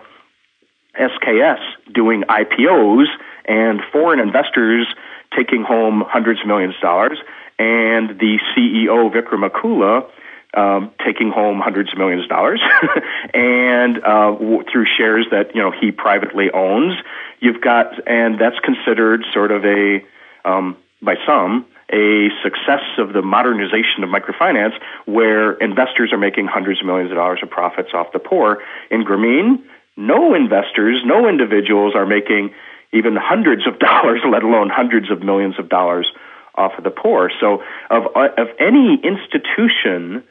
SKS 0.97 1.59
doing 1.93 2.23
IPOs 2.23 3.07
and 3.45 3.81
foreign 3.91 4.19
investors 4.19 4.87
taking 5.35 5.63
home 5.63 6.03
hundreds 6.07 6.41
of 6.41 6.47
millions 6.47 6.75
of 6.75 6.81
dollars, 6.81 7.17
and 7.57 8.19
the 8.19 8.39
CEO 8.55 9.11
Vikram 9.13 9.49
Akula 9.49 10.09
um, 10.55 10.91
taking 11.05 11.31
home 11.31 11.59
hundreds 11.59 11.91
of 11.91 11.97
millions 11.97 12.23
of 12.23 12.29
dollars, 12.29 12.61
and 13.33 13.97
uh, 13.97 14.31
w- 14.31 14.63
through 14.71 14.85
shares 14.97 15.27
that 15.31 15.55
you 15.55 15.61
know 15.61 15.71
he 15.71 15.91
privately 15.91 16.49
owns. 16.51 16.95
You've 17.39 17.61
got, 17.61 18.07
and 18.07 18.39
that's 18.39 18.59
considered 18.59 19.25
sort 19.33 19.51
of 19.51 19.65
a 19.65 20.03
um, 20.45 20.77
by 21.01 21.15
some 21.25 21.65
a 21.93 22.29
success 22.41 22.81
of 22.97 23.13
the 23.13 23.21
modernization 23.21 24.03
of 24.03 24.09
microfinance 24.09 24.73
where 25.05 25.53
investors 25.53 26.11
are 26.11 26.17
making 26.17 26.47
hundreds 26.47 26.79
of 26.79 26.85
millions 26.87 27.11
of 27.11 27.17
dollars 27.17 27.39
of 27.43 27.49
profits 27.49 27.89
off 27.93 28.11
the 28.11 28.19
poor. 28.19 28.63
In 28.89 29.05
Grameen, 29.05 29.61
no 29.95 30.33
investors, 30.33 31.01
no 31.05 31.27
individuals 31.29 31.93
are 31.95 32.07
making 32.07 32.55
even 32.95 33.15
hundreds 33.15 33.67
of 33.67 33.79
dollars, 33.87 34.21
let 34.29 34.43
alone 34.43 34.69
hundreds 34.69 35.11
of 35.11 35.21
millions 35.21 35.55
of 35.59 35.69
dollars 35.69 36.11
off 36.55 36.71
of 36.77 36.83
the 36.83 36.91
poor. 36.91 37.29
So, 37.39 37.63
of, 37.89 38.03
of 38.15 38.47
any 38.59 38.99
institution 39.03 40.23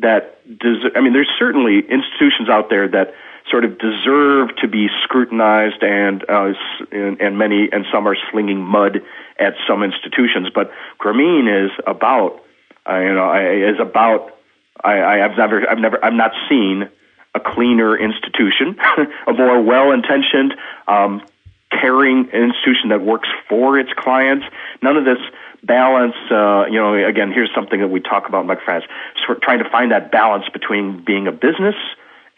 that 0.00 0.38
des- 0.58 0.90
I 0.94 1.00
mean, 1.00 1.12
there's 1.12 1.30
certainly 1.38 1.78
institutions 1.78 2.48
out 2.48 2.70
there 2.70 2.88
that 2.88 3.14
sort 3.50 3.64
of 3.64 3.78
deserve 3.78 4.54
to 4.60 4.68
be 4.68 4.88
scrutinized, 5.04 5.82
and 5.82 6.24
uh, 6.28 6.52
and, 6.92 7.20
and 7.20 7.38
many 7.38 7.68
and 7.72 7.86
some 7.92 8.06
are 8.06 8.16
slinging 8.30 8.60
mud 8.60 9.00
at 9.38 9.54
some 9.66 9.82
institutions. 9.82 10.48
But 10.54 10.70
Grameen 11.00 11.64
is 11.64 11.70
about, 11.86 12.42
uh, 12.88 12.98
you 12.98 13.14
know, 13.14 13.32
is 13.34 13.80
about. 13.80 14.34
I, 14.84 15.22
I've 15.22 15.36
never, 15.36 15.68
I've 15.68 15.78
never, 15.78 16.04
I've 16.04 16.12
not 16.12 16.30
seen 16.48 16.88
a 17.34 17.40
cleaner 17.40 17.96
institution, 17.96 18.76
a 19.26 19.32
more 19.32 19.60
well-intentioned, 19.60 20.54
um, 20.86 21.22
caring 21.70 22.26
institution 22.26 22.90
that 22.90 23.02
works 23.02 23.28
for 23.48 23.78
its 23.78 23.90
clients. 23.96 24.46
None 24.82 24.96
of 24.96 25.04
this 25.04 25.18
balance. 25.62 26.14
Uh, 26.30 26.66
you 26.66 26.78
know, 26.78 26.94
again, 26.94 27.32
here's 27.32 27.50
something 27.54 27.80
that 27.80 27.88
we 27.88 28.00
talk 28.00 28.28
about 28.28 28.46
in. 28.46 28.84
So 29.16 29.34
we're 29.34 29.40
trying 29.40 29.62
to 29.62 29.70
find 29.70 29.92
that 29.92 30.10
balance 30.10 30.44
between 30.52 31.04
being 31.04 31.26
a 31.26 31.32
business 31.32 31.74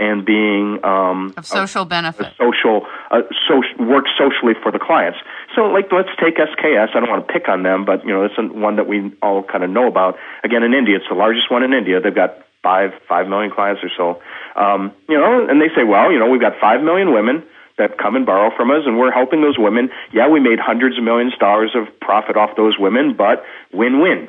and 0.00 0.24
being 0.24 0.82
um, 0.82 1.34
of 1.36 1.44
social 1.44 1.82
a, 1.82 1.86
benefit, 1.86 2.26
a 2.26 2.32
social, 2.38 2.86
uh, 3.10 3.20
social 3.46 3.86
work 3.86 4.06
socially 4.16 4.54
for 4.62 4.72
the 4.72 4.78
clients. 4.78 5.18
So, 5.54 5.66
like, 5.66 5.92
let's 5.92 6.08
take 6.18 6.36
SKS. 6.36 6.96
I 6.96 7.00
don't 7.00 7.10
want 7.10 7.26
to 7.26 7.32
pick 7.32 7.48
on 7.48 7.62
them, 7.62 7.84
but 7.84 8.04
you 8.04 8.12
know, 8.12 8.24
it's 8.24 8.34
one 8.38 8.76
that 8.76 8.88
we 8.88 9.12
all 9.22 9.42
kind 9.42 9.62
of 9.62 9.68
know 9.68 9.86
about. 9.86 10.16
Again, 10.42 10.62
in 10.62 10.72
India, 10.72 10.96
it's 10.96 11.08
the 11.08 11.14
largest 11.14 11.50
one 11.50 11.62
in 11.62 11.74
India. 11.74 12.00
They've 12.00 12.14
got 12.14 12.38
five 12.62 12.92
five 13.08 13.28
million 13.28 13.52
clients 13.52 13.82
or 13.84 13.90
so. 13.94 14.22
Um, 14.60 14.92
you 15.06 15.18
know, 15.18 15.46
and 15.46 15.60
they 15.60 15.68
say, 15.76 15.84
well, 15.84 16.10
you 16.10 16.18
know, 16.18 16.30
we've 16.30 16.40
got 16.40 16.54
five 16.58 16.82
million 16.82 17.12
women 17.12 17.44
that 17.78 17.98
come 17.98 18.16
and 18.16 18.26
borrow 18.26 18.54
from 18.56 18.70
us, 18.70 18.82
and 18.86 18.98
we're 18.98 19.10
helping 19.12 19.40
those 19.42 19.58
women. 19.58 19.90
Yeah, 20.12 20.28
we 20.28 20.40
made 20.40 20.58
hundreds 20.58 20.98
of 20.98 21.04
millions 21.04 21.32
of 21.34 21.38
dollars 21.38 21.74
of 21.74 21.88
profit 22.00 22.36
off 22.36 22.56
those 22.56 22.78
women, 22.78 23.14
but 23.16 23.44
win-win. 23.72 24.28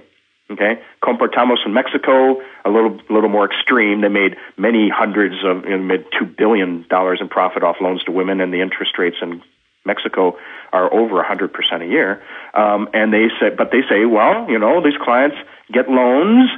Okay, 0.50 0.82
Compartamos 1.02 1.66
in 1.66 1.74
Mexico, 1.74 2.42
a 2.66 2.70
little 2.70 3.00
little 3.10 3.30
more 3.30 3.46
extreme. 3.46 4.02
They 4.02 4.10
made 4.10 4.36
many 4.58 4.90
hundreds 4.90 5.36
of, 5.46 5.64
you 5.64 5.78
know, 5.78 5.84
made 5.84 6.04
two 6.18 6.26
billion 6.26 6.86
dollars 6.90 7.20
in 7.22 7.30
profit 7.30 7.64
off 7.64 7.78
loans 7.80 8.04
to 8.04 8.12
women, 8.12 8.42
and 8.42 8.54
the 8.54 8.60
interest 8.60 8.98
rates 8.98 9.16
in 9.22 9.42
Mexico 9.86 10.38
are 10.74 10.94
over 10.94 11.22
a 11.22 11.28
hundred 11.28 11.54
percent 11.54 11.84
a 11.84 11.86
year. 11.86 12.22
Um, 12.54 12.90
and 12.94 13.14
they 13.14 13.30
say, 13.40 13.50
but 13.58 13.72
they 13.72 13.82
say, 13.90 14.04
well, 14.04 14.50
you 14.50 14.60
know, 14.60 14.84
these 14.84 14.98
clients 15.02 15.38
get 15.72 15.90
loans, 15.90 16.50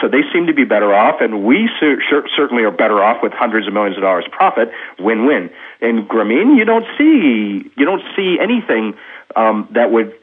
so 0.00 0.08
they 0.08 0.22
seem 0.32 0.46
to 0.46 0.54
be 0.54 0.64
better 0.64 0.94
off, 0.94 1.20
and 1.20 1.44
we 1.44 1.68
cer- 1.80 2.00
certainly 2.36 2.62
are 2.64 2.70
better 2.70 3.02
off 3.02 3.22
with 3.22 3.32
hundreds 3.32 3.66
of 3.66 3.72
millions 3.72 3.96
of 3.96 4.02
dollars 4.02 4.24
profit. 4.30 4.70
Win-win. 4.98 5.50
In 5.80 6.06
Grameen, 6.06 6.56
you 6.56 6.64
don't 6.64 6.86
see 6.96 7.70
you 7.76 7.84
don't 7.84 8.02
see 8.16 8.38
anything 8.40 8.94
um, 9.34 9.68
that 9.72 9.90
would 9.90 10.14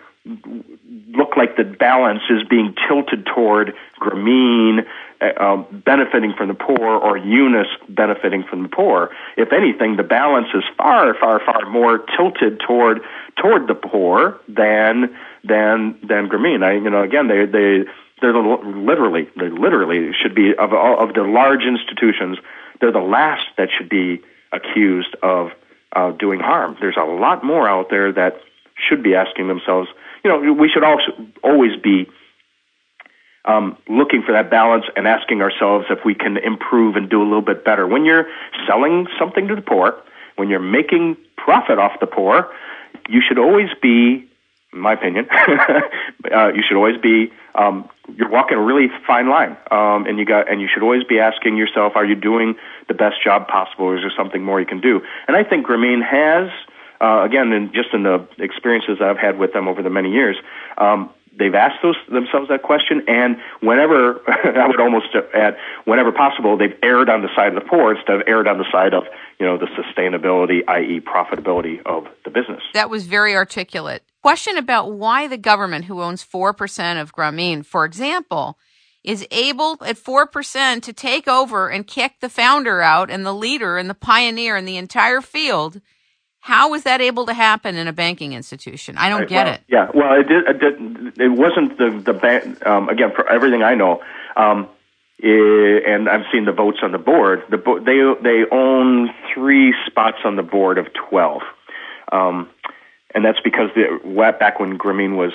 look 1.12 1.36
like 1.38 1.58
the 1.58 1.64
balance 1.64 2.22
is 2.30 2.44
being 2.50 2.76
tilted 2.88 3.26
toward 3.26 3.74
Grameen 4.00 4.86
uh, 5.22 5.44
um, 5.44 5.84
benefiting 5.86 6.34
from 6.38 6.48
the 6.48 6.54
poor 6.54 6.80
or 6.80 7.18
Yunus 7.18 7.68
benefiting 7.90 8.44
from 8.44 8.64
the 8.64 8.70
poor. 8.70 9.10
If 9.38 9.52
anything, 9.52 9.98
the 9.98 10.04
balance 10.04 10.48
is 10.54 10.64
far, 10.78 11.14
far, 11.16 11.42
far 11.46 11.70
more 11.70 12.00
tilted 12.16 12.62
toward 12.66 13.02
toward 13.36 13.68
the 13.68 13.76
poor 13.76 14.40
than 14.48 15.16
than 15.44 16.00
than 16.08 16.30
Grameen. 16.30 16.64
I, 16.64 16.74
you 16.74 16.90
know, 16.90 17.04
again, 17.04 17.28
they 17.28 17.46
they 17.46 17.86
they're 18.22 18.34
the, 18.34 18.40
literally 18.40 19.30
they 19.36 19.50
literally 19.50 20.12
should 20.22 20.36
be 20.36 20.54
of 20.56 20.74
all 20.74 21.00
of 21.00 21.14
the 21.14 21.24
large 21.24 21.64
institutions. 21.64 22.38
They're 22.82 22.92
the 22.92 23.00
last 23.00 23.46
that 23.58 23.70
should 23.78 23.90
be 23.90 24.22
accused 24.52 25.16
of 25.22 25.52
uh, 25.94 26.12
doing 26.12 26.40
harm. 26.40 26.78
There's 26.80 26.98
a 26.98 27.04
lot 27.04 27.44
more 27.44 27.68
out 27.68 27.90
there 27.90 28.12
that 28.14 28.42
should 28.88 29.04
be 29.04 29.16
asking 29.16 29.48
themselves 29.48 29.90
you 30.24 30.30
know, 30.30 30.54
we 30.54 30.70
should 30.70 30.84
also 30.84 31.12
always 31.44 31.80
be 31.82 32.08
um, 33.46 33.78
looking 33.88 34.22
for 34.24 34.34
that 34.34 34.50
balance 34.50 34.86
and 34.96 35.08
asking 35.08 35.42
ourselves 35.42 35.86
if 35.90 36.00
we 36.04 36.14
can 36.14 36.38
improve 36.38 36.96
and 36.96 37.10
do 37.10 37.22
a 37.22 37.24
little 37.24 37.42
bit 37.42 37.64
better. 37.64 37.88
When 37.88 38.06
you're 38.06 38.28
selling 38.68 39.08
something 39.18 39.48
to 39.48 39.56
the 39.56 39.62
poor, 39.62 39.96
when 40.36 40.50
you're 40.50 40.60
making 40.60 41.18
profit 41.38 41.80
off 41.80 42.00
the 42.00 42.08
poor, 42.08 42.52
you 43.08 43.22
should 43.26 43.40
always 43.40 43.70
be, 43.82 44.29
in 44.74 44.80
my 44.80 44.94
opinion, 44.94 45.28
uh, 46.32 46.48
you 46.54 46.64
should 46.68 46.78
always 46.78 46.98
be 47.02 47.32
um, 47.56 47.90
you're 48.16 48.30
walking 48.30 48.58
a 48.58 48.62
really 48.62 48.88
fine 49.06 49.30
line, 49.30 49.58
um, 49.72 50.06
and 50.06 50.20
you 50.20 50.26
got 50.26 50.50
and 50.52 50.62
you 50.62 50.68
should 50.72 50.84
always 50.84 51.04
be 51.04 51.20
asking 51.20 51.58
yourself, 51.58 51.94
are 51.96 52.06
you 52.06 52.16
doing 52.16 52.56
the 52.88 52.94
best 52.94 53.24
job 53.24 53.48
possible, 53.48 53.86
or 53.86 53.98
is 53.98 54.04
there 54.04 54.14
something 54.16 54.44
more 54.44 54.60
you 54.60 54.66
can 54.66 54.82
do? 54.82 55.02
And 55.28 55.36
I 55.36 55.44
think 55.44 55.66
Grameen 55.66 56.04
has 56.04 56.50
uh, 57.02 57.24
again, 57.24 57.52
in, 57.54 57.72
just 57.74 57.94
in 57.94 58.04
the 58.04 58.28
experiences 58.40 58.98
I've 59.02 59.18
had 59.18 59.40
with 59.40 59.54
them 59.54 59.68
over 59.68 59.82
the 59.82 59.90
many 59.90 60.12
years, 60.12 60.36
um, 60.78 61.10
they've 61.38 61.56
asked 61.56 61.82
those, 61.82 61.96
themselves 62.12 62.50
that 62.50 62.62
question, 62.62 63.04
and 63.08 63.38
whenever 63.62 64.22
I 64.28 64.68
would 64.68 64.82
almost 64.82 65.08
add, 65.34 65.58
whenever 65.86 66.12
possible, 66.12 66.58
they've 66.58 66.78
erred 66.84 67.10
on 67.10 67.22
the 67.22 67.30
side 67.36 67.56
of 67.56 67.56
the 67.56 67.68
poor 67.68 67.96
instead 67.96 68.18
of 68.18 68.24
erred 68.28 68.48
on 68.48 68.58
the 68.58 68.70
side 68.72 68.94
of 68.94 69.04
you 69.40 69.46
know 69.46 69.58
the 69.58 69.68
sustainability, 69.68 70.62
i.e., 70.68 71.00
profitability 71.00 71.82
of 71.86 72.06
the 72.26 72.30
business. 72.30 72.62
That 72.74 72.90
was 72.90 73.08
very 73.08 73.36
articulate. 73.36 74.04
Question 74.22 74.58
about 74.58 74.92
why 74.92 75.28
the 75.28 75.38
government, 75.38 75.86
who 75.86 76.02
owns 76.02 76.24
four 76.24 76.54
percent 76.54 77.00
of 77.00 77.16
Grameen, 77.16 77.66
for 77.66 77.86
example, 77.86 78.58
is 79.04 79.26
able 79.32 79.78
at 79.86 79.96
4% 79.96 80.82
to 80.82 80.92
take 80.92 81.26
over 81.26 81.70
and 81.70 81.88
kick 81.88 82.16
the 82.20 82.28
founder 82.28 82.82
out 82.82 83.10
and 83.10 83.26
the 83.26 83.34
leader 83.34 83.78
and 83.78 83.90
the 83.90 83.94
pioneer 83.94 84.58
in 84.58 84.66
the 84.66 84.76
entire 84.76 85.22
field 85.22 85.80
how 86.42 86.72
was 86.72 86.84
that 86.84 87.02
able 87.02 87.26
to 87.26 87.34
happen 87.34 87.76
in 87.76 87.88
a 87.88 87.94
banking 87.94 88.34
institution? 88.34 88.98
I 88.98 89.10
don't 89.10 89.22
right, 89.22 89.30
get 89.30 89.46
well, 89.46 89.54
it. 89.54 89.62
Yeah, 89.68 89.92
well, 89.94 90.20
it, 90.20 90.28
did, 90.28 90.48
it, 90.48 90.60
did, 90.60 91.22
it 91.22 91.30
wasn't 91.30 91.78
the 91.78 92.02
the 92.04 92.14
bank. 92.14 92.66
Um, 92.66 92.90
again, 92.90 93.12
for 93.14 93.30
everything 93.30 93.62
I 93.62 93.76
know, 93.76 94.02
um, 94.36 94.70
it, 95.18 95.84
and 95.86 96.08
I've 96.08 96.26
seen 96.32 96.46
the 96.46 96.52
votes 96.52 96.80
on 96.82 96.92
the 96.92 96.98
board. 96.98 97.44
The 97.50 97.58
bo- 97.58 97.80
they 97.80 98.00
they 98.24 98.44
own 98.52 99.10
three 99.34 99.74
spots 99.86 100.20
on 100.24 100.38
the 100.38 100.44
board 100.44 100.78
of 100.78 100.88
twelve, 100.94 101.42
um, 102.12 102.50
and 103.14 103.26
that's 103.26 103.40
because 103.40 103.70
the 103.76 104.00
back 104.40 104.60
when 104.60 104.78
Grameen 104.78 105.16
was 105.16 105.34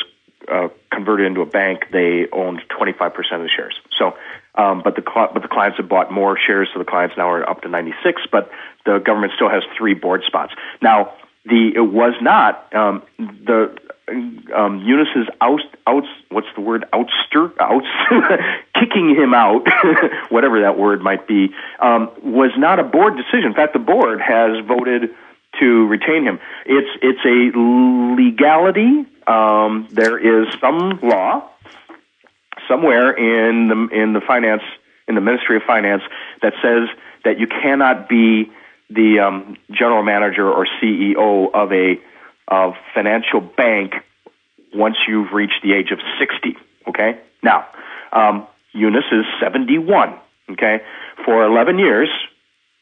uh, 0.50 0.68
converted 0.92 1.26
into 1.26 1.40
a 1.40 1.46
bank, 1.46 1.86
they 1.90 2.26
owned 2.32 2.60
25% 2.68 3.16
of 3.32 3.42
the 3.42 3.48
shares. 3.48 3.74
So, 3.98 4.16
um, 4.56 4.82
but 4.84 4.94
the 4.94 5.02
but 5.02 5.42
the 5.42 5.48
clients 5.48 5.78
have 5.78 5.88
bought 5.88 6.12
more 6.12 6.38
shares, 6.38 6.68
so 6.72 6.78
the 6.78 6.84
clients 6.84 7.16
now 7.16 7.28
are 7.30 7.48
up 7.48 7.62
to 7.62 7.68
96. 7.68 8.22
But 8.30 8.50
the 8.84 8.98
government 8.98 9.32
still 9.34 9.48
has 9.48 9.62
three 9.76 9.94
board 9.94 10.22
spots. 10.24 10.52
Now, 10.80 11.14
the 11.44 11.72
it 11.74 11.80
was 11.80 12.14
not 12.20 12.72
um, 12.74 13.02
the 13.18 13.76
um, 14.54 14.80
Yunus's 14.84 15.28
out, 15.40 15.62
outs, 15.86 16.06
what's 16.30 16.46
the 16.54 16.60
word, 16.60 16.84
outster, 16.92 17.50
outs, 17.60 17.86
kicking 18.74 19.14
him 19.16 19.32
out, 19.32 19.66
whatever 20.28 20.60
that 20.60 20.78
word 20.78 21.00
might 21.02 21.26
be, 21.26 21.54
um, 21.80 22.10
was 22.22 22.50
not 22.56 22.78
a 22.78 22.84
board 22.84 23.16
decision. 23.16 23.46
In 23.46 23.54
fact, 23.54 23.72
the 23.72 23.78
board 23.78 24.20
has 24.20 24.64
voted 24.66 25.14
to 25.60 25.86
retain 25.86 26.24
him. 26.24 26.40
It's 26.66 26.90
it's 27.02 27.24
a 27.24 27.58
legality. 27.58 29.06
Um, 29.26 29.88
there 29.90 30.18
is 30.18 30.52
some 30.60 31.00
law 31.02 31.48
somewhere 32.68 33.12
in 33.12 33.68
the 33.68 33.88
in 33.92 34.12
the 34.12 34.20
finance 34.20 34.62
in 35.08 35.14
the 35.14 35.20
Ministry 35.20 35.56
of 35.56 35.62
Finance 35.62 36.02
that 36.42 36.54
says 36.62 36.88
that 37.24 37.38
you 37.38 37.46
cannot 37.46 38.08
be 38.08 38.50
the 38.90 39.20
um, 39.20 39.56
general 39.70 40.02
manager 40.02 40.50
or 40.50 40.66
CEO 40.82 41.50
of 41.52 41.72
a 41.72 42.00
of 42.48 42.74
financial 42.94 43.40
bank 43.40 43.94
once 44.74 44.96
you've 45.08 45.32
reached 45.32 45.62
the 45.62 45.72
age 45.72 45.90
of 45.90 45.98
60. 46.18 46.56
Okay, 46.88 47.18
now 47.42 47.66
um, 48.12 48.46
Yunus 48.72 49.04
is 49.12 49.24
71. 49.40 50.18
Okay, 50.50 50.80
for 51.24 51.44
11 51.44 51.78
years 51.78 52.08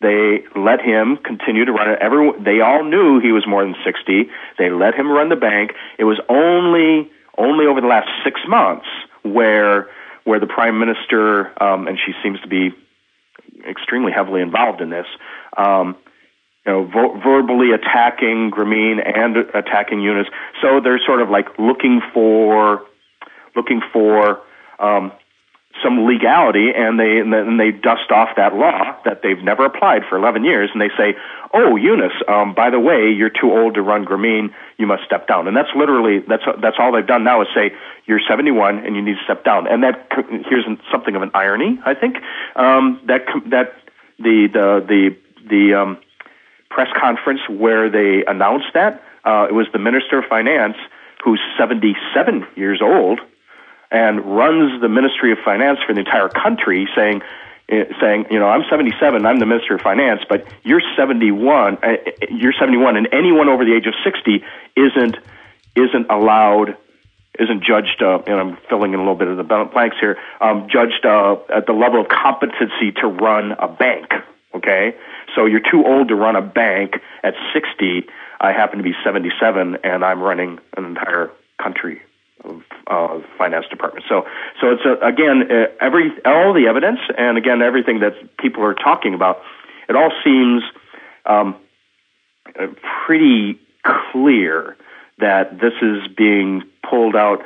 they 0.03 0.45
let 0.57 0.81
him 0.81 1.17
continue 1.17 1.65
to 1.65 1.73
run 1.73 1.91
it. 1.91 1.99
Everyone, 2.01 2.43
they 2.43 2.61
all 2.61 2.85
knew 2.85 3.21
he 3.21 3.33
was 3.33 3.47
more 3.47 3.65
than 3.65 3.77
60. 3.85 4.29
They 4.59 4.71
let 4.71 4.95
him 4.95 5.11
run 5.11 5.29
the 5.29 5.37
bank. 5.37 5.73
It 5.99 6.05
was 6.05 6.21
only 6.29 7.11
only 7.39 7.67
over 7.67 7.81
the 7.81 7.87
last 7.87 8.09
six 8.25 8.41
months 8.47 8.87
where 9.23 9.89
where 10.25 10.39
the 10.41 10.47
prime 10.47 10.79
minister 10.79 11.51
um, 11.63 11.87
and 11.89 11.99
she 12.05 12.13
seems 12.23 12.41
to 12.41 12.49
be 12.49 12.71
extremely 13.69 14.13
heavily 14.13 14.43
involved 14.43 14.81
in 14.81 14.91
this. 14.91 15.07
Um, 15.57 15.97
you 16.67 16.73
know, 16.73 16.85
vo- 16.85 17.21
verbally 17.21 17.73
attacking 17.73 18.51
Grameen 18.51 18.99
and 19.05 19.37
attacking 19.55 20.01
Yunus. 20.01 20.27
So 20.61 20.81
they're 20.81 21.01
sort 21.05 21.21
of 21.21 21.31
like 21.31 21.47
looking 21.59 22.01
for 22.13 22.83
looking 23.55 23.81
for 23.93 24.41
um, 24.79 25.13
some 25.83 26.07
legality 26.07 26.71
and 26.75 26.99
they 26.99 27.19
and 27.19 27.59
they 27.59 27.71
dust 27.71 28.11
off 28.11 28.29
that 28.37 28.55
law 28.55 28.97
that 29.05 29.23
they've 29.23 29.43
never 29.43 29.65
applied 29.65 30.03
for 30.09 30.17
11 30.19 30.45
years 30.45 30.71
and 30.73 30.81
they 30.81 30.91
say 30.99 31.15
oh 31.55 31.77
Yunus 31.77 32.13
um, 32.29 32.55
by 32.55 32.71
the 32.71 32.79
way 32.79 33.11
you're 33.11 33.31
too 33.31 33.51
old 33.51 33.75
to 33.75 33.83
run 33.83 34.05
Grameen 34.05 34.53
you 34.79 34.87
must 34.87 35.05
step 35.05 35.27
down. 35.29 35.49
And 35.49 35.57
that's 35.57 35.71
literally 35.77 36.19
that's 36.19 36.43
that's 36.61 36.77
all 36.79 36.93
they've 36.93 37.07
done 37.07 37.25
now 37.25 37.41
is 37.41 37.49
say 37.55 37.73
you're 38.07 38.21
71 38.29 38.85
and 38.85 38.97
you 38.97 39.03
need 39.03 39.15
to 39.15 39.25
step 39.25 39.45
down. 39.45 39.67
And 39.67 39.83
that 39.83 40.09
here's 40.51 40.67
something 40.91 41.15
of 41.15 41.23
an 41.23 41.31
irony 41.35 41.79
I 41.87 41.95
think. 41.95 42.17
Um, 42.57 43.01
that 43.07 43.25
that 43.47 43.75
the 44.19 44.49
the 44.53 44.85
the 44.87 45.17
the 45.49 45.75
um, 45.75 45.99
press 46.69 46.89
conference 47.01 47.41
where 47.49 47.89
they 47.89 48.25
announced 48.27 48.75
that 48.75 49.03
uh, 49.25 49.47
it 49.49 49.55
was 49.55 49.67
the 49.73 49.79
minister 49.79 50.19
of 50.19 50.25
finance 50.27 50.77
who's 51.25 51.41
77 51.57 52.47
years 52.57 52.81
old 52.83 53.21
and 53.93 54.25
runs 54.25 54.81
the 54.81 54.89
Ministry 54.89 55.33
of 55.33 55.39
Finance 55.45 55.79
for 55.87 55.93
the 55.93 56.01
entire 56.01 56.29
country, 56.29 56.89
saying, 56.97 57.21
uh, 57.71 57.85
saying, 58.01 58.27
you 58.31 58.39
know, 58.39 58.47
I'm 58.47 58.65
77, 58.69 59.25
I'm 59.27 59.39
the 59.39 59.47
Minister 59.47 59.75
of 59.75 59.83
Finance, 59.83 60.23
but 60.29 60.47
you're 60.65 60.81
71, 60.97 61.79
uh, 61.83 61.89
you're 62.31 62.55
71, 62.59 62.97
and 62.97 63.09
anyone 63.13 63.49
over 63.49 63.65
the 63.65 63.75
age 63.75 63.87
of 63.87 63.95
60 64.03 64.43
isn't 64.77 65.17
isn't 65.75 66.11
allowed, 66.11 66.77
isn't 67.39 67.65
judged, 67.65 68.03
uh, 68.03 68.19
and 68.27 68.35
I'm 68.37 68.59
filling 68.69 68.93
in 68.93 68.99
a 68.99 69.03
little 69.03 69.15
bit 69.15 69.29
of 69.29 69.39
the 69.39 69.45
blanks 69.45 69.97
here, 70.01 70.19
um, 70.41 70.69
judged 70.71 71.07
uh, 71.07 71.37
at 71.55 71.67
the 71.67 71.73
level 71.73 72.01
of 72.01 72.09
competency 72.09 72.93
to 73.01 73.07
run 73.07 73.53
a 73.53 73.69
bank. 73.69 74.13
Okay, 74.55 74.95
so 75.35 75.47
you're 75.47 75.61
too 75.61 75.85
old 75.85 76.09
to 76.09 76.15
run 76.15 76.37
a 76.37 76.43
bank 76.43 76.97
at 77.23 77.35
60. 77.55 78.07
I 78.39 78.53
happen 78.53 78.79
to 78.79 78.85
be 78.85 78.93
77, 79.03 79.79
and 79.85 80.05
I'm 80.05 80.21
running 80.21 80.59
an 80.77 80.85
entire 80.85 81.31
country 81.63 82.03
uh, 82.87 83.21
finance 83.39 83.67
department. 83.71 84.05
So, 84.09 84.27
so 84.61 84.73
it's 84.73 84.83
a, 84.85 85.07
again 85.07 85.51
uh, 85.51 85.67
every 85.81 86.11
all 86.25 86.53
the 86.53 86.67
evidence, 86.69 87.01
and 87.17 87.39
again 87.39 87.63
everything 87.63 88.01
that 88.01 88.37
people 88.39 88.63
are 88.65 88.75
talking 88.75 89.15
about. 89.15 89.41
It 89.89 89.97
all 89.97 90.13
seems 90.25 90.63
um, 91.27 91.57
uh, 92.59 92.69
pretty 93.07 93.59
clear 94.13 94.77
that 95.19 95.59
this 95.61 95.75
is 95.83 96.09
being 96.17 96.63
pulled 96.89 97.17
out 97.17 97.43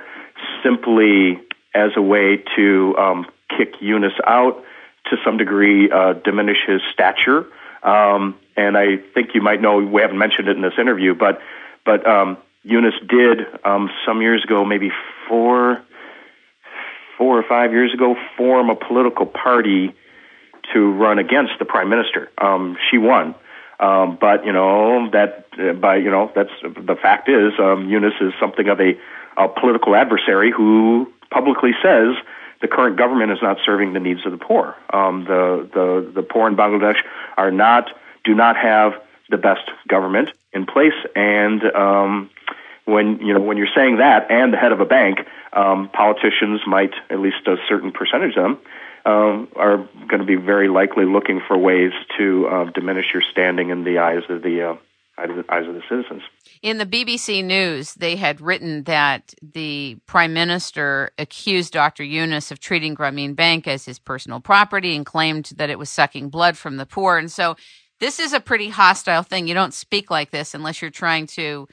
simply 0.63 1.41
as 1.75 1.91
a 1.97 2.03
way 2.03 2.43
to 2.57 2.97
um, 2.99 3.27
kick 3.57 3.75
Yunus 3.81 4.13
out 4.27 4.63
to 5.11 5.17
some 5.25 5.37
degree, 5.37 5.91
uh, 5.91 6.15
diminish 6.15 6.59
his 6.67 6.81
stature. 6.93 7.47
Um, 7.83 8.37
and 8.57 8.77
I 8.77 8.97
think 9.15 9.35
you 9.35 9.43
might 9.43 9.61
know 9.61 9.79
we 9.79 10.01
haven't 10.01 10.19
mentioned 10.19 10.49
it 10.49 10.57
in 10.57 10.63
this 10.63 10.79
interview, 10.79 11.15
but 11.15 11.41
but 11.85 12.07
um, 12.07 12.39
Yunus 12.67 12.95
did 13.09 13.47
um, 13.65 13.89
some 14.05 14.21
years 14.21 14.43
ago, 14.43 14.65
maybe 14.65 14.91
four, 15.29 15.81
four 17.17 17.39
or 17.39 17.45
five 17.49 17.71
years 17.71 17.95
ago, 17.95 18.17
form 18.37 18.71
a 18.71 18.75
political 18.75 19.25
party 19.25 19.95
to 20.75 20.93
run 20.93 21.21
against 21.21 21.53
the 21.61 21.65
prime 21.65 21.89
minister. 21.89 22.29
Um, 22.39 22.77
she 22.91 22.99
won, 22.99 23.37
um, 23.79 24.19
but 24.21 24.45
you 24.45 24.53
know 24.53 25.09
that 25.13 25.47
uh, 25.57 25.75
by 25.75 25.97
you 25.97 26.11
know 26.11 26.33
that's 26.35 26.51
the 26.63 26.97
fact 27.01 27.29
is 27.29 27.53
um, 27.61 27.89
Yunus 27.89 28.15
is 28.21 28.33
something 28.41 28.69
of 28.69 28.81
a, 28.81 28.99
a 29.37 29.49
political 29.49 29.95
adversary 29.95 30.51
who 30.51 31.07
publicly 31.31 31.71
says 31.81 32.17
the 32.63 32.69
current 32.69 32.97
government 32.97 33.31
is 33.31 33.39
not 33.43 33.59
serving 33.65 33.93
the 33.93 34.01
needs 34.01 34.27
of 34.27 34.33
the 34.33 34.39
poor. 34.39 34.75
Um, 34.93 35.25
the 35.25 35.71
the 35.73 36.13
the 36.17 36.23
poor 36.23 36.49
in 36.49 36.57
Bangladesh 36.57 36.99
are 37.37 37.53
not 37.53 37.91
do 38.25 38.35
not 38.35 38.57
have 38.57 38.95
the 39.31 39.37
best 39.37 39.71
government 39.87 40.31
in 40.53 40.67
place, 40.67 40.99
and 41.15 41.63
um, 41.77 42.31
when 42.87 43.19
you 43.21 43.35
know 43.35 43.41
when 43.41 43.57
you're 43.57 43.69
saying 43.75 43.99
that, 43.99 44.31
and 44.31 44.53
the 44.53 44.57
head 44.57 44.73
of 44.73 44.81
a 44.81 44.87
bank, 44.87 45.19
um, 45.53 45.91
politicians 45.93 46.61
might 46.67 46.93
at 47.11 47.21
least 47.21 47.47
a 47.47 47.57
certain 47.69 47.93
percentage 47.93 48.37
of 48.37 48.43
them 48.43 48.59
um, 49.05 49.49
are 49.57 49.79
going 50.09 50.21
to 50.21 50.25
be 50.25 50.37
very 50.37 50.69
likely 50.69 51.05
looking 51.05 51.41
for 51.47 51.57
ways 51.57 51.93
to 52.19 52.49
uh, 52.49 52.65
diminish 52.71 53.07
your 53.13 53.23
standing 53.31 53.71
in 53.71 53.85
the 53.85 53.99
eyes 53.99 54.23
of 54.29 54.43
the 54.43 54.71
uh, 54.71 54.77
eyes 55.19 55.67
of 55.67 55.75
the 55.75 55.83
citizens. 55.89 56.23
In 56.63 56.79
the 56.79 56.87
BBC 56.87 57.45
News, 57.45 57.95
they 57.95 58.17
had 58.17 58.41
written 58.41 58.85
that 58.85 59.35
the 59.41 59.97
Prime 60.07 60.35
Minister 60.35 61.11
accused 61.19 61.73
Dr. 61.73 62.05
Yunus 62.05 62.51
of 62.51 62.61
treating 62.61 62.95
Grameen 62.95 63.35
Bank 63.35 63.67
as 63.67 63.85
his 63.85 63.99
personal 63.99 64.41
property 64.41 64.95
and 64.95 65.07
claimed 65.07 65.53
that 65.57 65.71
it 65.71 65.79
was 65.79 65.89
sucking 65.89 66.29
blood 66.29 66.57
from 66.57 66.77
the 66.77 66.87
poor. 66.87 67.17
And 67.19 67.31
so 67.31 67.57
this 68.01 68.19
is 68.21 68.33
a 68.33 68.41
pretty 68.41 68.69
hostile 68.69 69.23
thing. 69.23 69.49
You 69.49 69.55
don't 69.55 69.75
speak 69.75 70.11
like 70.11 70.31
this 70.31 70.55
unless 70.55 70.83
you're 70.83 70.91
trying 70.91 71.27
to 71.29 71.67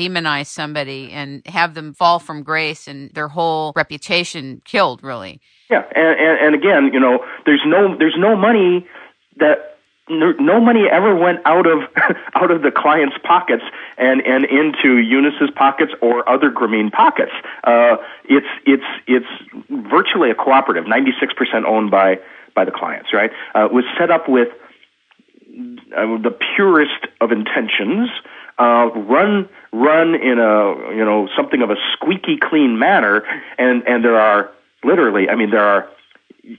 demonize 0.00 0.46
somebody 0.46 1.10
and 1.12 1.46
have 1.46 1.74
them 1.74 1.92
fall 1.92 2.18
from 2.18 2.42
grace 2.42 2.88
and 2.88 3.10
their 3.14 3.28
whole 3.28 3.72
reputation 3.76 4.62
killed 4.64 5.02
really 5.02 5.40
yeah 5.70 5.82
and, 5.94 6.18
and, 6.18 6.38
and 6.46 6.54
again 6.54 6.90
you 6.92 7.00
know 7.00 7.24
there's 7.44 7.62
no 7.66 7.96
there's 7.98 8.16
no 8.18 8.34
money 8.36 8.86
that 9.36 9.70
no 10.10 10.60
money 10.60 10.84
ever 10.90 11.14
went 11.14 11.38
out 11.44 11.66
of 11.66 11.80
out 12.34 12.50
of 12.50 12.62
the 12.62 12.70
client's 12.70 13.16
pockets 13.22 13.62
and 13.96 14.20
and 14.22 14.44
into 14.44 14.98
Yunus's 14.98 15.50
pockets 15.54 15.92
or 16.02 16.28
other 16.28 16.50
Grameen 16.50 16.90
pockets. 16.90 17.32
Uh, 17.64 17.96
it's 18.24 18.46
it's 18.66 18.84
it's 19.06 19.26
virtually 19.90 20.30
a 20.30 20.34
cooperative, 20.34 20.84
96% 20.84 21.64
owned 21.64 21.90
by 21.90 22.18
by 22.54 22.64
the 22.64 22.72
clients. 22.72 23.12
Right? 23.12 23.30
Uh, 23.54 23.66
it 23.66 23.72
was 23.72 23.84
set 23.98 24.10
up 24.10 24.28
with 24.28 24.48
uh, 25.96 26.18
the 26.18 26.36
purest 26.56 27.06
of 27.20 27.30
intentions. 27.32 28.10
Uh, 28.60 28.90
run 28.94 29.48
run 29.72 30.14
in 30.14 30.38
a 30.38 30.94
you 30.94 31.04
know 31.04 31.28
something 31.34 31.62
of 31.62 31.70
a 31.70 31.76
squeaky 31.94 32.36
clean 32.36 32.78
manner, 32.78 33.24
and 33.56 33.82
and 33.88 34.04
there 34.04 34.20
are 34.20 34.50
literally, 34.84 35.30
I 35.30 35.34
mean, 35.34 35.50
there 35.50 35.64
are 35.64 35.88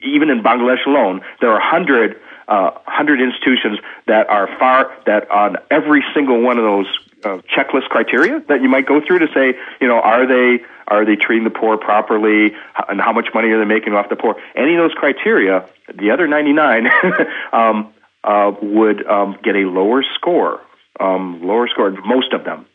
even 0.03 0.29
in 0.29 0.41
Bangladesh 0.41 0.85
alone, 0.87 1.21
there 1.41 1.51
are 1.51 1.59
hundred 1.59 2.19
uh, 2.47 2.71
hundred 2.85 3.21
institutions 3.21 3.79
that 4.07 4.29
are 4.29 4.47
far 4.57 4.91
that 5.05 5.29
on 5.29 5.57
every 5.69 6.03
single 6.13 6.41
one 6.41 6.57
of 6.57 6.63
those 6.63 6.87
uh, 7.23 7.37
checklist 7.55 7.89
criteria 7.89 8.39
that 8.47 8.61
you 8.61 8.69
might 8.69 8.87
go 8.87 8.99
through 9.05 9.19
to 9.19 9.27
say, 9.33 9.53
you 9.79 9.87
know, 9.87 9.99
are 9.99 10.25
they 10.25 10.63
are 10.87 11.05
they 11.05 11.15
treating 11.15 11.43
the 11.43 11.51
poor 11.51 11.77
properly, 11.77 12.53
and 12.89 12.99
how 12.99 13.13
much 13.13 13.27
money 13.33 13.49
are 13.49 13.59
they 13.59 13.65
making 13.65 13.93
off 13.93 14.09
the 14.09 14.15
poor? 14.15 14.35
Any 14.55 14.75
of 14.75 14.79
those 14.79 14.93
criteria, 14.93 15.69
the 15.93 16.11
other 16.11 16.27
99 16.27 16.89
um, 17.53 17.93
uh, 18.23 18.51
would 18.61 19.05
um, 19.07 19.37
get 19.43 19.55
a 19.55 19.69
lower 19.69 20.03
score, 20.15 20.59
um, 20.99 21.41
lower 21.43 21.67
score. 21.67 21.91
Most 22.05 22.33
of 22.33 22.43
them, 22.43 22.65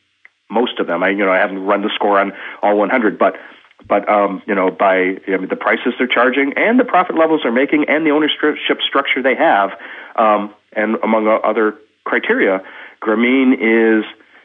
most 0.50 0.78
of 0.78 0.86
them. 0.86 1.02
I 1.02 1.10
you 1.10 1.24
know 1.24 1.32
I 1.32 1.38
haven't 1.38 1.64
run 1.64 1.82
the 1.82 1.90
score 1.94 2.18
on 2.18 2.32
all 2.62 2.76
100, 2.76 3.18
but 3.18 3.36
but 3.88 4.08
um, 4.08 4.42
you 4.46 4.54
know 4.54 4.70
by 4.70 5.18
I 5.28 5.36
mean, 5.36 5.48
the 5.48 5.56
prices 5.56 5.94
they're 5.98 6.06
charging 6.06 6.54
and 6.56 6.78
the 6.78 6.84
profit 6.84 7.16
levels 7.16 7.40
they're 7.42 7.52
making 7.52 7.86
and 7.88 8.06
the 8.06 8.10
ownership 8.10 8.78
structure 8.86 9.22
they 9.22 9.36
have, 9.36 9.70
um, 10.16 10.54
and 10.72 10.96
among 11.02 11.28
other 11.28 11.76
criteria, 12.04 12.62
Grameen 13.02 13.54
is 13.54 14.04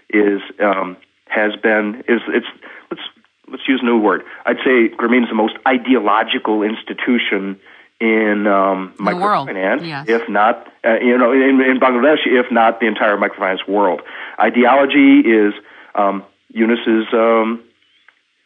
is 0.09 0.41
um, 0.59 0.97
has 1.27 1.55
been 1.55 2.03
is 2.07 2.21
it's 2.27 2.47
let's 2.89 3.03
let's 3.47 3.67
use 3.67 3.79
a 3.81 3.85
new 3.85 3.99
word. 3.99 4.23
I'd 4.45 4.57
say 4.57 4.89
Grameen 4.89 5.23
is 5.23 5.29
the 5.29 5.35
most 5.35 5.55
ideological 5.67 6.63
institution 6.63 7.59
in 8.01 8.47
um, 8.47 8.93
microfinance, 8.97 9.85
yes. 9.85 10.09
if 10.09 10.27
not, 10.27 10.67
uh, 10.83 10.95
you 10.99 11.17
know, 11.17 11.31
in, 11.31 11.61
in 11.61 11.79
Bangladesh, 11.79 12.25
if 12.25 12.51
not 12.51 12.79
the 12.79 12.87
entire 12.87 13.15
microfinance 13.15 13.67
world. 13.67 14.01
Ideology 14.39 15.19
is 15.19 15.53
um, 15.93 16.25
Yunus's. 16.49 17.05
Um, 17.13 17.63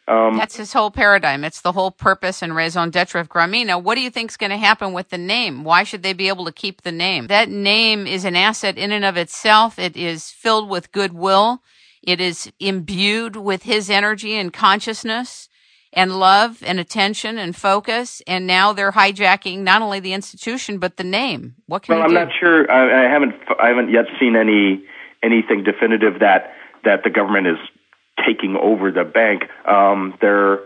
um, 0.08 0.36
That's 0.36 0.56
his 0.56 0.74
whole 0.74 0.90
paradigm. 0.90 1.42
It's 1.42 1.62
the 1.62 1.72
whole 1.72 1.90
purpose 1.90 2.42
and 2.42 2.54
raison 2.54 2.90
d'etre 2.90 3.20
of 3.20 3.28
Grameen. 3.30 3.66
Now, 3.66 3.78
what 3.78 3.94
do 3.94 4.02
you 4.02 4.10
think 4.10 4.30
is 4.30 4.36
going 4.36 4.50
to 4.50 4.58
happen 4.58 4.92
with 4.92 5.08
the 5.08 5.18
name? 5.18 5.64
Why 5.64 5.82
should 5.82 6.02
they 6.02 6.12
be 6.12 6.28
able 6.28 6.44
to 6.44 6.52
keep 6.52 6.82
the 6.82 6.92
name? 6.92 7.26
That 7.26 7.48
name 7.48 8.06
is 8.06 8.24
an 8.24 8.36
asset 8.36 8.76
in 8.76 8.92
and 8.92 9.04
of 9.04 9.16
itself. 9.16 9.78
It 9.78 9.96
is 9.96 10.30
filled 10.30 10.68
with 10.68 10.92
goodwill. 10.92 11.62
It 12.02 12.20
is 12.20 12.52
imbued 12.60 13.36
with 13.36 13.64
his 13.64 13.90
energy 13.90 14.34
and 14.34 14.52
consciousness 14.52 15.48
and 15.92 16.18
love 16.18 16.62
and 16.64 16.78
attention 16.78 17.38
and 17.38 17.56
focus. 17.56 18.22
And 18.26 18.46
now 18.46 18.72
they're 18.72 18.92
hijacking 18.92 19.60
not 19.60 19.82
only 19.82 20.00
the 20.00 20.12
institution 20.12 20.78
but 20.78 20.96
the 20.96 21.04
name. 21.04 21.56
What 21.66 21.82
can 21.82 21.96
well, 21.96 22.04
I'm 22.04 22.10
do? 22.10 22.14
not 22.14 22.28
sure. 22.38 22.70
I, 22.70 23.06
I 23.06 23.10
haven't. 23.10 23.34
I 23.60 23.68
haven't 23.68 23.90
yet 23.90 24.06
seen 24.20 24.36
any 24.36 24.84
anything 25.22 25.64
definitive 25.64 26.20
that 26.20 26.52
that 26.84 27.02
the 27.04 27.10
government 27.10 27.46
is 27.48 27.58
taking 28.24 28.56
over 28.56 28.90
the 28.90 29.04
bank. 29.04 29.42
Um, 29.66 30.14
they're 30.20 30.60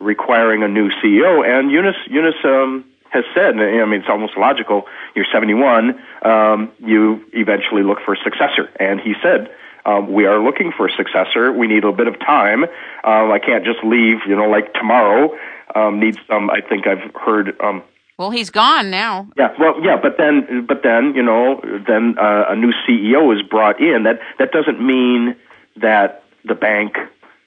requiring 0.00 0.62
a 0.62 0.68
new 0.68 0.90
CEO, 1.02 1.46
and 1.46 1.70
Yunus 1.70 1.96
Yunus 2.08 2.34
um, 2.44 2.84
has 3.10 3.24
said. 3.34 3.56
I 3.56 3.84
mean, 3.84 4.00
it's 4.00 4.08
almost 4.08 4.36
logical. 4.36 4.84
You're 5.14 5.26
71. 5.32 6.00
Um, 6.22 6.72
you 6.78 7.24
eventually 7.32 7.82
look 7.82 7.98
for 8.04 8.14
a 8.14 8.18
successor, 8.22 8.68
and 8.78 9.00
he 9.00 9.14
said 9.22 9.50
um, 9.84 10.12
we 10.12 10.26
are 10.26 10.42
looking 10.42 10.72
for 10.76 10.86
a 10.86 10.92
successor. 10.92 11.52
We 11.52 11.66
need 11.66 11.84
a 11.84 11.92
bit 11.92 12.06
of 12.06 12.18
time. 12.20 12.64
Um, 12.64 13.32
I 13.32 13.38
can't 13.44 13.64
just 13.64 13.82
leave, 13.84 14.18
you 14.26 14.36
know, 14.36 14.48
like 14.48 14.72
tomorrow. 14.74 15.36
Um, 15.74 16.00
needs 16.00 16.18
um, 16.28 16.50
I 16.50 16.60
think 16.60 16.86
I've 16.86 17.14
heard. 17.14 17.58
Um, 17.60 17.82
well, 18.18 18.30
he's 18.30 18.50
gone 18.50 18.90
now. 18.90 19.28
Yeah, 19.36 19.54
well, 19.58 19.82
yeah, 19.82 19.96
but 20.00 20.16
then, 20.18 20.66
but 20.66 20.82
then, 20.82 21.14
you 21.14 21.22
know, 21.22 21.60
then 21.86 22.16
uh, 22.18 22.44
a 22.50 22.56
new 22.56 22.72
CEO 22.86 23.34
is 23.34 23.42
brought 23.42 23.80
in. 23.80 24.04
That 24.04 24.20
that 24.38 24.52
doesn't 24.52 24.84
mean 24.84 25.34
that 25.76 26.22
the 26.44 26.54
bank 26.54 26.96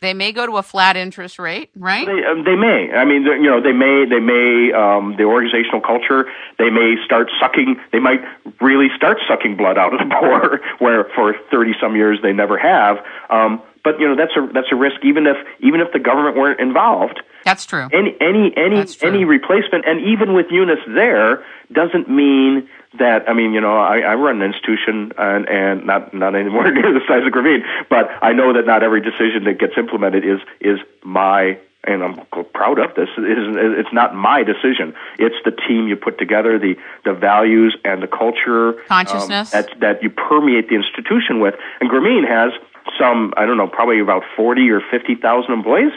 they 0.06 0.14
may 0.14 0.32
go 0.32 0.46
to 0.46 0.58
a 0.58 0.64
flat 0.64 0.96
interest 0.96 1.40
rate, 1.40 1.70
right? 1.76 2.06
They, 2.06 2.24
um, 2.24 2.44
they 2.44 2.56
may. 2.56 2.92
I 2.94 3.06
mean, 3.06 3.24
you 3.24 3.50
know, 3.50 3.62
they 3.62 3.72
may. 3.72 4.06
They 4.06 4.20
may. 4.20 4.72
Um, 4.72 5.16
the 5.18 5.24
organizational 5.24 5.82
culture. 5.82 6.26
They 6.58 6.70
may 6.70 6.96
start 7.04 7.30
sucking. 7.40 7.78
They 7.92 8.00
might 8.00 8.22
really 8.62 8.88
start 8.96 9.18
sucking 9.28 9.58
blood 9.58 9.78
out 9.78 9.94
of 9.94 10.00
the 10.00 10.16
poor, 10.20 10.62
where 10.80 11.06
for 11.16 11.36
thirty 11.52 11.74
some 11.82 11.96
years 11.96 12.20
they 12.22 12.34
never 12.34 12.58
have. 12.58 12.98
Um, 13.30 13.62
but 13.84 14.00
you 14.00 14.08
know, 14.08 14.16
that's 14.16 14.36
a 14.36 14.52
that's 14.54 14.68
a 14.72 14.76
risk. 14.76 14.98
Even 15.04 15.28
if 15.28 15.38
even 15.60 15.80
if 15.80 15.94
the 15.94 16.00
government 16.00 16.36
weren't 16.36 16.60
involved. 16.60 17.22
That's 17.46 17.66
true. 17.66 17.88
Any 17.94 18.16
any 18.20 18.52
any 18.58 18.84
any 19.04 19.24
replacement, 19.24 19.86
and 19.86 20.02
even 20.02 20.34
with 20.34 20.48
Yunus 20.50 20.80
there, 20.88 21.46
doesn't 21.72 22.10
mean 22.10 22.68
that 23.00 23.30
I 23.30 23.34
mean, 23.34 23.54
you 23.54 23.62
know, 23.62 23.78
I, 23.78 24.00
I 24.00 24.16
run 24.16 24.42
an 24.42 24.54
institution 24.54 25.12
and, 25.18 25.48
and 25.48 25.86
not 25.86 26.14
not 26.14 26.36
anymore 26.36 26.72
near 26.72 26.94
the 26.94 27.02
size 27.08 27.26
of 27.26 27.34
Grameen, 27.34 27.64
but 27.90 28.10
I 28.22 28.34
know 28.34 28.54
that 28.54 28.66
not 28.66 28.84
every 28.84 29.02
decision 29.02 29.44
that 29.46 29.60
gets 29.60 29.74
implemented 29.78 30.26
is 30.26 30.40
is 30.60 30.80
my 31.04 31.58
and 31.88 32.04
I'm 32.04 32.26
proud 32.54 32.80
of 32.80 32.96
this. 32.96 33.10
It's 33.18 33.94
not 33.94 34.16
my 34.16 34.44
decision. 34.44 34.96
It's 35.20 35.36
the 35.46 35.52
team 35.52 35.88
you 35.88 35.96
put 35.96 36.18
together, 36.18 36.58
the 36.58 36.76
the 37.04 37.14
values 37.14 37.78
and 37.86 38.02
the 38.02 38.08
culture 38.08 38.70
um, 38.70 38.86
consciousness 38.88 39.54
um, 39.54 39.62
that 39.62 39.80
that 39.80 40.04
you 40.04 40.10
permeate 40.10 40.70
the 40.70 40.76
institution 40.76 41.40
with. 41.40 41.56
And 41.80 41.90
Grameen 41.90 42.28
has 42.28 42.52
some, 43.00 43.34
I 43.38 43.46
don't 43.46 43.58
know, 43.58 43.68
probably 43.68 44.00
about 44.00 44.24
forty 44.36 44.70
or 44.70 44.82
fifty 44.82 45.16
thousand 45.16 45.54
employees. 45.54 45.92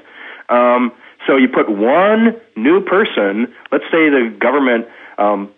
Um, 0.48 0.92
so 1.26 1.37
you 1.37 1.48
put 1.48 1.68
one 1.68 2.40
new 2.56 2.80
person. 2.80 3.54
Let's 3.72 3.84
say 3.84 4.08
the 4.08 4.34
government 4.38 4.87
um, 5.18 5.50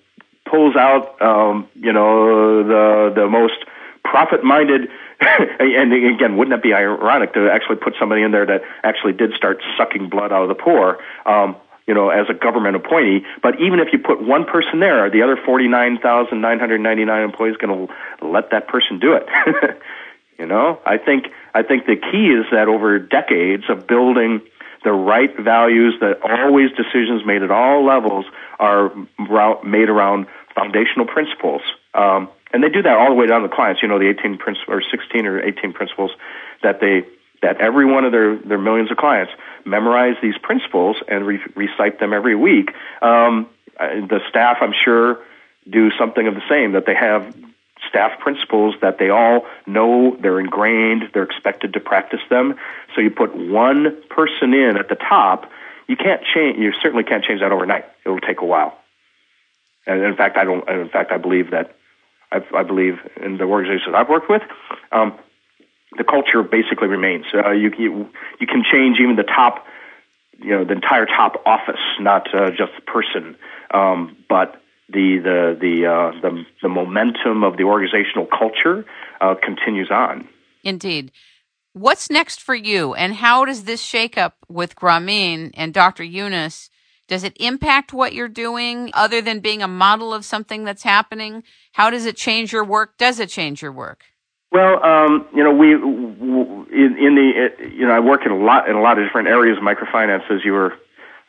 pulls 0.50 0.76
out, 0.76 1.20
um, 1.22 1.68
you 1.74 1.92
know, 1.92 2.62
the 2.64 3.12
the 3.14 3.28
most 3.28 3.64
profit-minded 4.04 4.88
and 5.20 5.92
again, 5.92 6.38
wouldn't 6.38 6.56
that 6.56 6.62
be 6.62 6.72
ironic 6.72 7.34
to 7.34 7.50
actually 7.52 7.76
put 7.76 7.94
somebody 8.00 8.22
in 8.22 8.32
there 8.32 8.46
that 8.46 8.62
actually 8.82 9.12
did 9.12 9.34
start 9.34 9.62
sucking 9.76 10.08
blood 10.08 10.32
out 10.32 10.42
of 10.42 10.48
the 10.48 10.54
poor? 10.54 10.98
Um, 11.26 11.56
you 11.86 11.94
know, 11.94 12.08
as 12.08 12.26
a 12.30 12.34
government 12.34 12.76
appointee. 12.76 13.26
But 13.42 13.60
even 13.60 13.80
if 13.80 13.88
you 13.92 13.98
put 13.98 14.22
one 14.22 14.44
person 14.44 14.78
there, 14.78 15.04
are 15.04 15.10
the 15.10 15.22
other 15.22 15.36
49,999 15.44 17.22
employees 17.22 17.56
going 17.56 17.88
to 17.88 17.92
let 18.24 18.50
that 18.52 18.68
person 18.68 19.00
do 19.00 19.14
it? 19.14 19.26
you 20.38 20.46
know, 20.46 20.78
I 20.86 20.98
think 20.98 21.26
I 21.52 21.62
think 21.62 21.86
the 21.86 21.96
key 21.96 22.28
is 22.28 22.46
that 22.52 22.68
over 22.68 22.98
decades 23.00 23.64
of 23.68 23.88
building 23.88 24.40
the 24.84 24.92
right 24.92 25.36
values, 25.38 25.96
that 26.00 26.22
always 26.22 26.70
decisions 26.70 27.26
made 27.26 27.42
at 27.42 27.50
all 27.50 27.84
levels 27.84 28.24
are 28.58 28.92
made 29.64 29.88
around 29.88 30.26
foundational 30.54 31.06
principles. 31.06 31.62
Um, 31.94 32.28
and 32.52 32.62
they 32.62 32.68
do 32.68 32.82
that 32.82 32.96
all 32.96 33.08
the 33.08 33.14
way 33.14 33.26
down 33.26 33.42
to 33.42 33.48
the 33.48 33.54
clients. 33.54 33.82
You 33.82 33.88
know, 33.88 33.98
the 33.98 34.08
18 34.08 34.38
princi- 34.38 34.68
or 34.68 34.82
16 34.82 35.26
or 35.26 35.40
18 35.40 35.72
principles 35.72 36.10
that 36.62 36.80
they 36.80 37.04
that 37.42 37.58
every 37.60 37.86
one 37.86 38.04
of 38.04 38.12
their 38.12 38.36
their 38.36 38.58
millions 38.58 38.90
of 38.90 38.96
clients 38.96 39.32
memorize 39.64 40.16
these 40.20 40.36
principles 40.42 40.96
and 41.08 41.26
re- 41.26 41.40
recite 41.54 41.98
them 42.00 42.12
every 42.12 42.34
week. 42.34 42.70
Um, 43.02 43.48
the 43.78 44.20
staff, 44.28 44.58
I'm 44.60 44.74
sure, 44.84 45.20
do 45.68 45.90
something 45.98 46.26
of 46.26 46.34
the 46.34 46.42
same. 46.48 46.72
That 46.72 46.86
they 46.86 46.94
have 46.94 47.34
staff 47.88 48.18
principles 48.20 48.74
that 48.82 48.98
they 48.98 49.10
all 49.10 49.46
know, 49.66 50.16
they're 50.20 50.40
ingrained, 50.40 51.04
they're 51.14 51.22
expected 51.22 51.72
to 51.74 51.80
practice 51.80 52.20
them. 52.28 52.54
So 52.94 53.00
you 53.00 53.10
put 53.10 53.34
one 53.34 54.02
person 54.10 54.52
in 54.54 54.76
at 54.76 54.88
the 54.88 54.96
top. 54.96 55.50
You 55.88 55.96
can't 55.96 56.22
change. 56.34 56.58
You 56.58 56.72
certainly 56.82 57.04
can't 57.04 57.24
change 57.24 57.40
that 57.40 57.52
overnight. 57.52 57.84
It'll 58.04 58.20
take 58.20 58.40
a 58.40 58.46
while. 58.46 58.79
And 59.90 60.04
in 60.04 60.14
fact, 60.14 60.36
I 60.36 60.44
don't. 60.44 60.68
In 60.68 60.88
fact, 60.88 61.10
I 61.10 61.18
believe 61.18 61.50
that 61.50 61.74
I, 62.30 62.40
I 62.54 62.62
believe 62.62 62.94
in 63.20 63.38
the 63.38 63.44
organizations 63.44 63.92
I've 63.96 64.08
worked 64.08 64.30
with, 64.30 64.42
um, 64.92 65.18
the 65.98 66.04
culture 66.04 66.44
basically 66.44 66.86
remains. 66.86 67.24
Uh, 67.34 67.50
you, 67.50 67.72
you 67.76 68.08
you 68.38 68.46
can 68.46 68.62
change 68.62 68.98
even 69.00 69.16
the 69.16 69.24
top, 69.24 69.66
you 70.38 70.50
know, 70.50 70.64
the 70.64 70.74
entire 70.74 71.06
top 71.06 71.42
office, 71.44 71.80
not 71.98 72.32
uh, 72.32 72.50
just 72.50 72.70
the 72.76 72.82
person, 72.86 73.36
um, 73.74 74.16
but 74.28 74.62
the 74.88 75.18
the 75.18 75.58
the, 75.60 75.86
uh, 75.86 76.20
the 76.20 76.44
the 76.62 76.68
momentum 76.68 77.42
of 77.42 77.56
the 77.56 77.64
organizational 77.64 78.26
culture 78.26 78.84
uh, 79.20 79.34
continues 79.42 79.90
on. 79.90 80.28
Indeed. 80.62 81.10
What's 81.72 82.10
next 82.10 82.40
for 82.40 82.54
you, 82.54 82.94
and 82.94 83.14
how 83.14 83.44
does 83.44 83.64
this 83.64 83.80
shake 83.80 84.16
up 84.16 84.36
with 84.48 84.76
Grameen 84.76 85.50
and 85.54 85.74
Dr. 85.74 86.04
Yunus 86.04 86.70
does 87.10 87.24
it 87.24 87.36
impact 87.40 87.92
what 87.92 88.14
you're 88.14 88.28
doing 88.28 88.92
other 88.94 89.20
than 89.20 89.40
being 89.40 89.62
a 89.62 89.68
model 89.68 90.14
of 90.14 90.24
something 90.24 90.62
that's 90.62 90.84
happening? 90.84 91.42
How 91.72 91.90
does 91.90 92.06
it 92.06 92.16
change 92.16 92.52
your 92.52 92.64
work? 92.64 92.96
Does 92.98 93.18
it 93.18 93.28
change 93.28 93.60
your 93.60 93.72
work? 93.72 94.04
Well, 94.52 94.82
um, 94.84 95.26
you 95.34 95.42
know, 95.42 95.52
we 95.52 95.72
in, 95.74 96.96
in 96.98 97.14
the 97.16 97.68
you 97.68 97.84
know 97.84 97.92
I 97.92 97.98
work 97.98 98.24
in 98.24 98.30
a 98.30 98.38
lot 98.38 98.68
in 98.68 98.76
a 98.76 98.80
lot 98.80 98.96
of 98.96 99.04
different 99.04 99.26
areas 99.26 99.58
of 99.58 99.64
microfinance 99.64 100.30
as 100.30 100.44
you 100.44 100.52
were 100.52 100.74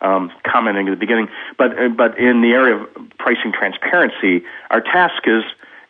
um, 0.01 0.31
commenting 0.45 0.87
at 0.87 0.91
the 0.91 0.97
beginning, 0.97 1.29
but 1.57 1.71
uh, 1.71 1.89
but 1.89 2.17
in 2.19 2.41
the 2.41 2.51
area 2.51 2.75
of 2.75 2.87
pricing 3.17 3.51
transparency, 3.51 4.45
our 4.69 4.81
task 4.81 5.23
is 5.25 5.43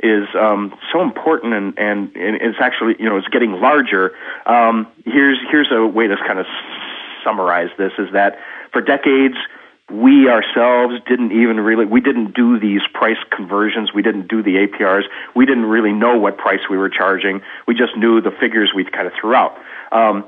is 0.04 0.28
um, 0.40 0.74
so 0.92 1.02
important 1.02 1.54
and, 1.54 1.78
and, 1.78 2.16
and 2.16 2.36
it's 2.42 2.58
actually 2.62 2.96
you 2.98 3.10
know 3.10 3.18
it's 3.18 3.28
getting 3.28 3.60
larger. 3.60 4.14
Um, 4.46 4.88
here's 5.04 5.38
here's 5.52 5.70
a 5.70 5.86
way 5.86 6.08
to 6.08 6.16
kind 6.16 6.40
of 6.40 6.46
summarize 7.26 7.70
this: 7.78 7.92
is 7.98 8.08
that 8.14 8.40
for 8.72 8.82
decades 8.82 9.36
we 9.92 10.30
ourselves 10.30 10.96
didn't 11.08 11.32
even 11.32 11.60
really 11.60 11.86
we 11.86 12.02
didn't 12.02 12.34
do 12.34 12.60
these 12.60 12.82
price 12.94 13.18
conversions. 13.30 13.94
We 13.94 14.02
didn't 14.02 14.28
do 14.28 14.42
the 14.42 14.56
aprs 14.68 15.04
we 15.36 15.46
didn't 15.46 15.66
really 15.66 15.92
know 15.92 16.18
what 16.18 16.38
price 16.38 16.62
we 16.70 16.78
were 16.78 16.90
charging. 16.90 17.42
We 17.68 17.76
just 17.76 17.96
knew 17.98 18.22
the 18.22 18.32
figures 18.32 18.72
we 18.76 18.86
kind 18.86 19.08
of 19.08 19.14
threw 19.20 19.36
out. 19.36 19.58
Um, 19.92 20.26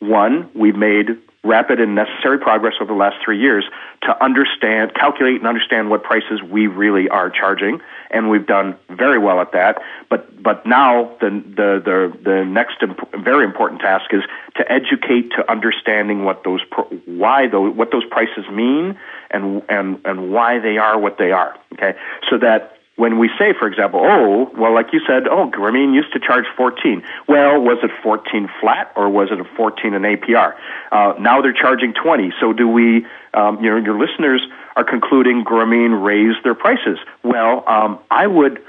one 0.00 0.50
we've 0.54 0.76
made 0.76 1.18
rapid 1.44 1.80
and 1.80 1.94
necessary 1.94 2.38
progress 2.38 2.74
over 2.80 2.92
the 2.92 2.98
last 2.98 3.16
three 3.24 3.38
years 3.38 3.64
to 4.02 4.24
understand 4.24 4.94
calculate 4.94 5.36
and 5.36 5.46
understand 5.46 5.90
what 5.90 6.02
prices 6.02 6.42
we 6.42 6.66
really 6.66 7.08
are 7.08 7.30
charging. 7.30 7.80
And 8.10 8.30
we've 8.30 8.46
done 8.46 8.76
very 8.88 9.18
well 9.18 9.40
at 9.40 9.52
that. 9.52 9.82
But 10.08 10.42
but 10.42 10.66
now 10.66 11.16
the 11.20 11.30
the 11.30 11.82
the, 11.84 12.18
the 12.22 12.44
next 12.44 12.82
imp- 12.82 13.24
very 13.24 13.44
important 13.44 13.80
task 13.80 14.12
is 14.12 14.22
to 14.56 14.72
educate 14.72 15.30
to 15.32 15.50
understanding 15.50 16.24
what 16.24 16.44
those 16.44 16.60
why 17.06 17.48
those 17.48 17.74
what 17.74 17.90
those 17.92 18.04
prices 18.10 18.44
mean 18.50 18.98
and 19.30 19.62
and 19.68 20.00
and 20.04 20.32
why 20.32 20.58
they 20.58 20.78
are 20.78 20.98
what 20.98 21.18
they 21.18 21.32
are. 21.32 21.54
Okay, 21.74 21.98
so 22.30 22.38
that 22.38 22.78
when 22.96 23.18
we 23.18 23.28
say, 23.38 23.52
for 23.58 23.66
example, 23.66 24.00
oh, 24.04 24.50
well, 24.56 24.72
like 24.72 24.92
you 24.92 25.00
said, 25.06 25.26
oh, 25.26 25.50
Grameen 25.50 25.94
used 25.94 26.12
to 26.12 26.20
charge 26.20 26.44
14. 26.56 27.02
Well, 27.26 27.60
was 27.60 27.78
it 27.82 27.90
14 28.02 28.48
flat 28.60 28.92
or 28.94 29.08
was 29.08 29.30
it 29.32 29.40
a 29.40 29.44
14 29.44 29.94
in 29.94 30.02
APR? 30.02 30.54
Uh, 30.92 31.14
now 31.18 31.42
they're 31.42 31.52
charging 31.52 31.92
20. 31.92 32.32
So 32.40 32.52
do 32.52 32.68
we, 32.68 33.04
um, 33.32 33.62
you 33.62 33.70
know, 33.70 33.76
your 33.76 33.98
listeners 33.98 34.46
are 34.76 34.84
concluding 34.84 35.44
Grameen 35.44 36.04
raised 36.04 36.44
their 36.44 36.54
prices. 36.54 36.98
Well, 37.24 37.64
um, 37.66 37.98
I 38.10 38.28
would, 38.28 38.62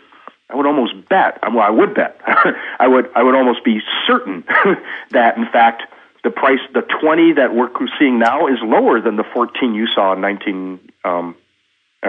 I 0.50 0.56
would 0.56 0.66
almost 0.66 1.08
bet, 1.08 1.40
well, 1.44 1.60
I 1.60 1.70
would 1.70 1.94
bet, 1.94 2.20
I 2.80 2.88
would, 2.88 3.10
I 3.16 3.22
would 3.22 3.36
almost 3.36 3.64
be 3.64 3.82
certain 4.08 4.44
that 5.12 5.38
in 5.38 5.46
fact 5.46 5.84
the 6.24 6.32
price, 6.32 6.60
the 6.74 6.82
20 6.82 7.34
that 7.34 7.54
we're 7.54 7.70
seeing 8.00 8.18
now 8.18 8.48
is 8.48 8.58
lower 8.64 9.00
than 9.00 9.16
the 9.16 9.24
14 9.24 9.76
you 9.76 9.86
saw 9.86 10.14
in 10.14 10.22
19, 10.22 10.80
um, 11.04 11.36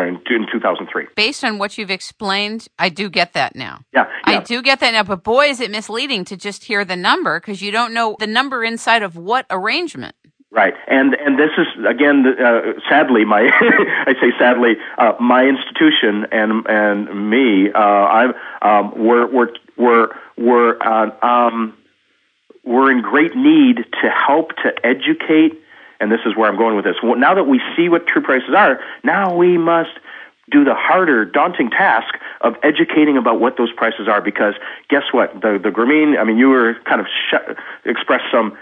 in, 0.05 0.17
in 0.31 0.47
2003. 0.51 1.07
Based 1.15 1.45
on 1.45 1.59
what 1.59 1.79
you've 1.79 1.91
explained, 1.91 2.69
I 2.79 2.89
do 2.89 3.09
get 3.09 3.33
that 3.35 3.55
now. 3.55 3.81
Yeah, 3.93 4.07
yeah. 4.27 4.39
I 4.39 4.43
do 4.43 4.63
get 4.63 4.81
that 4.81 4.93
now. 4.93 5.03
But 5.03 5.23
boy, 5.25 5.47
is 5.47 5.61
it 5.61 5.71
misleading 5.71 6.25
to 6.27 6.37
just 6.37 6.65
hear 6.65 6.85
the 6.85 6.97
number 6.97 7.41
because 7.41 7.63
you 7.63 7.71
don't 7.71 7.95
know 7.95 8.17
the 8.19 8.27
number 8.27 8.65
inside 8.65 9.03
of 9.03 9.17
what 9.17 9.47
arrangement. 9.51 10.15
Right, 10.51 10.75
and 10.87 11.15
and 11.15 11.39
this 11.39 11.51
is 11.59 11.67
again, 11.87 12.25
uh, 12.27 12.81
sadly, 12.89 13.25
my 13.27 13.41
I 14.07 14.15
say 14.21 14.33
sadly, 14.39 14.77
uh, 14.97 15.13
my 15.21 15.45
institution 15.45 16.27
and 16.33 16.65
and 16.67 17.31
me, 17.31 17.71
uh, 17.73 17.79
I'm 17.79 18.35
um, 18.63 18.93
we're 18.97 19.27
we're 19.27 19.49
we're 19.77 20.09
we're 20.39 20.79
uh, 20.81 21.11
um, 21.21 21.77
we're 22.65 22.91
in 22.91 23.03
great 23.03 23.37
need 23.37 23.85
to 24.03 24.11
help 24.11 24.51
to 24.63 24.73
educate, 24.83 25.61
and 26.01 26.11
this 26.11 26.21
is 26.27 26.37
where 26.37 26.51
I'm 26.51 26.57
going 26.57 26.77
with 26.77 26.85
this. 26.85 26.97
Now 27.03 27.35
that 27.35 27.45
we 27.45 27.61
see 27.77 27.89
what 27.89 28.07
true 28.07 28.23
prices 28.23 28.55
are, 28.57 28.81
now 29.05 29.35
we 29.35 29.59
must 29.59 29.91
do 30.51 30.65
the 30.65 30.75
harder, 30.75 31.25
daunting 31.25 31.71
task 31.71 32.15
of 32.41 32.55
educating 32.63 33.17
about 33.17 33.41
what 33.41 33.57
those 33.57 33.73
prices 33.73 34.09
are. 34.09 34.21
Because 34.21 34.55
guess 34.89 35.03
what? 35.13 35.35
The 35.35 35.59
the 35.63 35.71
Grameen, 35.71 36.19
I 36.19 36.25
mean, 36.25 36.39
you 36.39 36.49
were 36.49 36.75
kind 36.85 37.01
of 37.01 37.07
sh- 37.07 37.55
expressed 37.85 38.25
some 38.31 38.57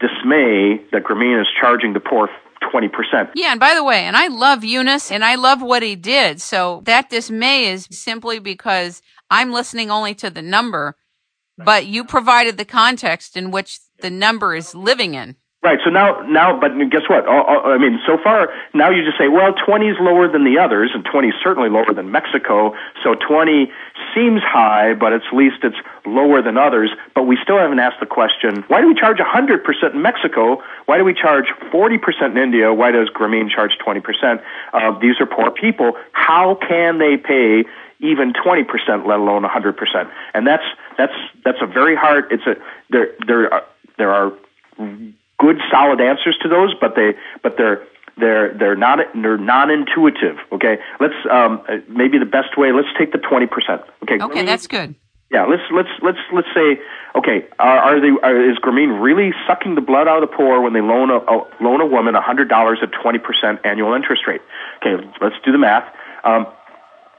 dismay 0.00 0.80
that 0.92 1.04
Grameen 1.04 1.40
is 1.40 1.46
charging 1.60 1.92
the 1.92 2.00
poor 2.00 2.28
20%. 2.62 3.30
Yeah, 3.34 3.52
and 3.52 3.60
by 3.60 3.74
the 3.74 3.84
way, 3.84 4.04
and 4.04 4.16
I 4.16 4.28
love 4.28 4.64
Yunus 4.64 5.10
and 5.10 5.24
I 5.24 5.36
love 5.36 5.62
what 5.62 5.82
he 5.82 5.96
did. 5.96 6.40
So 6.40 6.82
that 6.84 7.08
dismay 7.08 7.66
is 7.66 7.88
simply 7.90 8.38
because 8.38 9.00
I'm 9.30 9.52
listening 9.52 9.90
only 9.90 10.14
to 10.16 10.30
the 10.30 10.42
number, 10.42 10.96
but 11.56 11.86
you 11.86 12.04
provided 12.04 12.56
the 12.56 12.64
context 12.64 13.36
in 13.36 13.50
which 13.50 13.78
the 14.00 14.10
number 14.10 14.54
is 14.54 14.74
living 14.74 15.14
in. 15.14 15.36
Right. 15.68 15.80
So 15.84 15.90
now, 15.90 16.22
now, 16.22 16.58
but 16.58 16.72
guess 16.88 17.02
what? 17.10 17.28
I 17.28 17.76
mean, 17.76 18.00
so 18.06 18.16
far, 18.16 18.48
now 18.72 18.88
you 18.88 19.04
just 19.04 19.18
say, 19.18 19.28
well, 19.28 19.52
20 19.52 19.86
is 19.86 19.96
lower 20.00 20.26
than 20.26 20.42
the 20.42 20.56
others, 20.58 20.92
and 20.94 21.04
20 21.04 21.28
is 21.28 21.34
certainly 21.44 21.68
lower 21.68 21.92
than 21.92 22.10
Mexico. 22.10 22.74
So 23.04 23.14
20 23.14 23.70
seems 24.14 24.40
high, 24.40 24.94
but 24.94 25.12
at 25.12 25.20
least 25.30 25.56
it's 25.64 25.76
lower 26.06 26.40
than 26.40 26.56
others. 26.56 26.88
But 27.14 27.24
we 27.24 27.36
still 27.42 27.58
haven't 27.58 27.80
asked 27.80 28.00
the 28.00 28.06
question: 28.06 28.64
Why 28.68 28.80
do 28.80 28.88
we 28.88 28.94
charge 28.94 29.18
100% 29.18 29.92
in 29.92 30.00
Mexico? 30.00 30.62
Why 30.86 30.96
do 30.96 31.04
we 31.04 31.12
charge 31.12 31.52
40% 31.70 32.30
in 32.30 32.38
India? 32.38 32.72
Why 32.72 32.90
does 32.90 33.10
Grameen 33.10 33.50
charge 33.50 33.72
20%? 33.86 34.42
Uh, 34.72 34.98
these 35.00 35.20
are 35.20 35.26
poor 35.26 35.50
people. 35.50 35.98
How 36.12 36.54
can 36.66 36.96
they 36.96 37.18
pay? 37.18 37.68
even 38.00 38.32
20%, 38.32 38.64
let 39.08 39.18
alone 39.18 39.42
100%. 39.42 40.10
And 40.32 40.46
that's, 40.46 40.62
that's, 40.96 41.12
that's 41.44 41.58
a 41.60 41.66
very 41.66 41.96
hard, 41.96 42.26
it's 42.30 42.46
a, 42.46 42.54
there, 42.90 43.08
there 43.26 43.52
are, 43.52 43.64
there 43.96 44.14
are 44.14 44.32
good 45.38 45.58
solid 45.70 46.00
answers 46.00 46.36
to 46.42 46.48
those, 46.48 46.74
but 46.80 46.94
they 46.94 47.14
but 47.42 47.56
they're 47.56 47.86
they're 48.18 48.56
they're 48.58 48.76
not 48.76 48.98
they're 49.14 49.38
non-intuitive. 49.38 50.36
Okay, 50.52 50.78
let's 51.00 51.14
um, 51.30 51.62
maybe 51.88 52.18
the 52.18 52.26
best 52.26 52.56
way. 52.56 52.72
Let's 52.72 52.88
take 52.98 53.12
the 53.12 53.18
twenty 53.18 53.46
percent. 53.46 53.82
Okay, 54.02 54.18
okay, 54.20 54.44
that's 54.44 54.66
good. 54.66 54.94
Yeah, 55.30 55.44
let's 55.44 55.62
let's 55.70 55.90
let's 56.02 56.18
let's 56.32 56.48
say, 56.54 56.80
okay, 57.14 57.46
are, 57.58 57.78
are 57.78 58.00
they 58.00 58.08
are, 58.22 58.50
is 58.50 58.56
Grameen 58.58 59.00
really 59.00 59.32
sucking 59.46 59.74
the 59.74 59.82
blood 59.82 60.08
out 60.08 60.22
of 60.22 60.30
the 60.30 60.34
poor 60.34 60.60
when 60.60 60.72
they 60.72 60.80
loan 60.80 61.10
a, 61.10 61.18
a 61.18 61.46
loan 61.60 61.80
a 61.82 61.86
woman 61.86 62.14
a 62.14 62.22
hundred 62.22 62.48
dollars 62.48 62.78
at 62.82 62.90
twenty 62.92 63.18
percent 63.18 63.60
annual 63.62 63.92
interest 63.92 64.22
rate? 64.26 64.40
Okay, 64.80 65.04
let's 65.20 65.36
do 65.44 65.52
the 65.52 65.58
math. 65.58 65.84
Um, 66.24 66.46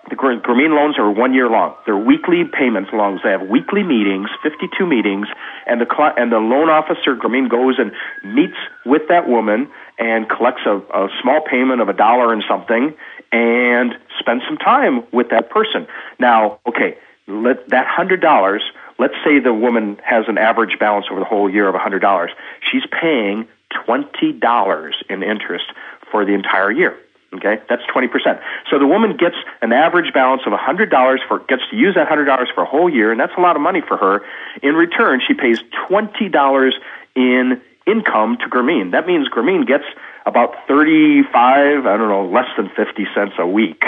the 0.07 0.15
Grameen 0.15 0.75
loans 0.75 0.97
are 0.97 1.11
one 1.11 1.33
year 1.33 1.49
long. 1.49 1.75
They're 1.85 1.97
weekly 1.97 2.43
payments 2.45 2.89
loans. 2.93 3.21
They 3.23 3.31
have 3.31 3.43
weekly 3.43 3.83
meetings, 3.83 4.29
52 4.41 4.85
meetings, 4.85 5.27
and 5.67 5.81
the 5.81 5.85
cl- 5.85 6.13
and 6.17 6.31
the 6.31 6.39
loan 6.39 6.69
officer 6.69 7.15
Grameen 7.15 7.49
goes 7.49 7.77
and 7.77 7.91
meets 8.23 8.57
with 8.85 9.03
that 9.09 9.27
woman 9.27 9.69
and 9.97 10.29
collects 10.29 10.61
a, 10.65 10.77
a 10.77 11.09
small 11.21 11.41
payment 11.41 11.81
of 11.81 11.89
a 11.89 11.93
dollar 11.93 12.33
and 12.33 12.43
something, 12.47 12.95
and 13.31 13.93
spends 14.19 14.43
some 14.47 14.57
time 14.57 15.03
with 15.11 15.29
that 15.29 15.49
person. 15.49 15.85
Now, 16.17 16.59
okay, 16.65 16.97
let 17.27 17.69
that 17.69 17.85
hundred 17.85 18.21
dollars. 18.21 18.63
Let's 18.97 19.15
say 19.23 19.39
the 19.39 19.53
woman 19.53 19.99
has 20.03 20.25
an 20.27 20.37
average 20.37 20.79
balance 20.79 21.05
over 21.11 21.19
the 21.19 21.25
whole 21.25 21.49
year 21.49 21.67
of 21.67 21.75
a 21.75 21.79
hundred 21.79 21.99
dollars. 21.99 22.31
She's 22.71 22.83
paying 22.99 23.47
twenty 23.85 24.31
dollars 24.31 24.95
in 25.09 25.23
interest 25.23 25.65
for 26.09 26.25
the 26.25 26.33
entire 26.33 26.71
year. 26.71 26.97
Okay, 27.31 27.61
that's 27.69 27.83
twenty 27.85 28.07
percent. 28.07 28.39
So 28.71 28.79
the 28.79 28.87
woman 28.87 29.15
gets 29.15 29.35
an 29.61 29.71
average 29.71 30.13
balance 30.13 30.41
of 30.47 30.53
a 30.53 30.57
hundred 30.57 30.89
dollars 30.89 31.21
for 31.27 31.39
gets 31.39 31.61
to 31.69 31.75
use 31.75 31.93
that 31.93 32.07
hundred 32.07 32.25
dollars 32.25 32.49
for 32.53 32.63
a 32.63 32.65
whole 32.65 32.89
year, 32.89 33.11
and 33.11 33.19
that's 33.19 33.33
a 33.37 33.41
lot 33.41 33.55
of 33.55 33.61
money 33.61 33.81
for 33.87 33.97
her. 33.97 34.23
In 34.63 34.73
return, 34.73 35.21
she 35.25 35.35
pays 35.35 35.59
twenty 35.87 36.27
dollars 36.27 36.75
in 37.15 37.61
income 37.85 38.37
to 38.37 38.49
Grameen. 38.49 38.91
That 38.91 39.05
means 39.05 39.29
Grameen 39.29 39.67
gets 39.67 39.83
about 40.25 40.55
thirty-five, 40.67 41.85
I 41.85 41.97
don't 41.97 42.09
know, 42.09 42.27
less 42.27 42.47
than 42.57 42.69
fifty 42.69 43.05
cents 43.13 43.35
a 43.37 43.45
week 43.45 43.83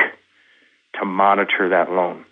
to 0.99 1.05
monitor 1.05 1.69
that 1.69 1.91
loan. 1.91 2.25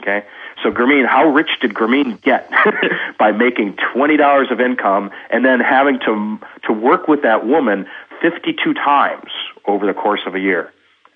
Okay, 0.00 0.26
so 0.62 0.70
Grameen, 0.70 1.06
how 1.06 1.28
rich 1.28 1.48
did 1.60 1.72
Grameen 1.72 2.20
get 2.20 2.50
by 3.18 3.32
making 3.32 3.78
twenty 3.94 4.16
dollars 4.16 4.48
of 4.50 4.60
income 4.60 5.10
and 5.30 5.44
then 5.44 5.60
having 5.60 6.00
to 6.00 6.38
to 6.64 6.72
work 6.72 7.08
with 7.08 7.22
that 7.22 7.46
woman 7.46 7.86
fifty-two 8.30 8.74
times 8.74 9.30
over 9.66 9.86
the 9.86 9.94
course 9.94 10.20
of 10.26 10.34
a 10.34 10.40
year? 10.40 10.72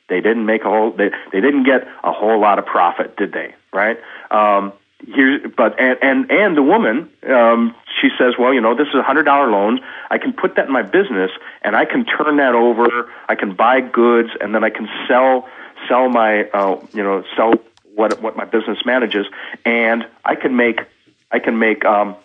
They 0.08 0.20
didn't 0.20 0.46
make 0.46 0.62
a 0.62 0.68
whole. 0.68 0.90
They 0.90 1.10
they 1.32 1.40
didn't 1.40 1.64
get 1.64 1.86
a 2.04 2.12
whole 2.12 2.40
lot 2.40 2.58
of 2.58 2.66
profit, 2.66 3.16
did 3.16 3.32
they? 3.32 3.54
Right? 3.72 3.98
Um, 4.30 4.72
here, 5.06 5.48
but 5.48 5.78
and 5.80 5.98
and 6.02 6.30
and 6.30 6.56
the 6.56 6.62
woman, 6.62 7.10
um, 7.28 7.74
she 8.00 8.08
says, 8.18 8.34
well, 8.38 8.52
you 8.52 8.60
know, 8.60 8.74
this 8.74 8.88
is 8.88 8.94
a 8.94 9.02
hundred 9.02 9.24
dollar 9.24 9.50
loan. 9.50 9.80
I 10.10 10.18
can 10.18 10.32
put 10.32 10.56
that 10.56 10.66
in 10.66 10.72
my 10.72 10.82
business, 10.82 11.30
and 11.62 11.76
I 11.76 11.84
can 11.84 12.04
turn 12.04 12.36
that 12.36 12.54
over. 12.54 13.10
I 13.28 13.34
can 13.34 13.54
buy 13.54 13.80
goods, 13.80 14.30
and 14.40 14.54
then 14.54 14.64
I 14.64 14.70
can 14.70 14.88
sell 15.08 15.48
sell 15.88 16.08
my, 16.08 16.44
uh, 16.50 16.80
you 16.92 17.02
know, 17.02 17.24
sell 17.36 17.54
what 17.94 18.20
what 18.20 18.36
my 18.36 18.44
business 18.44 18.78
manages, 18.84 19.26
and 19.64 20.06
I 20.24 20.34
can 20.34 20.56
make 20.56 20.80
I 21.30 21.38
can 21.38 21.58
make 21.58 21.84
um, 21.84 22.16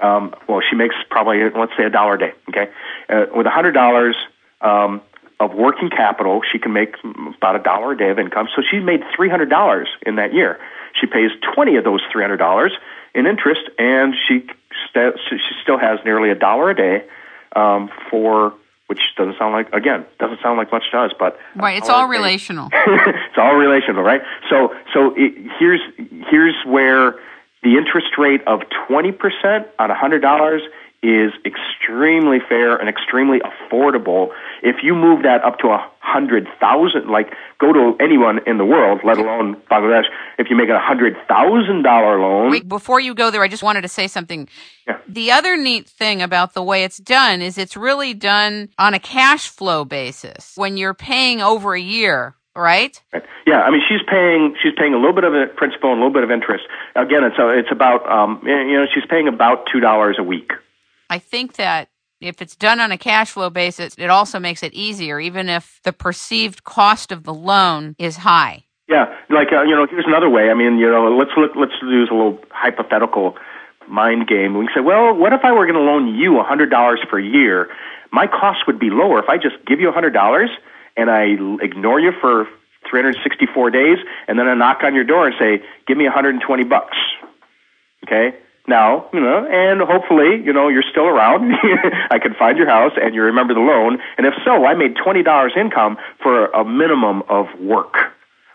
um, 0.00 0.34
well, 0.48 0.60
she 0.68 0.76
makes 0.76 0.94
probably 1.10 1.38
let's 1.56 1.72
say 1.76 1.84
a 1.84 1.90
dollar 1.90 2.14
a 2.14 2.18
day. 2.18 2.32
Okay, 2.50 2.70
uh, 3.08 3.26
with 3.34 3.46
a 3.46 3.50
hundred 3.50 3.72
dollars 3.72 4.16
um, 4.60 5.00
of 5.40 5.54
working 5.54 5.90
capital, 5.90 6.42
she 6.50 6.58
can 6.58 6.72
make 6.72 6.94
about 7.36 7.56
a 7.56 7.62
dollar 7.62 7.92
a 7.92 7.96
day 7.96 8.10
of 8.10 8.18
income. 8.18 8.48
So 8.54 8.62
she 8.70 8.78
made 8.78 9.02
three 9.14 9.30
hundred 9.30 9.50
dollars 9.50 9.88
in 10.04 10.16
that 10.16 10.34
year. 10.34 10.58
She 11.00 11.06
pays 11.06 11.30
twenty 11.54 11.76
of 11.76 11.84
those 11.84 12.02
three 12.12 12.22
hundred 12.22 12.38
dollars 12.38 12.72
in 13.14 13.26
interest, 13.26 13.62
and 13.78 14.14
she 14.28 14.46
st- 14.88 15.14
she 15.28 15.38
still 15.62 15.78
has 15.78 15.98
nearly 16.04 16.30
a 16.30 16.34
dollar 16.34 16.70
a 16.70 16.76
day 16.76 17.04
um, 17.54 17.90
for 18.10 18.52
which 18.88 19.00
doesn't 19.16 19.36
sound 19.38 19.52
like 19.52 19.72
again 19.72 20.04
doesn't 20.18 20.40
sound 20.42 20.58
like 20.58 20.70
much 20.70 20.84
to 20.92 20.98
us, 20.98 21.12
but 21.18 21.38
right, 21.56 21.78
it's 21.78 21.88
all 21.88 22.06
relational. 22.06 22.68
it's 22.72 23.38
all 23.38 23.56
relational, 23.56 24.02
right? 24.02 24.20
So 24.48 24.74
so 24.94 25.14
it, 25.16 25.34
here's 25.58 25.80
here's 26.30 26.54
where 26.64 27.16
the 27.62 27.76
interest 27.76 28.18
rate 28.18 28.42
of 28.46 28.60
twenty 28.86 29.12
percent 29.12 29.66
on 29.78 29.90
a 29.90 29.94
hundred 29.94 30.20
dollars 30.20 30.62
is 31.02 31.32
extremely 31.44 32.38
fair 32.48 32.76
and 32.76 32.88
extremely 32.88 33.38
affordable. 33.40 34.28
If 34.62 34.76
you 34.82 34.94
move 34.94 35.22
that 35.22 35.44
up 35.44 35.58
to 35.60 35.68
a 35.68 35.90
hundred 36.00 36.46
thousand, 36.58 37.08
like 37.08 37.32
go 37.58 37.72
to 37.72 37.96
anyone 38.00 38.40
in 38.46 38.58
the 38.58 38.64
world, 38.64 39.00
let 39.04 39.18
alone 39.18 39.56
Bangladesh, 39.70 40.04
if 40.38 40.48
you 40.48 40.56
make 40.56 40.68
a 40.68 40.78
hundred 40.78 41.16
thousand 41.28 41.82
dollar 41.82 42.18
loan. 42.20 42.50
Wait, 42.50 42.68
before 42.68 43.00
you 43.00 43.14
go 43.14 43.30
there, 43.30 43.42
I 43.42 43.48
just 43.48 43.62
wanted 43.62 43.82
to 43.82 43.88
say 43.88 44.06
something. 44.06 44.48
Yeah. 44.86 44.98
The 45.08 45.32
other 45.32 45.56
neat 45.56 45.88
thing 45.88 46.22
about 46.22 46.54
the 46.54 46.62
way 46.62 46.84
it's 46.84 46.98
done 46.98 47.42
is 47.42 47.58
it's 47.58 47.76
really 47.76 48.14
done 48.14 48.70
on 48.78 48.94
a 48.94 49.00
cash 49.00 49.48
flow 49.48 49.84
basis. 49.84 50.52
When 50.56 50.76
you're 50.76 50.94
paying 50.94 51.42
over 51.42 51.74
a 51.74 51.80
year, 51.80 52.35
right? 52.56 53.00
Yeah, 53.46 53.62
I 53.62 53.70
mean 53.70 53.82
she's 53.88 54.00
paying 54.08 54.56
she's 54.62 54.72
paying 54.76 54.94
a 54.94 54.96
little 54.96 55.12
bit 55.12 55.24
of 55.24 55.34
a 55.34 55.46
principal 55.46 55.92
and 55.92 56.00
a 56.00 56.04
little 56.04 56.14
bit 56.14 56.24
of 56.24 56.30
interest. 56.30 56.64
Again, 56.94 57.24
it's 57.24 57.38
a, 57.38 57.48
it's 57.50 57.70
about 57.70 58.08
um, 58.10 58.40
you 58.44 58.78
know 58.78 58.86
she's 58.92 59.06
paying 59.08 59.28
about 59.28 59.66
two 59.70 59.80
dollars 59.80 60.16
a 60.18 60.22
week. 60.22 60.52
I 61.08 61.18
think 61.18 61.54
that 61.54 61.88
if 62.20 62.40
it's 62.40 62.56
done 62.56 62.80
on 62.80 62.92
a 62.92 62.98
cash 62.98 63.30
flow 63.30 63.50
basis, 63.50 63.94
it 63.98 64.10
also 64.10 64.40
makes 64.40 64.62
it 64.62 64.72
easier, 64.72 65.20
even 65.20 65.48
if 65.48 65.80
the 65.84 65.92
perceived 65.92 66.64
cost 66.64 67.12
of 67.12 67.24
the 67.24 67.34
loan 67.34 67.94
is 67.98 68.16
high. 68.16 68.64
Yeah, 68.88 69.14
like 69.30 69.48
uh, 69.52 69.62
you 69.62 69.74
know, 69.74 69.86
here's 69.86 70.06
another 70.06 70.30
way. 70.30 70.50
I 70.50 70.54
mean, 70.54 70.78
you 70.78 70.90
know, 70.90 71.14
let's 71.16 71.32
look, 71.36 71.52
let's 71.56 71.74
use 71.82 72.08
a 72.10 72.14
little 72.14 72.38
hypothetical 72.50 73.36
mind 73.88 74.28
game. 74.28 74.56
We 74.56 74.68
say, 74.74 74.80
well, 74.80 75.14
what 75.14 75.32
if 75.32 75.40
I 75.44 75.52
were 75.52 75.66
going 75.66 75.74
to 75.74 75.80
loan 75.80 76.14
you 76.14 76.38
a 76.40 76.44
hundred 76.44 76.70
dollars 76.70 77.00
per 77.08 77.18
year? 77.18 77.68
My 78.12 78.26
cost 78.26 78.66
would 78.66 78.78
be 78.78 78.90
lower 78.90 79.18
if 79.18 79.28
I 79.28 79.36
just 79.36 79.56
give 79.66 79.80
you 79.80 79.88
a 79.88 79.92
hundred 79.92 80.12
dollars 80.12 80.50
and 80.96 81.10
I 81.10 81.36
ignore 81.62 82.00
you 82.00 82.12
for 82.20 82.46
364 82.90 83.70
days, 83.70 83.98
and 84.28 84.38
then 84.38 84.48
I 84.48 84.54
knock 84.54 84.82
on 84.82 84.94
your 84.94 85.04
door 85.04 85.26
and 85.26 85.34
say, 85.38 85.62
give 85.86 85.96
me 85.96 86.04
120 86.04 86.64
bucks. 86.64 86.96
Okay, 88.04 88.36
now, 88.68 89.08
you 89.12 89.20
know, 89.20 89.46
and 89.46 89.80
hopefully, 89.80 90.42
you 90.44 90.52
know, 90.52 90.68
you're 90.68 90.84
still 90.90 91.06
around. 91.06 91.52
I 92.10 92.18
can 92.18 92.34
find 92.34 92.58
your 92.58 92.68
house 92.68 92.92
and 93.00 93.14
you 93.14 93.22
remember 93.22 93.54
the 93.54 93.60
loan. 93.60 93.98
And 94.18 94.26
if 94.26 94.34
so, 94.44 94.64
I 94.64 94.74
made 94.74 94.96
$20 94.96 95.56
income 95.56 95.96
for 96.22 96.46
a 96.46 96.64
minimum 96.64 97.22
of 97.28 97.46
work. 97.60 97.94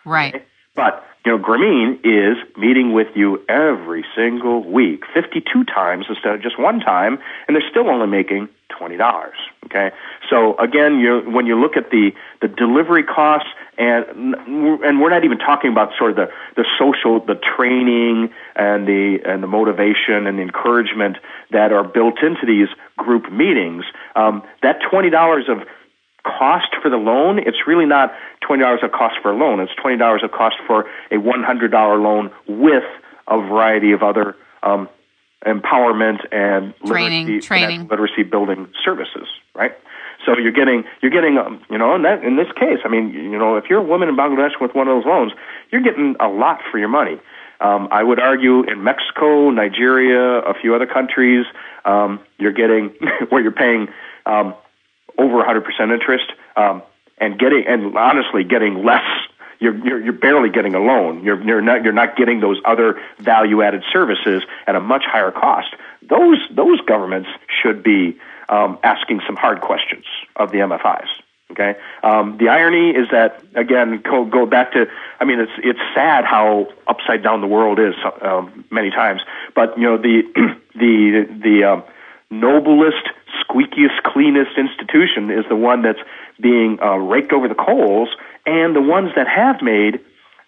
Right. 0.06 0.36
Okay? 0.36 0.46
But, 0.76 1.06
you 1.26 1.32
know, 1.32 1.44
Grameen 1.44 2.00
is 2.04 2.38
meeting 2.58 2.94
with 2.94 3.10
you 3.16 3.44
every 3.48 4.04
single 4.16 4.64
week, 4.64 5.04
52 5.14 5.66
times 5.66 6.06
instead 6.10 6.34
of 6.34 6.42
just 6.42 6.60
one 6.60 6.80
time, 6.80 7.20
and 7.48 7.56
they're 7.56 7.70
still 7.70 7.90
only 7.90 8.08
making 8.08 8.50
$20. 8.72 9.32
Okay? 9.66 9.92
So 10.30 10.58
again, 10.58 11.00
you 11.00 11.22
when 11.28 11.46
you 11.46 11.60
look 11.60 11.78
at 11.78 11.92
the, 11.92 12.12
the 12.42 12.48
delivery 12.48 13.04
costs, 13.04 13.50
and 13.78 14.36
and 14.84 15.02
we're 15.02 15.10
not 15.10 15.24
even 15.24 15.38
talking 15.38 15.72
about 15.72 15.92
sort 15.98 16.12
of 16.12 16.16
the, 16.18 16.30
the 16.56 16.66
social, 16.78 17.20
the 17.20 17.40
training 17.56 18.34
and 18.56 18.88
the 18.88 19.20
and 19.26 19.42
the 19.42 19.48
motivation 19.48 20.28
and 20.28 20.38
the 20.38 20.44
encouragement 20.44 21.18
that 21.52 21.72
are 21.72 21.84
built 21.84 22.22
into 22.22 22.46
these 22.46 22.68
group 22.98 23.32
meetings. 23.32 23.84
Um, 24.16 24.44
that 24.62 24.80
twenty 24.90 25.10
dollars 25.10 25.46
of 25.48 25.60
cost 26.24 26.68
for 26.82 26.90
the 26.90 26.98
loan, 26.98 27.40
it's 27.40 27.68
really 27.68 27.86
not 27.86 28.14
twenty 28.42 28.64
dollars 28.64 28.82
of 28.84 28.92
cost 28.92 29.16
for 29.22 29.32
a 29.32 29.36
loan. 29.36 29.60
It's 29.60 29.74
twenty 29.76 29.98
dollars 29.98 30.22
of 30.24 30.32
cost 30.32 30.56
for 30.68 30.86
a 31.12 31.18
one 31.18 31.44
hundred 31.44 31.72
dollar 31.72 31.98
loan 31.98 32.32
with 32.48 32.84
a 33.28 33.38
variety 33.38 33.92
of 33.92 34.04
other 34.04 34.36
um, 34.64 34.90
empowerment 35.46 36.26
and 36.32 36.74
training, 36.86 37.26
literacy, 37.28 37.48
training. 37.48 37.88
literacy 37.88 38.24
building 38.24 38.68
services, 38.84 39.28
right? 39.56 39.74
So 40.26 40.38
you're 40.38 40.52
getting 40.52 40.84
you're 41.02 41.12
getting 41.12 41.38
um, 41.38 41.62
you 41.70 41.78
know 41.78 41.96
in 41.96 42.04
that 42.04 42.24
in 42.24 42.36
this 42.36 42.52
case, 42.60 42.80
I 42.86 42.90
mean 42.90 43.10
you 43.10 43.38
know 43.38 43.58
if 43.58 43.66
you're 43.70 43.80
a 43.80 43.84
woman 43.84 44.10
in 44.10 44.16
Bangladesh 44.16 44.60
with 44.60 44.76
one 44.76 44.88
of 44.88 44.96
those 44.96 45.06
loans, 45.06 45.32
you're 45.72 45.82
getting 45.82 46.16
a 46.20 46.28
lot 46.28 46.60
for 46.72 46.78
your 46.78 46.90
money. 46.90 47.20
Um, 47.60 47.90
I 47.92 48.02
would 48.02 48.20
argue 48.20 48.64
in 48.64 48.84
Mexico, 48.84 49.52
Nigeria, 49.52 50.40
a 50.40 50.54
few 50.60 50.74
other 50.74 50.88
countries, 50.88 51.46
um, 51.86 52.20
you're 52.40 52.52
getting 52.54 52.90
where 53.30 53.42
you're 53.42 53.52
paying 53.52 53.88
um, 54.26 54.56
over 55.22 55.44
100% 55.44 55.94
interest 55.94 56.26
um, 56.56 56.82
and 57.18 57.38
getting 57.40 57.66
and 57.68 57.96
honestly 57.98 58.44
getting 58.44 58.84
less. 58.84 59.06
You're, 59.60 59.78
you're 59.86 60.04
you're 60.04 60.14
barely 60.14 60.50
getting 60.50 60.74
a 60.74 60.80
loan. 60.80 61.24
You're 61.24 61.40
you're 61.44 61.62
not 61.62 61.84
you're 61.84 61.94
not 61.94 62.18
getting 62.18 62.40
those 62.40 62.60
other 62.66 63.00
value 63.20 63.62
added 63.62 63.84
services 63.94 64.42
at 64.66 64.76
a 64.76 64.80
much 64.80 65.04
higher 65.06 65.32
cost. 65.32 65.76
Those 66.02 66.40
those 66.52 66.82
governments 66.82 67.30
should 67.62 67.84
be 67.84 68.18
um, 68.50 68.80
asking 68.84 69.22
some 69.28 69.36
hard 69.36 69.62
questions 69.62 70.06
of 70.36 70.52
the 70.52 70.58
MFIs. 70.58 71.08
Okay. 71.52 71.76
Um, 72.02 72.38
the 72.38 72.48
irony 72.48 72.92
is 72.92 73.10
that 73.12 73.44
again, 73.56 74.02
go, 74.02 74.26
go 74.26 74.46
back 74.46 74.72
to. 74.72 74.86
I 75.20 75.26
mean, 75.26 75.40
it's 75.40 75.52
it's 75.58 75.80
sad 75.94 76.24
how 76.24 76.70
upside 76.88 77.24
down 77.24 77.42
the 77.42 77.48
world 77.48 77.78
is 77.80 77.94
um, 78.22 78.66
many 78.72 78.90
times. 78.90 79.22
But 79.54 79.78
you 79.78 79.84
know, 79.84 79.98
the 79.98 80.24
the 80.76 81.28
the 81.44 81.64
um, 81.66 81.84
noblest, 82.32 83.10
squeakiest, 83.44 84.04
cleanest 84.06 84.58
institution 84.58 85.30
is 85.30 85.46
the 85.50 85.56
one 85.56 85.84
that's 85.84 86.00
being 86.42 86.80
uh, 86.82 86.96
raked 86.96 87.34
over 87.34 87.48
the 87.48 87.56
coals, 87.56 88.10
and 88.46 88.76
the 88.76 88.82
ones 88.82 89.12
that 89.16 89.28
have 89.28 89.62
made 89.62 90.00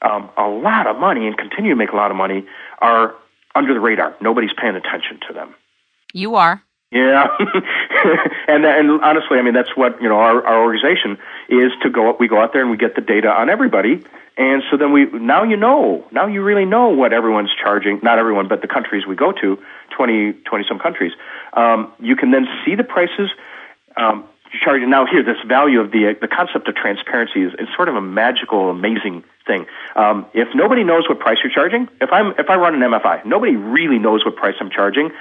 um, 0.01 0.29
a 0.37 0.47
lot 0.47 0.87
of 0.87 0.97
money 0.97 1.27
and 1.27 1.37
continue 1.37 1.71
to 1.71 1.75
make 1.75 1.91
a 1.91 1.95
lot 1.95 2.11
of 2.11 2.17
money 2.17 2.45
are 2.79 3.13
under 3.55 3.73
the 3.73 3.79
radar. 3.79 4.15
Nobody's 4.21 4.53
paying 4.59 4.75
attention 4.75 5.19
to 5.27 5.33
them. 5.33 5.53
You 6.13 6.35
are. 6.35 6.63
Yeah, 6.93 7.25
and 8.47 8.63
and 8.65 9.01
honestly, 9.01 9.39
I 9.39 9.41
mean 9.41 9.55
that's 9.55 9.75
what 9.75 9.99
you 9.99 10.07
know 10.07 10.19
our 10.19 10.45
our 10.45 10.61
organization 10.61 11.17
is 11.49 11.71
to 11.81 11.89
go. 11.89 12.15
We 12.19 12.27
go 12.27 12.39
out 12.39 12.53
there 12.53 12.61
and 12.61 12.69
we 12.69 12.77
get 12.77 12.93
the 12.93 13.01
data 13.01 13.29
on 13.29 13.49
everybody, 13.49 14.03
and 14.37 14.61
so 14.69 14.77
then 14.77 14.91
we 14.91 15.05
now 15.05 15.41
you 15.41 15.57
know 15.57 16.05
now 16.11 16.27
you 16.27 16.43
really 16.43 16.65
know 16.65 16.89
what 16.89 17.11
everyone's 17.11 17.49
charging. 17.59 17.99
Not 18.03 18.19
everyone, 18.19 18.47
but 18.47 18.61
the 18.61 18.67
countries 18.67 19.07
we 19.07 19.15
go 19.15 19.31
to, 19.31 19.57
20, 19.97 20.33
20 20.33 20.65
some 20.69 20.77
countries. 20.77 21.13
Um, 21.53 21.91
you 21.99 22.15
can 22.15 22.29
then 22.29 22.45
see 22.63 22.75
the 22.75 22.83
prices. 22.83 23.31
Um, 23.97 24.25
charging 24.61 24.89
now 24.89 25.05
here 25.05 25.23
this 25.23 25.41
value 25.47 25.79
of 25.79 25.91
the 25.91 26.15
the 26.21 26.27
concept 26.27 26.67
of 26.67 26.75
transparency 26.75 27.41
is, 27.41 27.53
is 27.53 27.67
sort 27.75 27.89
of 27.89 27.95
a 27.95 28.01
magical, 28.01 28.69
amazing 28.69 29.23
thing. 29.47 29.65
Um, 29.95 30.25
if 30.33 30.47
nobody 30.53 30.83
knows 30.83 31.09
what 31.09 31.19
price 31.19 31.37
you're 31.43 31.51
charging, 31.51 31.89
if 32.01 32.11
I'm 32.11 32.33
if 32.37 32.49
I 32.49 32.55
run 32.55 32.75
an 32.75 32.81
MFI, 32.81 33.25
nobody 33.25 33.55
really 33.55 33.97
knows 33.97 34.23
what 34.23 34.35
price 34.35 34.55
I'm 34.59 34.69
charging. 34.69 35.11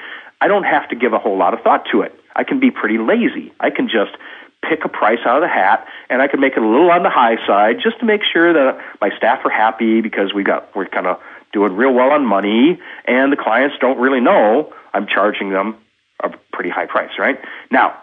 I 0.42 0.48
don't 0.48 0.64
have 0.64 0.88
to 0.88 0.96
give 0.96 1.12
a 1.12 1.20
whole 1.20 1.38
lot 1.38 1.54
of 1.54 1.60
thought 1.60 1.86
to 1.92 2.00
it. 2.02 2.12
I 2.34 2.42
can 2.42 2.58
be 2.58 2.72
pretty 2.72 2.98
lazy. 2.98 3.52
I 3.60 3.70
can 3.70 3.86
just 3.86 4.10
pick 4.68 4.84
a 4.84 4.88
price 4.88 5.20
out 5.24 5.36
of 5.36 5.42
the 5.42 5.48
hat 5.48 5.86
and 6.10 6.20
I 6.20 6.26
can 6.26 6.40
make 6.40 6.54
it 6.54 6.62
a 6.62 6.66
little 6.66 6.90
on 6.90 7.04
the 7.04 7.10
high 7.10 7.36
side 7.46 7.76
just 7.80 8.00
to 8.00 8.06
make 8.06 8.22
sure 8.24 8.52
that 8.52 8.76
my 9.00 9.10
staff 9.16 9.38
are 9.44 9.50
happy 9.50 10.00
because 10.00 10.34
we 10.34 10.42
got 10.42 10.74
we're 10.74 10.86
kind 10.86 11.06
of 11.06 11.20
doing 11.52 11.76
real 11.76 11.92
well 11.94 12.10
on 12.10 12.26
money 12.26 12.80
and 13.06 13.32
the 13.32 13.36
clients 13.36 13.76
don't 13.80 13.98
really 13.98 14.20
know 14.20 14.72
I'm 14.92 15.06
charging 15.06 15.50
them 15.50 15.76
a 16.24 16.30
pretty 16.52 16.70
high 16.70 16.86
price, 16.86 17.12
right? 17.18 17.38
Now, 17.70 17.96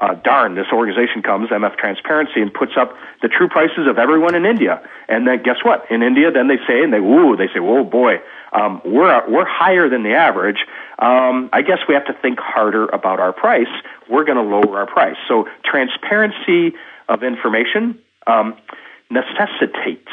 uh, 0.00 0.14
darn, 0.14 0.54
this 0.54 0.66
organization 0.72 1.22
comes, 1.22 1.50
MF 1.50 1.76
Transparency, 1.76 2.40
and 2.40 2.52
puts 2.52 2.72
up 2.76 2.96
the 3.20 3.28
true 3.28 3.48
prices 3.48 3.86
of 3.86 3.98
everyone 3.98 4.34
in 4.34 4.46
India. 4.46 4.80
And 5.08 5.26
then 5.26 5.42
guess 5.42 5.56
what? 5.62 5.90
In 5.90 6.02
India, 6.02 6.30
then 6.30 6.48
they 6.48 6.56
say, 6.66 6.82
and 6.82 6.92
they, 6.92 6.98
ooh, 6.98 7.36
they 7.36 7.48
say, 7.48 7.60
whoa, 7.60 7.84
boy, 7.84 8.20
um, 8.52 8.80
we're, 8.84 9.28
we're 9.28 9.44
higher 9.44 9.90
than 9.90 10.02
the 10.02 10.14
average. 10.14 10.64
Um, 11.00 11.48
I 11.52 11.62
guess 11.62 11.78
we 11.88 11.94
have 11.94 12.04
to 12.06 12.12
think 12.20 12.38
harder 12.38 12.86
about 12.86 13.20
our 13.20 13.32
price. 13.32 13.72
We're 14.10 14.24
going 14.24 14.36
to 14.36 14.42
lower 14.42 14.78
our 14.78 14.86
price. 14.86 15.16
So 15.28 15.46
transparency 15.64 16.76
of 17.08 17.22
information 17.22 17.98
um, 18.26 18.54
necessitates 19.10 20.12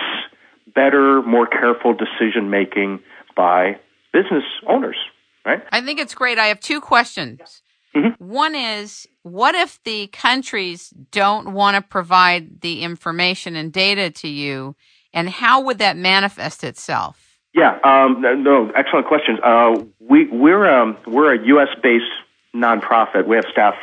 better, 0.73 1.21
more 1.23 1.45
careful 1.45 1.93
decision 1.93 2.49
making 2.49 2.99
by 3.35 3.79
business 4.13 4.43
owners, 4.67 4.97
right? 5.45 5.61
I 5.71 5.81
think 5.81 5.99
it's 5.99 6.15
great. 6.15 6.39
I 6.39 6.47
have 6.47 6.59
two 6.59 6.79
questions. 6.79 7.61
Mm-hmm. 7.95 8.23
One 8.23 8.55
is 8.55 9.07
what 9.23 9.55
if 9.55 9.81
the 9.83 10.07
countries 10.07 10.93
don't 11.11 11.53
want 11.53 11.75
to 11.75 11.81
provide 11.81 12.61
the 12.61 12.83
information 12.83 13.55
and 13.55 13.73
data 13.73 14.09
to 14.11 14.27
you, 14.27 14.75
and 15.13 15.29
how 15.29 15.61
would 15.61 15.79
that 15.79 15.97
manifest 15.97 16.63
itself? 16.63 17.26
Yeah, 17.57 17.79
um, 17.83 18.21
no, 18.21 18.71
excellent 18.75 19.07
questions. 19.07 19.39
Uh, 19.43 19.83
we, 19.99 20.27
we're, 20.27 20.69
um, 20.69 20.95
we're 21.07 21.33
a 21.33 21.47
U.S. 21.47 21.69
based 21.81 22.05
nonprofit. 22.53 23.25
We 23.25 23.35
have 23.35 23.45
staff 23.51 23.73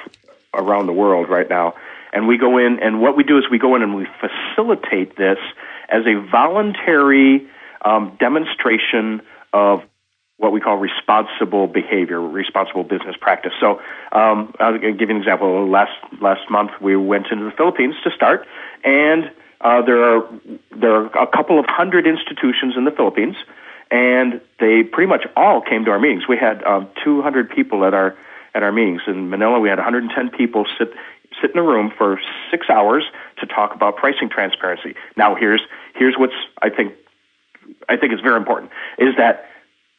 around 0.55 0.87
the 0.87 0.93
world 0.93 1.29
right 1.29 1.49
now. 1.51 1.75
And 2.12 2.29
we 2.29 2.39
go 2.39 2.59
in, 2.59 2.79
and 2.81 3.03
what 3.03 3.16
we 3.16 3.25
do 3.25 3.37
is 3.37 3.45
we 3.51 3.59
go 3.59 3.75
in 3.75 3.83
and 3.83 3.97
we 3.97 4.07
facilitate 4.20 5.16
this 5.16 5.39
as 5.89 6.07
a 6.07 6.25
voluntary 6.31 7.49
um, 7.85 8.16
demonstration 8.20 9.20
of 9.53 9.83
what 10.37 10.53
we 10.53 10.61
call 10.61 10.77
responsible 10.77 11.66
behavior, 11.66 12.20
responsible 12.20 12.85
business 12.85 13.16
practice. 13.20 13.53
So 13.59 13.81
um, 14.12 14.55
I'll 14.61 14.79
give 14.79 15.01
you 15.01 15.11
an 15.11 15.16
example. 15.16 15.68
Last 15.68 15.93
last 16.20 16.49
month 16.49 16.70
we 16.81 16.95
went 16.95 17.27
into 17.33 17.45
the 17.45 17.53
Philippines 17.57 17.97
to 18.05 18.11
start, 18.12 18.47
and 18.85 19.33
uh, 19.61 19.83
there 19.83 20.03
are 20.05 20.29
there 20.77 20.95
are 20.95 21.07
a 21.07 21.27
couple 21.27 21.59
of 21.59 21.66
hundred 21.66 22.07
institutions 22.07 22.75
in 22.77 22.85
the 22.85 22.91
Philippines, 22.93 23.37
and 23.91 24.41
they 24.61 24.82
pretty 24.82 25.09
much 25.09 25.26
all 25.37 25.61
came 25.61 25.85
to 25.85 25.91
our 25.91 25.99
meetings. 25.99 26.24
We 26.28 26.37
had 26.37 26.62
um, 26.64 26.89
200 27.03 27.51
people 27.51 27.85
at 27.85 27.95
our 27.95 28.16
at 28.55 28.62
our 28.62 28.72
meetings 28.72 29.03
in 29.07 29.30
Manila. 29.30 29.59
We 29.59 29.68
had 29.68 29.78
110 29.78 30.30
people 30.30 30.66
sit 30.78 30.93
sit 31.43 31.51
in 31.51 31.59
a 31.59 31.62
room 31.62 31.93
for 31.97 32.20
six 32.51 32.70
hours 32.70 33.05
to 33.41 33.47
talk 33.47 33.74
about 33.74 33.97
pricing 33.97 34.28
transparency. 34.28 34.95
Now 35.16 35.35
here's 35.35 35.62
here's 35.95 36.14
what's 36.16 36.35
I 36.62 36.70
think 36.70 36.95
I 37.89 37.97
think 37.97 38.12
is 38.12 38.20
very 38.20 38.37
important 38.37 38.70
is 38.99 39.16
that 39.16 39.49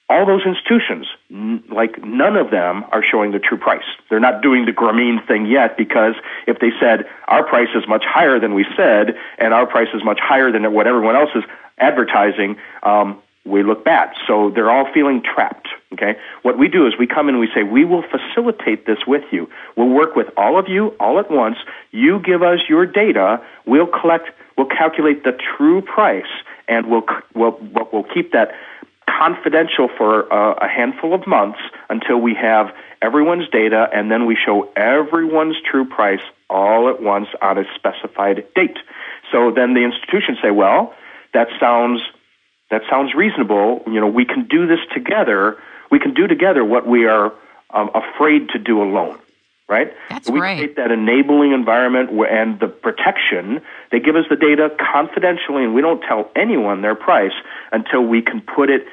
all 0.08 0.26
those 0.26 0.46
institutions, 0.46 1.08
n- 1.32 1.64
like 1.70 2.04
none 2.04 2.36
of 2.38 2.52
them 2.52 2.86
are 2.92 3.04
showing 3.04 3.32
the 3.32 3.40
true 3.40 3.58
price. 3.58 3.86
They're 4.10 4.20
not 4.20 4.42
doing 4.42 4.66
the 4.66 4.72
Grameen 4.72 5.26
thing 5.28 5.48
yet 5.48 5.78
because 5.78 6.14
if 6.48 6.60
they 6.60 6.72
said 6.80 7.06
our 7.28 7.44
price 7.44 7.70
is 7.76 7.88
much 7.88 8.04
higher 8.06 8.40
than 8.40 8.54
we 8.54 8.66
said 8.78 9.16
and 9.40 9.54
our 9.54 9.66
price 9.66 9.88
is 9.94 10.04
much 10.04 10.20
higher 10.22 10.52
than 10.52 10.72
what 10.74 10.86
everyone 10.86 11.16
else 11.16 11.32
is 11.36 11.44
advertising, 11.80 12.58
um, 12.84 13.20
we 13.46 13.64
look 13.64 13.86
bad. 13.86 14.10
So 14.28 14.50
they're 14.50 14.72
all 14.72 14.92
feeling 14.94 15.22
trapped. 15.24 15.68
Okay. 15.94 16.18
What 16.42 16.58
we 16.58 16.68
do 16.68 16.88
is 16.88 16.94
we 17.00 17.08
come 17.08 17.30
in 17.30 17.36
and 17.36 17.40
we 17.40 17.50
say 17.56 17.64
we 17.64 17.86
will 17.86 18.04
facilitate 18.04 18.86
this 18.86 19.00
with 19.08 19.24
you. 19.32 19.50
We'll 19.78 19.90
work 19.90 20.16
with 20.16 20.28
all 20.36 20.60
of 20.60 20.68
you 20.68 20.90
all 21.00 21.20
at 21.20 21.32
once. 21.32 21.58
You 21.92 22.20
give 22.20 22.42
us 22.42 22.60
your 22.68 22.86
data. 22.86 23.42
We'll 23.66 23.88
collect. 23.88 24.30
We'll 24.58 24.68
calculate 24.68 25.24
the 25.24 25.38
true 25.58 25.82
price, 25.82 26.26
and 26.68 26.88
we'll 26.90 27.06
we'll 27.34 27.58
we'll 27.94 28.08
keep 28.14 28.32
that 28.34 28.52
confidential 29.08 29.90
for 29.98 30.32
uh, 30.34 30.56
a 30.56 30.68
handful 30.68 31.14
of 31.14 31.26
months 31.28 31.60
until 31.90 32.18
we 32.20 32.34
have 32.34 32.74
everyone's 33.02 33.48
data, 33.50 33.88
and 33.94 34.12
then 34.12 34.26
we 34.26 34.36
show 34.36 34.70
everyone's 34.76 35.56
true 35.70 35.86
price 35.86 36.22
all 36.50 36.90
at 36.90 37.02
once 37.02 37.28
on 37.42 37.58
a 37.58 37.64
specified 37.76 38.46
date. 38.56 38.78
So 39.32 39.52
then 39.52 39.74
the 39.74 39.84
institutions 39.84 40.40
say, 40.42 40.52
well, 40.52 40.94
that 41.34 41.48
sounds 41.60 42.02
that 42.72 42.82
sounds 42.90 43.14
reasonable. 43.16 43.84
You 43.88 44.00
know, 44.00 44.08
we 44.08 44.26
can 44.26 44.48
do 44.48 44.68
this 44.68 44.80
together. 44.94 45.58
We 45.92 46.00
can 46.00 46.14
do 46.14 46.28
together 46.28 46.64
what 46.64 46.88
we 46.88 47.06
are 47.06 47.34
um, 47.72 47.90
afraid 47.94 48.50
to 48.50 48.60
do 48.60 48.82
alone 48.82 49.20
right? 49.68 49.94
That's 50.10 50.30
we 50.30 50.40
great. 50.40 50.58
create 50.58 50.76
that 50.76 50.92
enabling 50.92 51.52
environment 51.52 52.12
and 52.30 52.60
the 52.60 52.68
protection. 52.68 53.62
They 53.92 54.00
give 54.00 54.16
us 54.16 54.26
the 54.30 54.36
data 54.36 54.70
confidentially, 54.80 55.64
and 55.64 55.74
we 55.74 55.82
don't 55.82 56.02
tell 56.02 56.30
anyone 56.36 56.82
their 56.82 56.96
price 56.96 57.34
until 57.72 58.04
we 58.04 58.22
can 58.22 58.42
put 58.42 58.70
it 58.70 58.86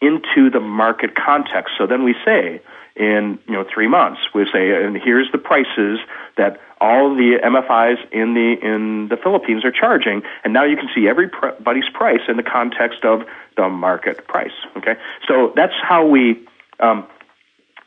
into 0.00 0.50
the 0.50 0.60
market 0.60 1.14
context. 1.14 1.74
So 1.76 1.86
then 1.86 2.04
we 2.04 2.14
say, 2.24 2.62
in 2.96 3.38
you 3.46 3.54
know 3.54 3.64
three 3.72 3.88
months, 3.88 4.20
we 4.34 4.46
say, 4.52 4.84
and 4.84 4.96
here's 4.96 5.30
the 5.32 5.38
prices 5.38 6.00
that 6.36 6.60
all 6.80 7.14
the 7.14 7.38
MFIs 7.42 7.98
in 8.12 8.34
the 8.34 8.56
in 8.62 9.08
the 9.08 9.16
Philippines 9.16 9.64
are 9.64 9.72
charging, 9.72 10.22
and 10.44 10.52
now 10.52 10.64
you 10.64 10.76
can 10.76 10.88
see 10.94 11.08
everybody's 11.08 11.88
price 11.92 12.20
in 12.28 12.36
the 12.36 12.42
context 12.42 13.04
of 13.04 13.22
the 13.56 13.68
market 13.68 14.26
price. 14.26 14.52
Okay, 14.76 14.96
so 15.26 15.52
that's 15.54 15.74
how 15.82 16.06
we, 16.06 16.40
um, 16.80 17.06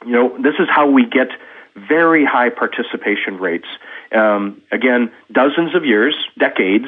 you 0.06 0.12
know, 0.12 0.38
this 0.42 0.56
is 0.60 0.68
how 0.70 0.90
we 0.90 1.06
get 1.06 1.30
very 1.76 2.24
high 2.24 2.50
participation 2.50 3.38
rates. 3.38 3.68
Um, 4.12 4.62
again, 4.72 5.12
dozens 5.32 5.76
of 5.76 5.86
years, 5.86 6.16
decades, 6.38 6.88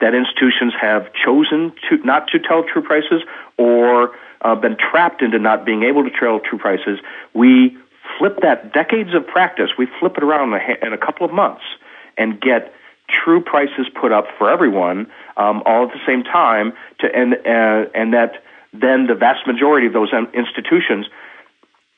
that 0.00 0.14
institutions 0.14 0.74
have 0.80 1.12
chosen 1.14 1.72
to 1.88 1.96
not 1.98 2.28
to 2.28 2.38
tell 2.38 2.64
true 2.64 2.82
prices 2.82 3.22
or 3.56 4.10
uh, 4.44 4.54
been 4.54 4.76
trapped 4.76 5.22
into 5.22 5.38
not 5.38 5.64
being 5.64 5.82
able 5.82 6.04
to 6.04 6.10
tell 6.10 6.38
true 6.38 6.58
prices. 6.58 7.00
We 7.32 7.76
flip 8.18 8.40
that 8.42 8.72
decades 8.72 9.14
of 9.14 9.26
practice. 9.26 9.70
We 9.78 9.88
flip 9.98 10.16
it 10.16 10.22
around 10.22 10.52
in 10.52 10.60
a, 10.60 10.86
in 10.86 10.92
a 10.92 10.98
couple 10.98 11.26
of 11.26 11.32
months 11.32 11.64
and 12.16 12.40
get 12.40 12.72
true 13.08 13.42
prices 13.42 13.86
put 14.00 14.12
up 14.12 14.26
for 14.38 14.50
everyone 14.50 15.10
um, 15.36 15.62
all 15.66 15.86
at 15.86 15.92
the 15.92 16.00
same 16.06 16.22
time. 16.22 16.72
To 17.00 17.06
and 17.12 17.34
uh, 17.34 17.90
and 17.94 18.12
that 18.12 18.42
then 18.72 19.06
the 19.06 19.14
vast 19.14 19.46
majority 19.46 19.86
of 19.86 19.92
those 19.92 20.12
institutions 20.34 21.06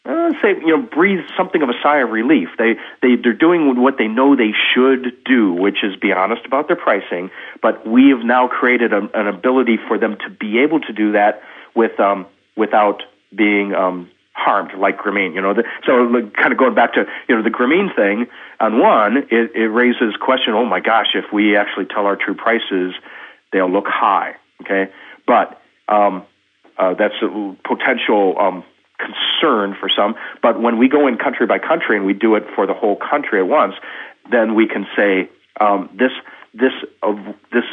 uh, 0.04 0.32
say 0.40 0.50
you 0.60 0.76
know 0.76 0.82
breathe 0.82 1.24
something 1.36 1.62
of 1.62 1.68
a 1.68 1.74
sigh 1.82 1.98
of 1.98 2.10
relief. 2.10 2.48
They 2.58 2.76
they 3.02 3.16
they're 3.16 3.32
doing 3.32 3.80
what 3.80 3.98
they 3.98 4.08
know 4.08 4.36
they 4.36 4.52
should 4.74 5.24
do, 5.24 5.52
which 5.52 5.82
is 5.82 5.96
be 5.96 6.12
honest 6.12 6.44
about 6.46 6.68
their 6.68 6.76
pricing. 6.76 7.30
But 7.60 7.86
we 7.86 8.10
have 8.10 8.24
now 8.24 8.46
created 8.46 8.92
a, 8.92 9.08
an 9.14 9.26
ability 9.26 9.78
for 9.88 9.98
them 9.98 10.16
to 10.24 10.30
be 10.30 10.60
able 10.60 10.80
to 10.80 10.92
do 10.92 11.12
that 11.12 11.42
with 11.74 11.98
um, 12.00 12.26
without 12.56 13.02
being 13.34 13.74
um, 13.74 14.10
harmed, 14.32 14.72
like 14.78 14.98
Grameen. 14.98 15.34
You 15.34 15.40
know, 15.40 15.54
the, 15.54 15.64
so 15.84 15.92
like, 15.92 16.34
kind 16.34 16.52
of 16.52 16.58
going 16.58 16.74
back 16.74 16.94
to 16.94 17.04
you 17.28 17.36
know 17.36 17.42
the 17.42 17.50
Grameen 17.50 17.94
thing. 17.94 18.26
On 18.60 18.78
one, 18.78 19.18
it, 19.30 19.54
it 19.54 19.68
raises 19.68 20.14
question. 20.20 20.54
Oh 20.54 20.64
my 20.64 20.80
gosh, 20.80 21.08
if 21.14 21.32
we 21.32 21.56
actually 21.56 21.86
tell 21.86 22.06
our 22.06 22.16
true 22.16 22.34
prices, 22.34 22.94
they'll 23.52 23.70
look 23.70 23.86
high. 23.86 24.36
Okay, 24.62 24.90
but 25.26 25.60
um, 25.88 26.24
uh, 26.78 26.94
that's 26.94 27.14
a 27.22 27.56
potential. 27.64 28.36
Um, 28.38 28.64
concern 28.98 29.76
for 29.78 29.90
some. 29.94 30.14
But 30.42 30.58
when 30.58 30.78
we 30.78 30.88
go 30.88 31.06
in 31.06 31.18
country 31.18 31.46
by 31.46 31.58
country 31.58 31.98
and 31.98 32.06
we 32.06 32.14
do 32.14 32.34
it 32.34 32.44
for 32.54 32.66
the 32.66 32.72
whole 32.72 32.96
country 32.96 33.40
at 33.40 33.46
once, 33.46 33.74
then 34.30 34.54
we 34.54 34.66
can 34.66 34.86
say 34.96 35.28
um, 35.60 35.90
this 35.92 36.12
this 36.54 36.72
uh, 37.02 37.14
this 37.52 37.64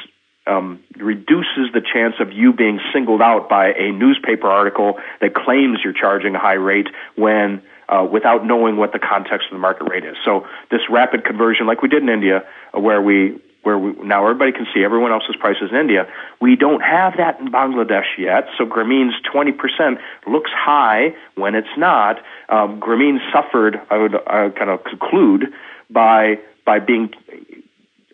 um, 0.45 0.79
reduces 0.97 1.71
the 1.73 1.81
chance 1.81 2.15
of 2.19 2.31
you 2.31 2.53
being 2.53 2.79
singled 2.91 3.21
out 3.21 3.49
by 3.49 3.73
a 3.73 3.91
newspaper 3.91 4.47
article 4.47 4.99
that 5.21 5.33
claims 5.33 5.79
you're 5.83 5.93
charging 5.93 6.35
a 6.35 6.39
high 6.39 6.53
rate 6.53 6.87
when 7.15 7.61
uh, 7.89 8.07
without 8.09 8.45
knowing 8.45 8.77
what 8.77 8.91
the 8.93 8.99
context 8.99 9.47
of 9.49 9.53
the 9.53 9.59
market 9.59 9.85
rate 9.89 10.05
is. 10.05 10.15
So 10.23 10.47
this 10.71 10.81
rapid 10.89 11.25
conversion, 11.25 11.67
like 11.67 11.81
we 11.81 11.89
did 11.89 12.01
in 12.01 12.09
India, 12.09 12.43
uh, 12.75 12.79
where 12.79 13.01
we 13.01 13.39
where 13.63 13.77
we, 13.77 13.93
now 14.03 14.23
everybody 14.23 14.51
can 14.51 14.67
see 14.73 14.83
everyone 14.83 15.13
else's 15.13 15.37
prices 15.39 15.69
in 15.71 15.77
India. 15.77 16.05
We 16.41 16.57
don't 16.57 16.81
have 16.81 17.15
that 17.17 17.39
in 17.39 17.49
Bangladesh 17.49 18.17
yet, 18.17 18.47
so 18.57 18.65
Grameen's 18.65 19.15
20% 19.33 19.99
looks 20.27 20.51
high 20.53 21.15
when 21.35 21.55
it's 21.55 21.75
not. 21.77 22.17
Um, 22.49 22.81
Grameen 22.81 23.19
suffered, 23.31 23.79
I 23.89 23.97
would 23.97 24.15
uh, 24.15 24.49
kind 24.57 24.69
of 24.69 24.83
conclude, 24.83 25.53
by 25.89 26.39
by 26.65 26.79
being 26.79 27.13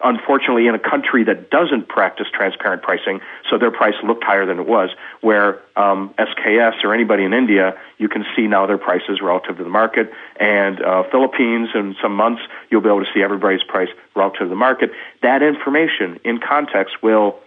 unfortunately 0.03 0.67
in 0.67 0.75
a 0.75 0.79
country 0.79 1.23
that 1.23 1.49
doesn't 1.49 1.87
practice 1.87 2.27
transparent 2.33 2.81
pricing, 2.81 3.19
so 3.49 3.57
their 3.57 3.71
price 3.71 3.95
looked 4.03 4.23
higher 4.23 4.45
than 4.45 4.59
it 4.59 4.67
was. 4.67 4.89
Where 5.21 5.61
um, 5.75 6.13
SKS 6.17 6.83
or 6.83 6.93
anybody 6.93 7.23
in 7.23 7.33
India, 7.33 7.77
you 7.97 8.09
can 8.09 8.25
see 8.35 8.47
now 8.47 8.65
their 8.65 8.77
prices 8.77 9.19
relative 9.21 9.57
to 9.57 9.63
the 9.63 9.69
market, 9.69 10.11
and 10.39 10.81
uh, 10.81 11.03
Philippines 11.11 11.69
in 11.73 11.95
some 12.01 12.15
months 12.15 12.41
you'll 12.69 12.81
be 12.81 12.89
able 12.89 13.03
to 13.03 13.11
see 13.13 13.21
everybody's 13.21 13.63
price 13.63 13.89
relative 14.15 14.41
to 14.41 14.49
the 14.49 14.55
market. 14.55 14.91
That 15.21 15.41
information 15.43 16.19
in 16.23 16.39
context 16.39 17.01
will 17.03 17.39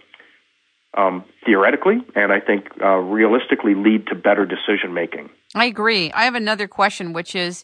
um, 0.95 1.23
theoretically 1.45 2.01
and 2.15 2.31
I 2.31 2.39
think 2.39 2.67
uh, 2.81 2.97
realistically 2.97 3.75
lead 3.75 4.07
to 4.07 4.15
better 4.15 4.45
decision 4.45 4.93
making. 4.93 5.29
I 5.55 5.65
agree. 5.65 6.11
I 6.11 6.25
have 6.25 6.35
another 6.35 6.67
question, 6.67 7.13
which 7.13 7.35
is 7.35 7.63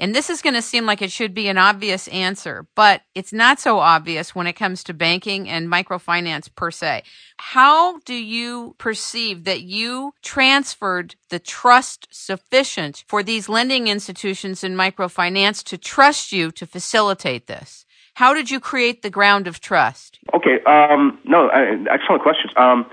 and 0.00 0.14
this 0.14 0.30
is 0.30 0.40
going 0.40 0.54
to 0.54 0.62
seem 0.62 0.86
like 0.86 1.02
it 1.02 1.12
should 1.12 1.34
be 1.34 1.48
an 1.48 1.58
obvious 1.58 2.08
answer, 2.08 2.66
but 2.74 3.02
it's 3.14 3.34
not 3.34 3.60
so 3.60 3.78
obvious 3.78 4.34
when 4.34 4.46
it 4.46 4.54
comes 4.54 4.82
to 4.84 4.94
banking 4.94 5.46
and 5.48 5.68
microfinance 5.68 6.52
per 6.54 6.70
se. 6.70 7.02
How 7.36 7.98
do 8.00 8.14
you 8.14 8.74
perceive 8.78 9.44
that 9.44 9.60
you 9.60 10.14
transferred 10.22 11.16
the 11.28 11.38
trust 11.38 12.08
sufficient 12.10 13.04
for 13.08 13.22
these 13.22 13.48
lending 13.48 13.88
institutions 13.88 14.64
in 14.64 14.74
microfinance 14.74 15.62
to 15.64 15.76
trust 15.76 16.32
you 16.32 16.50
to 16.52 16.66
facilitate 16.66 17.46
this? 17.46 17.84
How 18.14 18.32
did 18.32 18.50
you 18.50 18.58
create 18.58 19.02
the 19.02 19.10
ground 19.10 19.46
of 19.46 19.60
trust? 19.60 20.18
Okay, 20.32 20.62
um, 20.64 21.18
no, 21.24 21.48
uh, 21.48 21.76
excellent 21.90 22.22
questions. 22.22 22.52
Um, 22.56 22.86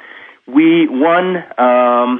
we 0.45 0.87
one, 0.89 1.37
um, 1.57 2.19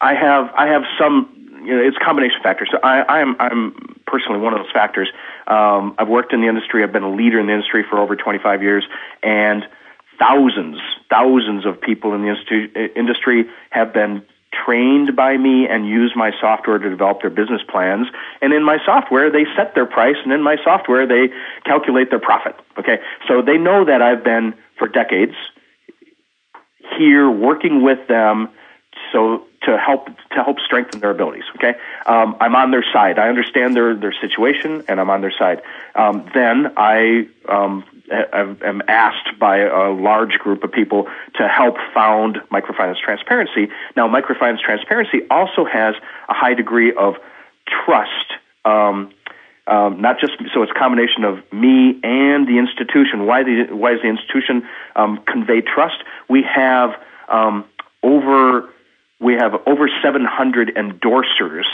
I 0.00 0.14
have 0.14 0.50
I 0.56 0.66
have 0.66 0.82
some 0.98 1.41
you 1.64 1.76
know, 1.76 1.82
it's 1.82 1.96
a 1.96 2.04
combination 2.04 2.36
of 2.36 2.42
factors. 2.42 2.68
So 2.70 2.78
I, 2.82 3.20
I'm, 3.20 3.36
I'm 3.40 4.00
personally 4.06 4.40
one 4.40 4.52
of 4.52 4.60
those 4.60 4.72
factors. 4.72 5.08
Um, 5.46 5.94
I've 5.98 6.08
worked 6.08 6.32
in 6.32 6.40
the 6.40 6.48
industry. 6.48 6.82
I've 6.82 6.92
been 6.92 7.02
a 7.02 7.14
leader 7.14 7.38
in 7.40 7.46
the 7.46 7.52
industry 7.52 7.84
for 7.88 7.98
over 7.98 8.16
25 8.16 8.62
years, 8.62 8.84
and 9.22 9.64
thousands, 10.18 10.78
thousands 11.10 11.66
of 11.66 11.80
people 11.80 12.14
in 12.14 12.22
the 12.22 12.28
institu- 12.28 12.96
industry 12.96 13.46
have 13.70 13.92
been 13.92 14.22
trained 14.66 15.16
by 15.16 15.36
me 15.36 15.66
and 15.66 15.88
use 15.88 16.12
my 16.14 16.30
software 16.38 16.78
to 16.78 16.90
develop 16.90 17.22
their 17.22 17.30
business 17.30 17.62
plans. 17.68 18.06
And 18.42 18.52
in 18.52 18.62
my 18.62 18.78
software, 18.84 19.30
they 19.30 19.46
set 19.56 19.74
their 19.74 19.86
price, 19.86 20.16
and 20.22 20.32
in 20.32 20.42
my 20.42 20.56
software, 20.62 21.06
they 21.06 21.32
calculate 21.64 22.10
their 22.10 22.20
profit. 22.20 22.54
Okay, 22.78 22.98
so 23.26 23.40
they 23.40 23.56
know 23.56 23.84
that 23.84 24.02
I've 24.02 24.22
been 24.22 24.54
for 24.78 24.88
decades 24.88 25.34
here 26.98 27.30
working 27.30 27.82
with 27.82 28.06
them 28.08 28.48
so 29.12 29.44
to 29.66 29.78
help 29.78 30.06
to 30.06 30.42
help 30.42 30.58
strengthen 30.60 31.00
their 31.00 31.10
abilities. 31.10 31.44
Okay, 31.56 31.74
um, 32.06 32.36
I'm 32.40 32.54
on 32.54 32.70
their 32.70 32.84
side. 32.92 33.18
I 33.18 33.28
understand 33.28 33.76
their 33.76 33.94
their 33.94 34.14
situation, 34.20 34.84
and 34.88 35.00
I'm 35.00 35.10
on 35.10 35.20
their 35.20 35.32
side. 35.32 35.62
Um, 35.94 36.28
then 36.34 36.72
I 36.76 37.28
um, 37.48 37.84
am 38.10 38.82
asked 38.88 39.38
by 39.38 39.58
a 39.58 39.90
large 39.90 40.38
group 40.38 40.64
of 40.64 40.72
people 40.72 41.08
to 41.36 41.48
help 41.48 41.76
found 41.94 42.38
Microfinance 42.50 43.00
Transparency. 43.00 43.68
Now, 43.96 44.08
Microfinance 44.08 44.60
Transparency 44.60 45.22
also 45.30 45.64
has 45.64 45.94
a 46.28 46.34
high 46.34 46.54
degree 46.54 46.92
of 46.92 47.14
trust. 47.84 48.32
Um, 48.64 49.12
um, 49.66 50.00
not 50.00 50.18
just 50.18 50.32
so 50.52 50.62
it's 50.62 50.72
a 50.72 50.78
combination 50.78 51.24
of 51.24 51.38
me 51.52 52.00
and 52.02 52.48
the 52.48 52.58
institution. 52.58 53.26
Why 53.26 53.44
the 53.44 53.66
why 53.70 53.92
does 53.92 54.02
the 54.02 54.08
institution 54.08 54.66
um, 54.96 55.22
convey 55.24 55.60
trust? 55.60 56.02
We 56.28 56.42
have 56.42 56.90
um, 57.28 57.64
over 58.02 58.68
we 59.22 59.34
have 59.34 59.54
over 59.66 59.88
700 60.02 60.74
endorsers, 60.74 61.64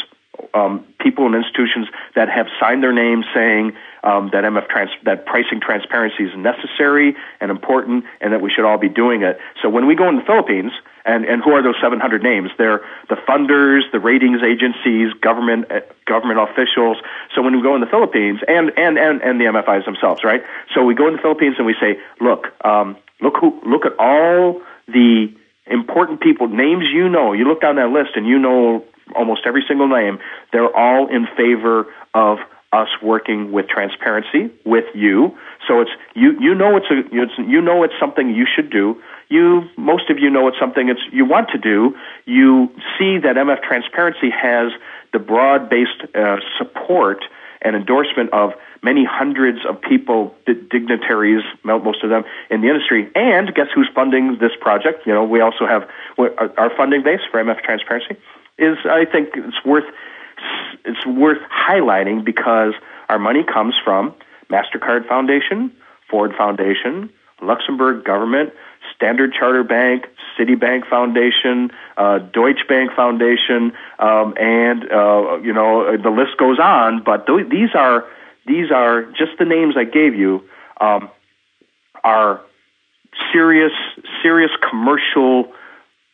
um, 0.55 0.85
people 1.01 1.27
and 1.27 1.35
institutions 1.35 1.89
that 2.15 2.29
have 2.29 2.47
signed 2.61 2.83
their 2.83 2.93
names 2.93 3.27
saying 3.35 3.73
um, 4.05 4.31
that 4.33 4.45
MF 4.45 4.69
trans- 4.69 4.91
that 5.05 5.27
pricing 5.27 5.61
transparency 5.61 6.25
is 6.25 6.37
necessary 6.37 7.17
and 7.41 7.51
important, 7.51 8.05
and 8.21 8.33
that 8.33 8.41
we 8.41 8.51
should 8.51 8.65
all 8.65 8.79
be 8.79 8.89
doing 8.89 9.23
it. 9.23 9.39
So 9.63 9.69
when 9.69 9.87
we 9.87 9.95
go 9.95 10.09
in 10.09 10.17
the 10.17 10.23
Philippines, 10.23 10.73
and, 11.05 11.25
and 11.25 11.43
who 11.43 11.53
are 11.53 11.63
those 11.63 11.77
700 11.81 12.23
names? 12.23 12.51
They're 12.59 12.83
the 13.09 13.17
funders, 13.17 13.91
the 13.93 13.99
ratings 13.99 14.43
agencies, 14.43 15.13
government 15.23 15.73
uh, 15.73 15.81
government 16.05 16.39
officials. 16.39 16.99
So 17.35 17.41
when 17.41 17.57
we 17.57 17.63
go 17.63 17.75
in 17.75 17.81
the 17.81 17.87
Philippines, 17.87 18.41
and 18.47 18.71
and 18.77 18.99
and, 18.99 19.23
and 19.23 19.41
the 19.41 19.47
MFIs 19.47 19.87
themselves, 19.87 20.23
right? 20.23 20.45
So 20.75 20.85
we 20.85 20.95
go 20.95 21.09
in 21.09 21.17
the 21.17 21.23
Philippines 21.23 21.55
and 21.57 21.67
we 21.67 21.75
say, 21.81 21.99
look, 22.21 22.49
um, 22.65 22.97
look 23.23 23.39
who, 23.41 23.59
look 23.65 23.87
at 23.87 23.99
all 23.99 24.61
the 24.87 25.33
important 25.71 26.21
people, 26.21 26.49
names 26.49 26.87
you 26.93 27.09
know, 27.09 27.33
you 27.33 27.45
look 27.45 27.61
down 27.61 27.77
that 27.77 27.91
list 27.91 28.11
and 28.17 28.27
you 28.27 28.39
know 28.39 28.85
almost 29.15 29.43
every 29.47 29.65
single 29.67 29.89
name, 29.89 30.19
they're 30.53 30.75
all 30.75 31.09
in 31.09 31.27
favor 31.37 31.87
of 32.15 32.39
us 32.73 32.89
working 33.03 33.51
with 33.51 33.67
transparency 33.69 34.51
with 34.65 34.85
you. 34.95 35.37
So 35.67 35.81
it's 35.81 35.91
you 36.15 36.39
you 36.39 36.55
know 36.55 36.77
it's 36.77 36.87
a 36.91 36.99
it's, 37.13 37.33
you 37.39 37.61
know 37.61 37.83
it's 37.83 37.95
something 37.99 38.35
you 38.35 38.47
should 38.47 38.71
do. 38.71 39.01
You 39.29 39.63
most 39.77 40.11
of 40.11 40.19
you 40.19 40.29
know 40.29 40.49
it's 40.49 40.59
something 40.61 40.89
it's 40.89 41.01
you 41.11 41.25
want 41.25 41.49
to 41.51 41.59
do. 41.59 41.97
You 42.27 42.69
see 42.99 43.19
that 43.19 43.37
MF 43.37 43.63
Transparency 43.63 44.31
has 44.31 44.73
the 45.13 45.19
broad-based 45.19 46.15
uh, 46.15 46.37
support 46.59 47.25
and 47.63 47.75
endorsement 47.75 48.33
of 48.33 48.53
many 48.83 49.05
hundreds 49.05 49.59
of 49.69 49.81
people, 49.81 50.35
dignitaries, 50.47 51.43
most 51.65 52.05
of 52.05 52.11
them 52.11 52.25
in 52.51 52.61
the 52.61 52.69
industry. 52.69 53.11
And 53.15 53.53
guess 53.55 53.67
who's 53.75 53.89
funding 53.95 54.39
this 54.41 54.53
project? 54.61 55.07
You 55.07 55.15
know, 55.15 55.25
we 55.25 55.41
also 55.41 55.67
have 55.67 55.89
our 56.57 56.71
funding 56.77 57.03
base 57.03 57.21
for 57.31 57.43
MF 57.43 57.61
Transparency 57.63 58.17
is, 58.59 58.77
I 58.85 59.05
think, 59.05 59.31
it's 59.35 59.65
worth 59.65 59.85
it's 60.85 61.05
worth 61.05 61.43
highlighting 61.51 62.25
because 62.25 62.75
our 63.09 63.19
money 63.19 63.43
comes 63.43 63.75
from 63.83 64.15
Mastercard 64.51 65.07
Foundation, 65.09 65.73
Ford 66.09 66.33
Foundation, 66.37 67.11
Luxembourg 67.43 68.05
government, 68.05 68.53
Standard 68.99 69.33
Charter 69.33 69.63
Bank, 69.63 70.07
Citibank 70.37 70.89
Foundation, 70.89 71.71
uh, 71.97 72.19
Deutsche 72.19 72.67
Bank 72.69 72.91
Foundation, 72.97 73.73
um, 74.01 74.35
and 74.37 74.91
uh, 74.91 75.39
you 75.41 75.53
know 75.53 75.97
the 75.97 76.11
list 76.11 76.37
goes 76.37 76.59
on. 76.59 77.05
But 77.05 77.27
th- 77.27 77.49
these 77.49 77.71
are 77.77 78.05
these 78.45 78.73
are 78.73 79.05
just 79.13 79.39
the 79.39 79.45
names 79.45 79.77
I 79.77 79.85
gave 79.85 80.17
you 80.17 80.43
um, 80.81 81.11
are 82.03 82.41
serious 83.33 83.73
serious 84.21 84.51
commercial 84.69 85.53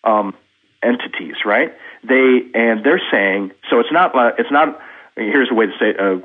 um, 0.04 0.34
entities, 0.82 1.36
right? 1.46 1.72
They 2.02 2.42
and 2.54 2.84
they're 2.84 3.02
saying 3.10 3.52
so. 3.70 3.80
It's 3.80 3.92
not 3.92 4.12
it's 4.38 4.50
not. 4.50 4.78
Here's 5.16 5.50
a 5.50 5.54
way 5.54 5.66
to 5.66 5.72
say 5.78 5.94
uh, 5.96 6.18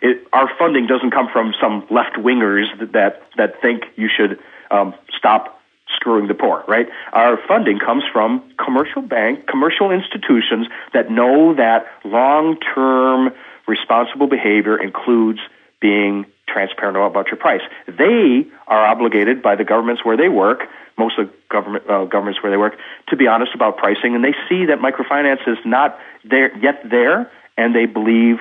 it, 0.00 0.26
our 0.32 0.48
funding 0.58 0.86
doesn't 0.86 1.10
come 1.10 1.28
from 1.30 1.52
some 1.60 1.86
left 1.90 2.14
wingers 2.16 2.66
that 2.92 3.20
that 3.36 3.60
think 3.60 3.82
you 3.96 4.08
should 4.08 4.38
um, 4.70 4.94
stop 5.14 5.57
screwing 5.94 6.28
the 6.28 6.34
poor, 6.34 6.64
right? 6.68 6.88
Our 7.12 7.38
funding 7.48 7.78
comes 7.78 8.04
from 8.12 8.42
commercial 8.62 9.02
bank, 9.02 9.46
commercial 9.46 9.90
institutions 9.90 10.66
that 10.92 11.10
know 11.10 11.54
that 11.54 11.86
long-term 12.04 13.30
responsible 13.66 14.26
behavior 14.26 14.80
includes 14.80 15.40
being 15.80 16.26
transparent 16.46 16.96
about 16.96 17.28
your 17.28 17.36
price. 17.36 17.60
They 17.86 18.46
are 18.66 18.86
obligated 18.86 19.42
by 19.42 19.56
the 19.56 19.64
governments 19.64 20.04
where 20.04 20.16
they 20.16 20.28
work, 20.28 20.62
most 20.96 21.18
of 21.18 21.28
the 21.28 21.34
government 21.48 21.88
uh, 21.88 22.04
governments 22.04 22.42
where 22.42 22.50
they 22.50 22.56
work, 22.56 22.76
to 23.08 23.16
be 23.16 23.26
honest 23.26 23.54
about 23.54 23.76
pricing, 23.76 24.14
and 24.14 24.24
they 24.24 24.34
see 24.48 24.66
that 24.66 24.78
microfinance 24.78 25.46
is 25.46 25.58
not 25.64 25.98
there 26.24 26.56
yet 26.58 26.82
there, 26.88 27.30
and 27.56 27.74
they 27.74 27.86
believe 27.86 28.38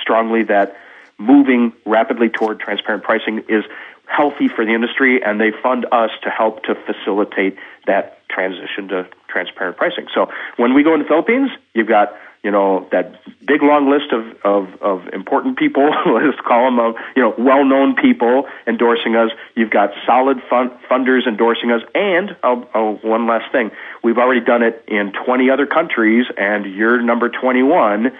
strongly 0.00 0.42
that 0.44 0.76
moving 1.16 1.72
rapidly 1.86 2.28
toward 2.28 2.60
transparent 2.60 3.04
pricing 3.04 3.44
is 3.48 3.64
healthy 4.06 4.48
for 4.48 4.64
the 4.64 4.74
industry, 4.74 5.22
and 5.22 5.40
they 5.40 5.50
fund 5.62 5.86
us 5.92 6.10
to 6.22 6.30
help 6.30 6.62
to 6.64 6.74
facilitate 6.74 7.56
that 7.86 8.18
transition 8.28 8.88
to 8.88 9.06
transparent 9.28 9.76
pricing. 9.76 10.06
So 10.14 10.30
when 10.56 10.74
we 10.74 10.82
go 10.82 10.94
in 10.94 11.00
the 11.00 11.08
Philippines, 11.08 11.50
you've 11.74 11.88
got 11.88 12.14
you 12.42 12.50
know 12.50 12.86
that 12.92 13.20
big 13.44 13.62
long 13.62 13.90
list 13.90 14.12
of 14.12 14.24
of, 14.44 14.82
of 14.82 15.08
important 15.12 15.58
people. 15.58 15.84
let's 16.06 16.38
call 16.46 16.66
them 16.66 16.78
of 16.78 16.94
you 17.16 17.22
know 17.22 17.34
well 17.38 17.64
known 17.64 17.96
people 17.96 18.46
endorsing 18.66 19.16
us. 19.16 19.30
You've 19.56 19.70
got 19.70 19.90
solid 20.06 20.42
fund, 20.48 20.70
funders 20.90 21.26
endorsing 21.26 21.72
us, 21.72 21.80
and 21.94 22.36
oh, 22.42 22.68
oh, 22.74 22.94
one 23.02 23.26
last 23.26 23.50
thing, 23.50 23.70
we've 24.02 24.18
already 24.18 24.42
done 24.42 24.62
it 24.62 24.84
in 24.86 25.12
20 25.12 25.50
other 25.50 25.66
countries, 25.66 26.26
and 26.36 26.66
you're 26.66 27.00
number 27.00 27.30
21. 27.30 28.12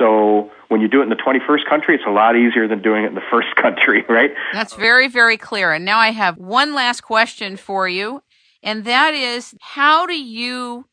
So 0.00 0.50
when 0.68 0.80
you 0.80 0.88
do 0.88 1.00
it 1.00 1.02
in 1.04 1.10
the 1.10 1.16
21st 1.16 1.68
country, 1.68 1.94
it's 1.94 2.06
a 2.06 2.10
lot 2.10 2.34
easier 2.34 2.66
than 2.66 2.80
doing 2.80 3.04
it 3.04 3.08
in 3.08 3.14
the 3.14 3.20
first 3.30 3.54
country, 3.56 4.06
right? 4.08 4.30
That's 4.52 4.74
very, 4.74 5.08
very 5.08 5.36
clear. 5.36 5.72
And 5.72 5.84
now 5.84 5.98
I 5.98 6.10
have 6.10 6.38
one 6.38 6.72
last 6.74 7.02
question 7.02 7.58
for 7.58 7.86
you, 7.86 8.22
and 8.62 8.84
that 8.84 9.12
is 9.12 9.54
how 9.60 10.06
do 10.06 10.14
you 10.14 10.86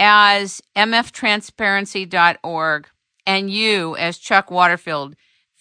as 0.00 0.62
mftransparency.org 0.76 2.88
and 3.26 3.50
you 3.50 3.96
as 3.96 4.18
Chuck 4.18 4.50
Waterfield 4.50 5.14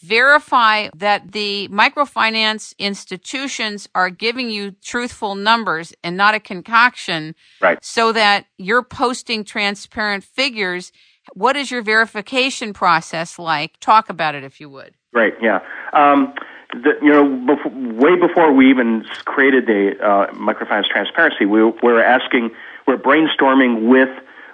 verify 0.03 0.89
that 0.95 1.31
the 1.31 1.69
microfinance 1.69 2.77
institutions 2.77 3.87
are 3.95 4.09
giving 4.09 4.49
you 4.49 4.71
truthful 4.83 5.33
numbers 5.33 5.93
and 6.03 6.17
not 6.17 6.35
a 6.35 6.41
concoction 6.41 7.33
right. 7.61 7.79
so 7.81 8.11
that 8.11 8.45
you're 8.57 8.83
posting 8.83 9.45
transparent 9.45 10.25
figures. 10.25 10.91
What 11.33 11.55
is 11.55 11.71
your 11.71 11.81
verification 11.81 12.73
process 12.73 13.39
like? 13.39 13.79
Talk 13.79 14.09
about 14.09 14.35
it 14.35 14.43
if 14.43 14.59
you 14.59 14.69
would. 14.69 14.93
Great, 15.13 15.35
yeah. 15.41 15.59
Um, 15.93 16.33
the, 16.73 16.93
you 17.01 17.09
know, 17.09 17.55
before, 17.55 17.71
way 17.71 18.19
before 18.19 18.51
we 18.51 18.69
even 18.69 19.05
created 19.25 19.67
the 19.67 19.93
uh, 20.03 20.31
microfinance 20.33 20.87
transparency, 20.87 21.45
we 21.45 21.63
were 21.63 22.03
asking, 22.03 22.51
we're 22.87 22.97
brainstorming 22.97 23.87
with 23.87 24.09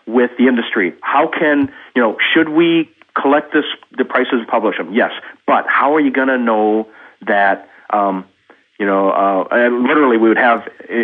with 0.06 0.32
the 0.38 0.48
industry. 0.48 0.94
How 1.02 1.28
can 1.28 1.72
you 1.96 2.02
know? 2.02 2.18
Should 2.34 2.50
we 2.50 2.90
collect 3.20 3.54
this 3.54 3.66
the 3.98 4.06
prices 4.06 4.34
and 4.34 4.48
publish 4.48 4.78
them? 4.78 4.94
Yes, 4.94 5.12
but 5.46 5.66
how 5.68 5.96
are 5.96 6.00
you 6.00 6.12
going 6.12 6.28
to 6.28 6.38
know 6.38 6.88
that? 7.28 7.70
Um, 7.90 8.26
you 8.80 8.86
know, 8.86 9.12
uh, 9.12 9.70
literally, 9.70 10.18
we 10.18 10.30
would 10.30 10.38
have 10.38 10.62
uh, 10.62 11.04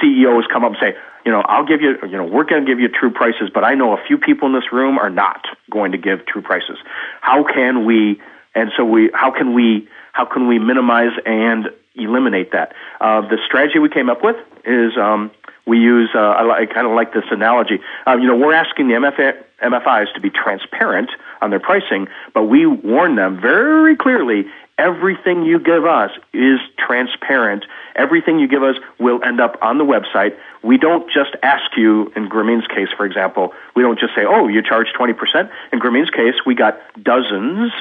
CEOs 0.00 0.44
come 0.52 0.64
up 0.64 0.72
and 0.72 0.80
say, 0.80 0.96
you 1.24 1.32
know, 1.32 1.42
I'll 1.42 1.66
give 1.66 1.80
you, 1.80 1.96
you 2.02 2.16
know, 2.16 2.24
we're 2.24 2.44
going 2.44 2.64
to 2.64 2.70
give 2.70 2.80
you 2.80 2.88
true 2.88 3.10
prices, 3.10 3.50
but 3.52 3.64
I 3.64 3.74
know 3.74 3.96
a 3.96 4.02
few 4.06 4.18
people 4.18 4.48
in 4.48 4.54
this 4.54 4.72
room 4.72 4.98
are 4.98 5.10
not 5.10 5.44
going 5.70 5.92
to 5.92 5.98
give 5.98 6.26
true 6.26 6.42
prices. 6.42 6.78
How 7.20 7.44
can 7.44 7.84
we? 7.84 8.20
And 8.54 8.70
so 8.76 8.84
we, 8.84 9.10
how 9.14 9.30
can 9.30 9.54
we, 9.54 9.88
how 10.12 10.24
can 10.24 10.48
we 10.48 10.58
minimize 10.58 11.12
and 11.24 11.68
eliminate 11.94 12.52
that? 12.52 12.72
Uh, 13.00 13.22
the 13.22 13.38
strategy 13.46 13.78
we 13.78 13.88
came 13.88 14.08
up 14.08 14.24
with 14.24 14.36
is 14.64 14.96
um, 14.96 15.30
we 15.66 15.78
use, 15.78 16.10
uh, 16.14 16.18
I, 16.18 16.62
I 16.62 16.66
kind 16.66 16.86
of 16.86 16.94
like 16.94 17.12
this 17.12 17.24
analogy. 17.30 17.80
Uh, 18.06 18.16
you 18.16 18.26
know, 18.26 18.36
we're 18.36 18.54
asking 18.54 18.88
the 18.88 18.94
MFA, 18.94 19.42
MFIs 19.62 20.12
to 20.14 20.20
be 20.20 20.30
transparent 20.30 21.10
on 21.40 21.50
their 21.50 21.60
pricing, 21.60 22.08
but 22.34 22.44
we 22.44 22.66
warn 22.66 23.14
them 23.16 23.40
very 23.40 23.96
clearly 23.96 24.46
everything 24.80 25.44
you 25.44 25.58
give 25.58 25.84
us 25.84 26.10
is 26.32 26.58
transparent. 26.78 27.64
Everything 27.94 28.38
you 28.38 28.48
give 28.48 28.62
us 28.62 28.76
will 28.98 29.22
end 29.22 29.40
up 29.40 29.58
on 29.62 29.78
the 29.78 29.84
website. 29.84 30.36
We 30.62 30.76
don't 30.76 31.10
just 31.10 31.36
ask 31.42 31.76
you, 31.76 32.12
in 32.14 32.28
Grameen's 32.28 32.66
case, 32.66 32.88
for 32.96 33.06
example, 33.06 33.52
we 33.74 33.82
don't 33.82 33.98
just 33.98 34.14
say, 34.14 34.22
oh, 34.26 34.48
you 34.48 34.62
charge 34.62 34.88
20%. 34.98 35.50
In 35.72 35.80
Grameen's 35.80 36.10
case, 36.10 36.34
we 36.44 36.54
got 36.54 36.78
dozens 37.02 37.72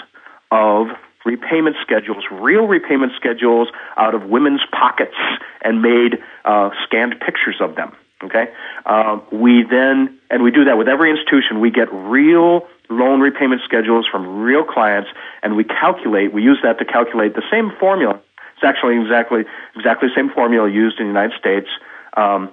of 0.52 0.88
repayment 1.26 1.76
schedules, 1.82 2.24
real 2.32 2.66
repayment 2.66 3.12
schedules 3.16 3.68
out 3.98 4.16
of 4.16 4.24
women's 4.30 4.62
pockets 4.72 5.16
and 5.62 5.82
made 5.82 6.20
uh, 6.46 6.70
scanned 6.86 7.20
pictures 7.20 7.58
of 7.60 7.76
them. 7.76 7.96
Okay, 8.22 8.50
uh, 8.86 9.18
we 9.32 9.64
then 9.64 10.20
and 10.30 10.44
we 10.44 10.52
do 10.52 10.66
that 10.66 10.78
with 10.78 10.90
every 10.90 11.10
institution. 11.10 11.62
We 11.62 11.72
get 11.72 11.88
real 11.94 12.68
loan 12.90 13.22
repayment 13.22 13.62
schedules 13.64 14.06
from 14.12 14.42
real 14.42 14.66
clients, 14.66 15.10
and 15.42 15.56
we 15.56 15.64
calculate. 15.64 16.34
We 16.34 16.44
use 16.44 16.60
that 16.64 16.80
to 16.80 16.86
calculate 16.86 17.36
the 17.36 17.44
same 17.50 17.72
formula. 17.80 18.20
It's 18.56 18.64
actually 18.66 19.00
exactly 19.00 19.46
exactly 19.74 20.10
the 20.10 20.16
same 20.16 20.30
formula 20.32 20.70
used 20.70 21.00
in 21.00 21.06
the 21.06 21.14
United 21.14 21.40
States. 21.40 21.70
Um, 22.18 22.50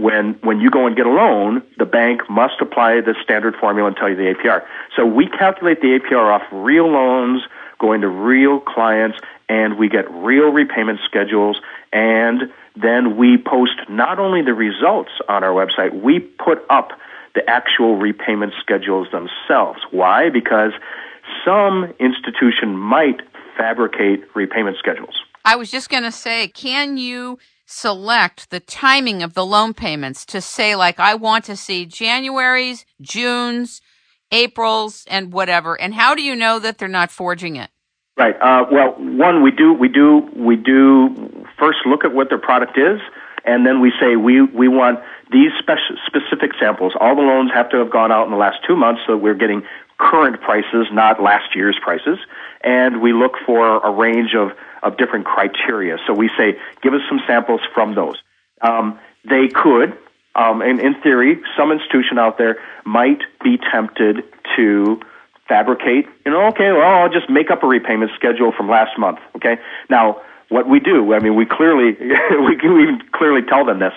when 0.00 0.34
when 0.42 0.60
you 0.60 0.70
go 0.70 0.86
and 0.86 0.96
get 0.96 1.06
a 1.06 1.10
loan, 1.10 1.62
the 1.78 1.84
bank 1.84 2.28
must 2.28 2.60
apply 2.60 3.00
the 3.00 3.14
standard 3.22 3.54
formula 3.56 3.88
and 3.88 3.96
tell 3.96 4.08
you 4.08 4.16
the 4.16 4.34
APR. 4.34 4.64
So 4.96 5.04
we 5.04 5.26
calculate 5.28 5.80
the 5.80 5.98
APR 5.98 6.34
off 6.34 6.42
real 6.52 6.88
loans 6.88 7.42
going 7.80 8.02
to 8.02 8.08
real 8.08 8.60
clients, 8.60 9.18
and 9.48 9.78
we 9.78 9.88
get 9.88 10.08
real 10.10 10.50
repayment 10.50 11.00
schedules, 11.04 11.60
and 11.92 12.52
then 12.76 13.16
we 13.16 13.38
post 13.38 13.72
not 13.88 14.18
only 14.18 14.42
the 14.42 14.54
results 14.54 15.10
on 15.28 15.42
our 15.42 15.52
website, 15.52 16.00
we 16.00 16.20
put 16.20 16.58
up 16.70 16.90
the 17.34 17.48
actual 17.48 17.96
repayment 17.96 18.52
schedules 18.60 19.08
themselves. 19.10 19.80
Why? 19.90 20.28
Because 20.30 20.72
some 21.44 21.92
institution 21.98 22.76
might 22.76 23.22
fabricate 23.56 24.24
repayment 24.34 24.76
schedules. 24.78 25.20
I 25.44 25.56
was 25.56 25.70
just 25.70 25.88
going 25.88 26.02
to 26.02 26.12
say, 26.12 26.48
can 26.48 26.96
you 26.96 27.38
select 27.70 28.50
the 28.50 28.60
timing 28.60 29.22
of 29.22 29.34
the 29.34 29.46
loan 29.46 29.72
payments 29.72 30.26
to 30.26 30.40
say, 30.40 30.74
like, 30.74 30.98
I 30.98 31.14
want 31.14 31.44
to 31.44 31.56
see 31.56 31.86
January's, 31.86 32.84
June's, 33.00 33.80
April's 34.32 35.04
and 35.08 35.32
whatever. 35.32 35.80
And 35.80 35.94
how 35.94 36.14
do 36.14 36.22
you 36.22 36.34
know 36.34 36.58
that 36.58 36.78
they're 36.78 36.88
not 36.88 37.10
forging 37.10 37.56
it? 37.56 37.70
Right. 38.16 38.34
Uh, 38.40 38.66
well, 38.70 38.94
one, 38.98 39.42
we 39.42 39.50
do, 39.50 39.72
we 39.72 39.88
do, 39.88 40.28
we 40.34 40.56
do 40.56 41.46
first 41.58 41.78
look 41.86 42.04
at 42.04 42.12
what 42.12 42.28
their 42.28 42.38
product 42.38 42.76
is, 42.76 43.00
and 43.44 43.64
then 43.64 43.80
we 43.80 43.92
say 43.98 44.16
we 44.16 44.42
we 44.42 44.68
want 44.68 45.00
these 45.32 45.50
speci- 45.62 45.96
specific 46.06 46.50
samples. 46.60 46.92
All 47.00 47.14
the 47.14 47.22
loans 47.22 47.50
have 47.54 47.70
to 47.70 47.78
have 47.78 47.90
gone 47.90 48.12
out 48.12 48.24
in 48.24 48.30
the 48.30 48.36
last 48.36 48.58
two 48.66 48.76
months, 48.76 49.00
so 49.06 49.16
we're 49.16 49.34
getting 49.34 49.62
current 49.98 50.40
prices, 50.40 50.88
not 50.92 51.22
last 51.22 51.54
year's 51.54 51.78
prices. 51.80 52.18
And 52.62 53.00
we 53.00 53.12
look 53.12 53.32
for 53.46 53.78
a 53.78 53.90
range 53.90 54.34
of 54.34 54.50
of 54.82 54.96
different 54.96 55.26
criteria. 55.26 55.98
So 56.06 56.14
we 56.14 56.28
say, 56.36 56.58
give 56.82 56.94
us 56.94 57.00
some 57.08 57.20
samples 57.26 57.60
from 57.74 57.94
those. 57.94 58.16
Um, 58.62 58.98
they 59.24 59.48
could 59.48 59.96
um, 60.34 60.62
and 60.62 60.80
in 60.80 60.94
theory, 61.02 61.40
some 61.56 61.72
institution 61.72 62.18
out 62.18 62.38
there 62.38 62.56
might 62.84 63.20
be 63.42 63.58
tempted 63.72 64.24
to 64.56 65.00
fabricate, 65.48 66.06
you 66.24 66.30
know, 66.30 66.46
okay, 66.48 66.70
well, 66.70 67.02
I'll 67.02 67.12
just 67.12 67.28
make 67.28 67.50
up 67.50 67.64
a 67.64 67.66
repayment 67.66 68.12
schedule 68.14 68.52
from 68.56 68.68
last 68.68 68.96
month, 68.98 69.18
okay? 69.36 69.58
Now, 69.88 70.22
what 70.48 70.68
we 70.68 70.78
do, 70.78 71.12
I 71.12 71.18
mean, 71.18 71.34
we 71.34 71.46
clearly, 71.46 71.92
we 72.46 72.56
can 72.56 73.02
clearly 73.12 73.42
tell 73.42 73.64
them 73.64 73.80
this. 73.80 73.92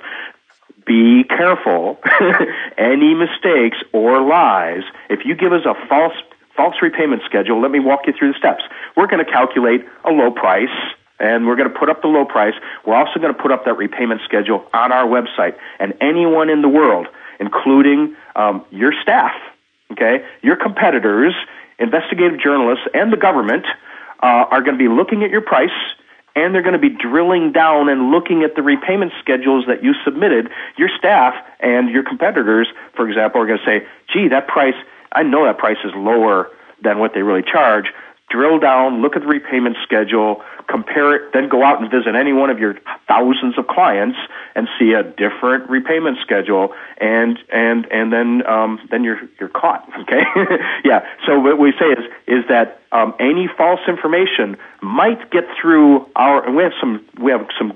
Be 0.86 1.24
careful. 1.24 2.00
Any 2.78 3.14
mistakes 3.14 3.78
or 3.94 4.22
lies, 4.22 4.84
if 5.10 5.26
you 5.26 5.36
give 5.36 5.54
us 5.54 5.66
a 5.66 5.76
false, 5.88 6.16
false 6.56 6.76
repayment 6.82 7.22
schedule, 7.26 7.62
let 7.62 7.72
me 7.72 7.80
walk 7.80 8.01
you 8.08 8.14
through 8.18 8.34
the 8.34 8.38
steps. 8.38 8.64
We're 8.95 9.08
going 9.08 9.24
to 9.24 9.32
calculate 9.32 9.86
a 10.06 10.12
low 10.12 10.32
price, 10.32 10.76
and 11.20 11.47
we're 11.47 11.56
going 11.56 11.72
to 11.72 11.78
put 11.78 11.89
up 11.89 12.01
the 12.01 12.08
low 12.08 12.26
price. 12.26 12.54
We're 12.86 12.95
also 12.95 13.20
going 13.20 13.34
to 13.34 13.41
put 13.41 13.51
up 13.51 13.66
that 13.66 13.78
repayment 13.78 14.22
schedule 14.26 14.66
on 14.74 14.91
our 14.91 15.06
website. 15.06 15.56
And 15.80 15.93
anyone 16.01 16.49
in 16.49 16.62
the 16.62 16.70
world, 16.70 17.08
including 17.39 18.16
um, 18.36 18.66
your 18.72 18.93
staff, 19.01 19.34
okay, 19.91 20.26
your 20.41 20.56
competitors, 20.56 21.34
investigative 21.80 22.39
journalists, 22.39 22.86
and 22.93 23.12
the 23.12 23.18
government 23.18 23.66
uh, 24.22 24.45
are 24.49 24.62
going 24.62 24.78
to 24.78 24.84
be 24.84 24.89
looking 24.89 25.24
at 25.24 25.30
your 25.30 25.41
price 25.41 25.72
and 26.36 26.54
they're 26.54 26.64
going 26.64 26.74
to 26.74 26.80
be 26.80 26.89
drilling 26.89 27.51
down 27.51 27.89
and 27.89 28.10
looking 28.10 28.43
at 28.43 28.56
the 28.56 28.62
repayment 28.62 29.12
schedules 29.20 29.66
that 29.68 29.84
you 29.84 29.93
submitted. 30.04 30.49
Your 30.78 30.89
staff 30.97 31.36
and 31.60 31.89
your 31.89 32.04
competitors, 32.04 32.68
for 32.95 33.08
example, 33.08 33.41
are 33.41 33.45
going 33.45 33.60
to 33.60 33.66
say, 33.66 33.86
gee, 34.12 34.30
that 34.30 34.47
price, 34.47 34.74
I 35.14 35.24
know 35.24 35.45
that 35.45 35.57
price 35.57 35.78
is 35.84 35.91
lower 35.95 36.49
than 36.82 36.99
what 36.99 37.14
they 37.14 37.22
really 37.22 37.43
charge, 37.43 37.86
drill 38.30 38.59
down, 38.59 39.01
look 39.01 39.16
at 39.16 39.22
the 39.22 39.28
repayment 39.28 39.78
schedule, 39.84 40.41
compare 40.68 41.16
it, 41.16 41.34
then 41.34 41.49
go 41.49 41.64
out 41.64 41.80
and 41.82 41.91
visit 41.91 42.16
any 42.16 42.34
one 42.34 42.49
of 42.49 42.57
your 42.57 42.76
thousands 43.07 43.57
of 43.57 43.68
clients 43.68 44.18
and 44.55 44.68
see 44.80 44.93
a 44.93 45.03
different 45.03 45.70
repayment 45.70 46.18
schedule, 46.22 46.74
and 46.99 47.38
and 47.51 47.86
and 47.91 48.11
then 48.11 48.45
um, 48.47 48.80
then 48.89 49.03
you're 49.03 49.20
you're 49.39 49.49
caught. 49.49 49.88
Okay, 50.03 50.24
yeah. 50.84 51.05
So 51.26 51.39
what 51.39 51.57
we 51.59 51.72
say 51.80 51.86
is 51.86 52.05
is 52.28 52.43
that 52.49 52.82
um, 52.91 53.14
any 53.20 53.47
false 53.47 53.80
information 53.88 54.57
might 54.82 55.32
get 55.32 55.45
through 55.61 56.07
our. 56.16 56.45
And 56.45 56.55
we 56.55 56.64
have 56.64 56.74
some 56.80 57.05
we 57.22 57.32
have 57.32 57.47
some 57.57 57.74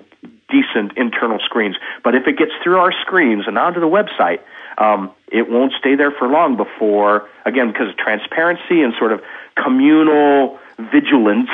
decent 0.49 0.97
internal 0.97 1.39
screens, 1.39 1.75
but 2.03 2.15
if 2.15 2.27
it 2.27 2.37
gets 2.37 2.51
through 2.63 2.79
our 2.79 2.91
screens 3.01 3.45
and 3.47 3.57
onto 3.57 3.79
the 3.79 3.87
website. 3.87 4.39
Um, 4.77 5.11
it 5.31 5.49
won't 5.49 5.73
stay 5.79 5.95
there 5.95 6.11
for 6.11 6.27
long 6.27 6.55
before, 6.55 7.27
again, 7.45 7.71
because 7.71 7.89
of 7.89 7.97
transparency 7.97 8.81
and 8.81 8.93
sort 8.97 9.11
of 9.11 9.21
communal 9.55 10.59
vigilance 10.77 11.49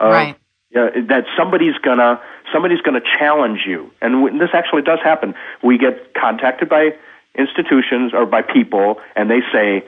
of, 0.00 0.10
right. 0.10 0.36
uh, 0.76 0.90
that 1.08 1.24
somebody's 1.36 1.76
gonna 1.82 2.20
somebody's 2.52 2.80
gonna 2.80 3.00
challenge 3.18 3.60
you, 3.66 3.90
and 4.02 4.24
w- 4.24 4.38
this 4.38 4.50
actually 4.52 4.82
does 4.82 4.98
happen. 5.02 5.34
We 5.62 5.78
get 5.78 6.14
contacted 6.14 6.68
by 6.68 6.96
institutions 7.36 8.12
or 8.12 8.26
by 8.26 8.42
people, 8.42 9.00
and 9.14 9.30
they 9.30 9.40
say 9.52 9.84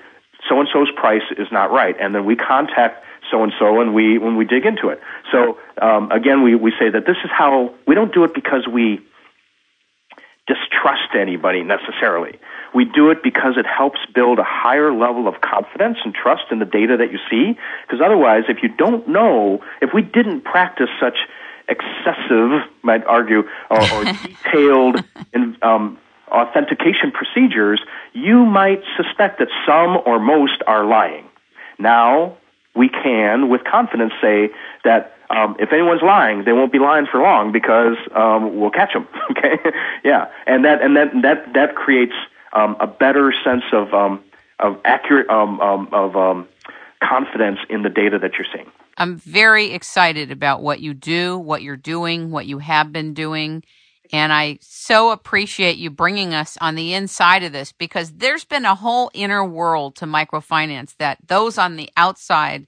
so 0.48 0.60
and 0.60 0.68
so's 0.72 0.90
price 0.94 1.22
is 1.36 1.48
not 1.50 1.72
right, 1.72 1.96
and 2.00 2.14
then 2.14 2.24
we 2.24 2.36
contact 2.36 3.04
so 3.30 3.42
and 3.42 3.52
so, 3.58 3.80
and 3.80 3.94
we 3.94 4.18
when 4.18 4.36
we 4.36 4.44
dig 4.44 4.64
into 4.64 4.88
it. 4.88 5.00
So 5.32 5.58
um, 5.82 6.12
again, 6.12 6.42
we 6.42 6.54
we 6.54 6.72
say 6.78 6.88
that 6.90 7.06
this 7.06 7.16
is 7.24 7.30
how 7.32 7.74
we 7.86 7.94
don't 7.94 8.14
do 8.14 8.24
it 8.24 8.32
because 8.34 8.66
we 8.68 9.00
distrust 10.46 11.14
anybody 11.14 11.62
necessarily. 11.62 12.38
We 12.74 12.84
do 12.84 13.10
it 13.10 13.22
because 13.22 13.56
it 13.56 13.66
helps 13.66 14.00
build 14.14 14.38
a 14.38 14.44
higher 14.44 14.92
level 14.92 15.28
of 15.28 15.40
confidence 15.40 15.98
and 16.04 16.14
trust 16.14 16.44
in 16.50 16.58
the 16.58 16.64
data 16.64 16.96
that 16.96 17.12
you 17.12 17.18
see. 17.30 17.58
Because 17.86 18.00
otherwise, 18.04 18.44
if 18.48 18.62
you 18.62 18.68
don't 18.68 19.08
know, 19.08 19.62
if 19.80 19.90
we 19.94 20.02
didn't 20.02 20.42
practice 20.42 20.90
such 21.00 21.18
excessive, 21.68 22.62
might 22.82 23.04
argue, 23.06 23.42
or, 23.70 23.80
or 23.92 24.04
detailed 24.44 24.96
in, 25.32 25.56
um, 25.62 25.98
authentication 26.28 27.12
procedures, 27.12 27.80
you 28.12 28.44
might 28.44 28.82
suspect 28.96 29.38
that 29.38 29.48
some 29.66 29.98
or 30.06 30.18
most 30.18 30.62
are 30.66 30.84
lying. 30.84 31.24
Now, 31.78 32.36
we 32.74 32.88
can, 32.88 33.48
with 33.48 33.64
confidence, 33.64 34.12
say 34.20 34.50
that 34.84 35.16
um, 35.30 35.56
if 35.58 35.72
anyone's 35.72 36.02
lying, 36.02 36.44
they 36.44 36.52
won't 36.52 36.72
be 36.72 36.78
lying 36.78 37.06
for 37.10 37.20
long 37.20 37.52
because 37.52 37.96
um, 38.14 38.60
we'll 38.60 38.70
catch 38.70 38.92
them. 38.92 39.08
okay, 39.30 39.56
yeah, 40.04 40.26
and 40.46 40.64
that 40.64 40.82
and 40.82 40.96
that 40.96 41.10
that 41.22 41.52
that 41.54 41.74
creates 41.74 42.14
um, 42.56 42.76
a 42.80 42.86
better 42.86 43.32
sense 43.44 43.64
of 43.72 43.92
um, 43.94 44.24
of 44.58 44.80
accurate 44.84 45.28
um, 45.28 45.60
um, 45.60 45.88
of 45.92 46.16
um, 46.16 46.48
confidence 47.02 47.58
in 47.68 47.82
the 47.82 47.90
data 47.90 48.18
that 48.18 48.32
you're 48.34 48.46
seeing. 48.52 48.70
I'm 48.96 49.16
very 49.16 49.72
excited 49.72 50.30
about 50.32 50.62
what 50.62 50.80
you 50.80 50.94
do, 50.94 51.38
what 51.38 51.62
you're 51.62 51.76
doing, 51.76 52.30
what 52.30 52.46
you 52.46 52.58
have 52.58 52.92
been 52.92 53.12
doing. 53.12 53.62
And 54.12 54.32
I 54.32 54.58
so 54.62 55.10
appreciate 55.10 55.76
you 55.76 55.90
bringing 55.90 56.32
us 56.32 56.56
on 56.60 56.76
the 56.76 56.94
inside 56.94 57.42
of 57.42 57.52
this 57.52 57.72
because 57.72 58.12
there's 58.12 58.44
been 58.44 58.64
a 58.64 58.74
whole 58.74 59.10
inner 59.12 59.44
world 59.44 59.96
to 59.96 60.06
microfinance 60.06 60.96
that 60.98 61.18
those 61.26 61.58
on 61.58 61.76
the 61.76 61.90
outside 61.96 62.66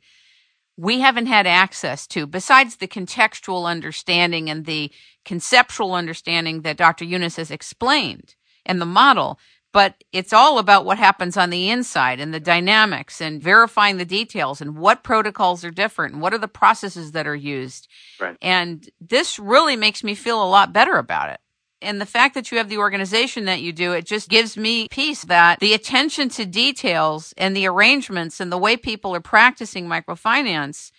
we 0.76 1.00
haven't 1.00 1.26
had 1.26 1.44
access 1.44 2.06
to, 2.06 2.24
besides 2.24 2.76
the 2.76 2.86
contextual 2.86 3.66
understanding 3.66 4.48
and 4.48 4.64
the 4.64 4.92
conceptual 5.24 5.92
understanding 5.92 6.62
that 6.62 6.76
Dr. 6.76 7.04
Yunus 7.04 7.36
has 7.36 7.50
explained 7.50 8.36
and 8.64 8.80
the 8.80 8.86
model. 8.86 9.40
But 9.78 10.02
it's 10.12 10.32
all 10.32 10.58
about 10.58 10.84
what 10.84 10.98
happens 10.98 11.36
on 11.36 11.50
the 11.50 11.70
inside 11.70 12.18
and 12.18 12.34
the 12.34 12.40
dynamics 12.40 13.20
and 13.20 13.40
verifying 13.40 13.96
the 13.96 14.04
details 14.04 14.60
and 14.60 14.76
what 14.76 15.04
protocols 15.04 15.62
are 15.62 15.70
different 15.70 16.14
and 16.14 16.20
what 16.20 16.34
are 16.34 16.38
the 16.38 16.48
processes 16.48 17.12
that 17.12 17.28
are 17.28 17.36
used. 17.36 17.86
Right. 18.18 18.36
And 18.42 18.90
this 19.00 19.38
really 19.38 19.76
makes 19.76 20.02
me 20.02 20.16
feel 20.16 20.42
a 20.42 20.50
lot 20.50 20.72
better 20.72 20.96
about 20.96 21.30
it. 21.30 21.38
And 21.80 22.00
the 22.00 22.06
fact 22.06 22.34
that 22.34 22.50
you 22.50 22.58
have 22.58 22.68
the 22.68 22.78
organization 22.78 23.44
that 23.44 23.60
you 23.60 23.72
do, 23.72 23.92
it 23.92 24.04
just 24.04 24.28
gives 24.28 24.56
me 24.56 24.88
peace 24.88 25.22
that 25.26 25.60
the 25.60 25.74
attention 25.74 26.28
to 26.30 26.44
details 26.44 27.32
and 27.36 27.56
the 27.56 27.68
arrangements 27.68 28.40
and 28.40 28.50
the 28.50 28.58
way 28.58 28.76
people 28.76 29.14
are 29.14 29.20
practicing 29.20 29.86
microfinance, 29.86 30.90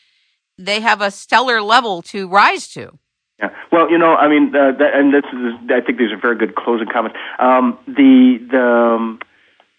they 0.57 0.79
have 0.79 1.01
a 1.01 1.11
stellar 1.11 1.61
level 1.61 2.01
to 2.03 2.29
rise 2.29 2.69
to. 2.69 2.97
Yeah. 3.39 3.51
Well, 3.71 3.89
you 3.89 3.97
know, 3.97 4.15
I 4.15 4.27
mean, 4.27 4.53
uh, 4.53 4.73
that, 4.77 4.93
and 4.93 5.13
this 5.13 5.23
is, 5.31 5.53
I 5.71 5.79
think 5.79 5.97
these 5.97 6.11
are 6.11 6.17
very 6.17 6.35
good 6.35 6.55
closing 6.55 6.87
comments. 6.87 7.17
Um, 7.39 7.79
the 7.87 8.37
the 8.51 8.61
um, 8.61 9.19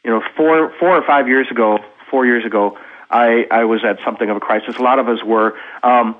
you 0.02 0.10
know 0.10 0.22
four 0.36 0.72
four 0.80 0.96
or 0.96 1.06
five 1.06 1.28
years 1.28 1.46
ago, 1.50 1.78
four 2.10 2.24
years 2.24 2.44
ago, 2.46 2.78
I 3.10 3.46
I 3.50 3.64
was 3.64 3.84
at 3.84 3.98
something 4.04 4.30
of 4.30 4.36
a 4.36 4.40
crisis. 4.40 4.76
A 4.78 4.82
lot 4.82 4.98
of 4.98 5.08
us 5.08 5.22
were. 5.24 5.58
Um, 5.82 6.16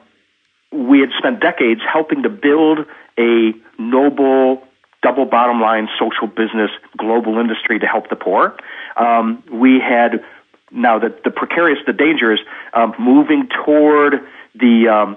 we 0.70 1.00
had 1.00 1.10
spent 1.18 1.40
decades 1.40 1.80
helping 1.90 2.22
to 2.22 2.28
build 2.28 2.80
a 3.18 3.52
noble 3.78 4.62
double 5.02 5.24
bottom 5.24 5.60
line 5.60 5.88
social 5.98 6.26
business 6.26 6.70
global 6.98 7.38
industry 7.38 7.78
to 7.78 7.86
help 7.86 8.10
the 8.10 8.16
poor. 8.16 8.54
Um, 8.96 9.42
we 9.50 9.80
had 9.80 10.22
now 10.70 10.98
that 10.98 11.24
the 11.24 11.30
precarious, 11.30 11.78
the 11.86 11.92
danger 11.92 12.32
is 12.32 12.40
um, 12.74 12.94
moving 12.98 13.48
toward 13.64 14.20
the 14.54 14.88
um, 14.88 15.16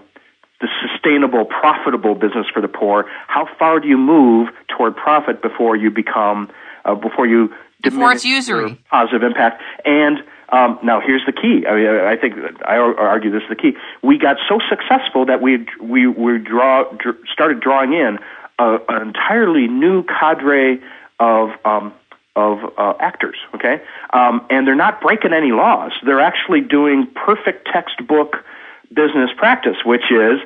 the 0.62 0.68
sustainable, 0.82 1.46
profitable 1.46 2.16
business 2.16 2.48
for 2.54 2.62
the 2.62 2.68
poor. 2.68 3.06
How 3.28 3.48
far 3.60 3.80
do 3.80 3.88
you 3.88 3.98
move 3.98 4.50
toward 4.68 4.96
profit 4.96 5.42
before 5.42 5.76
you 5.76 5.92
become 5.92 6.52
uh, 6.86 6.96
before 6.96 7.28
you 7.28 7.54
before 7.82 8.14
it's 8.14 8.24
usury 8.24 8.82
positive 8.90 9.24
impact 9.24 9.62
and 9.84 10.24
um, 10.54 10.78
now 10.84 11.02
here's 11.02 11.26
the 11.26 11.32
key. 11.32 11.66
I 11.68 11.76
mean, 11.76 11.88
I 11.88 12.16
think 12.16 12.36
I 12.64 12.78
argue 12.78 13.32
this 13.32 13.42
is 13.42 13.50
the 13.50 13.56
key. 13.56 13.74
We 14.04 14.20
got 14.20 14.38
so 14.48 14.60
successful 14.70 15.26
that 15.26 15.42
we 15.42 15.66
we 15.82 16.06
we 16.06 16.38
draw 16.38 16.84
dr- 16.92 17.18
started 17.32 17.60
drawing 17.60 17.94
in 17.94 18.20
a, 18.60 18.78
an 18.88 19.02
entirely 19.02 19.68
new 19.68 20.04
cadre 20.04 20.80
of 21.20 21.50
um, 21.66 21.92
of 22.36 22.60
uh, 22.78 22.94
actors. 23.00 23.38
Okay, 23.56 23.82
um, 24.12 24.46
and 24.52 24.68
they're 24.68 24.76
not 24.76 25.02
breaking 25.02 25.34
any 25.34 25.52
laws. 25.52 25.92
They're 26.06 26.22
actually 26.22 26.62
doing 26.62 27.08
perfect 27.16 27.68
textbook 27.74 28.46
business 28.94 29.30
practice, 29.38 29.78
which 29.86 30.12
is 30.12 30.40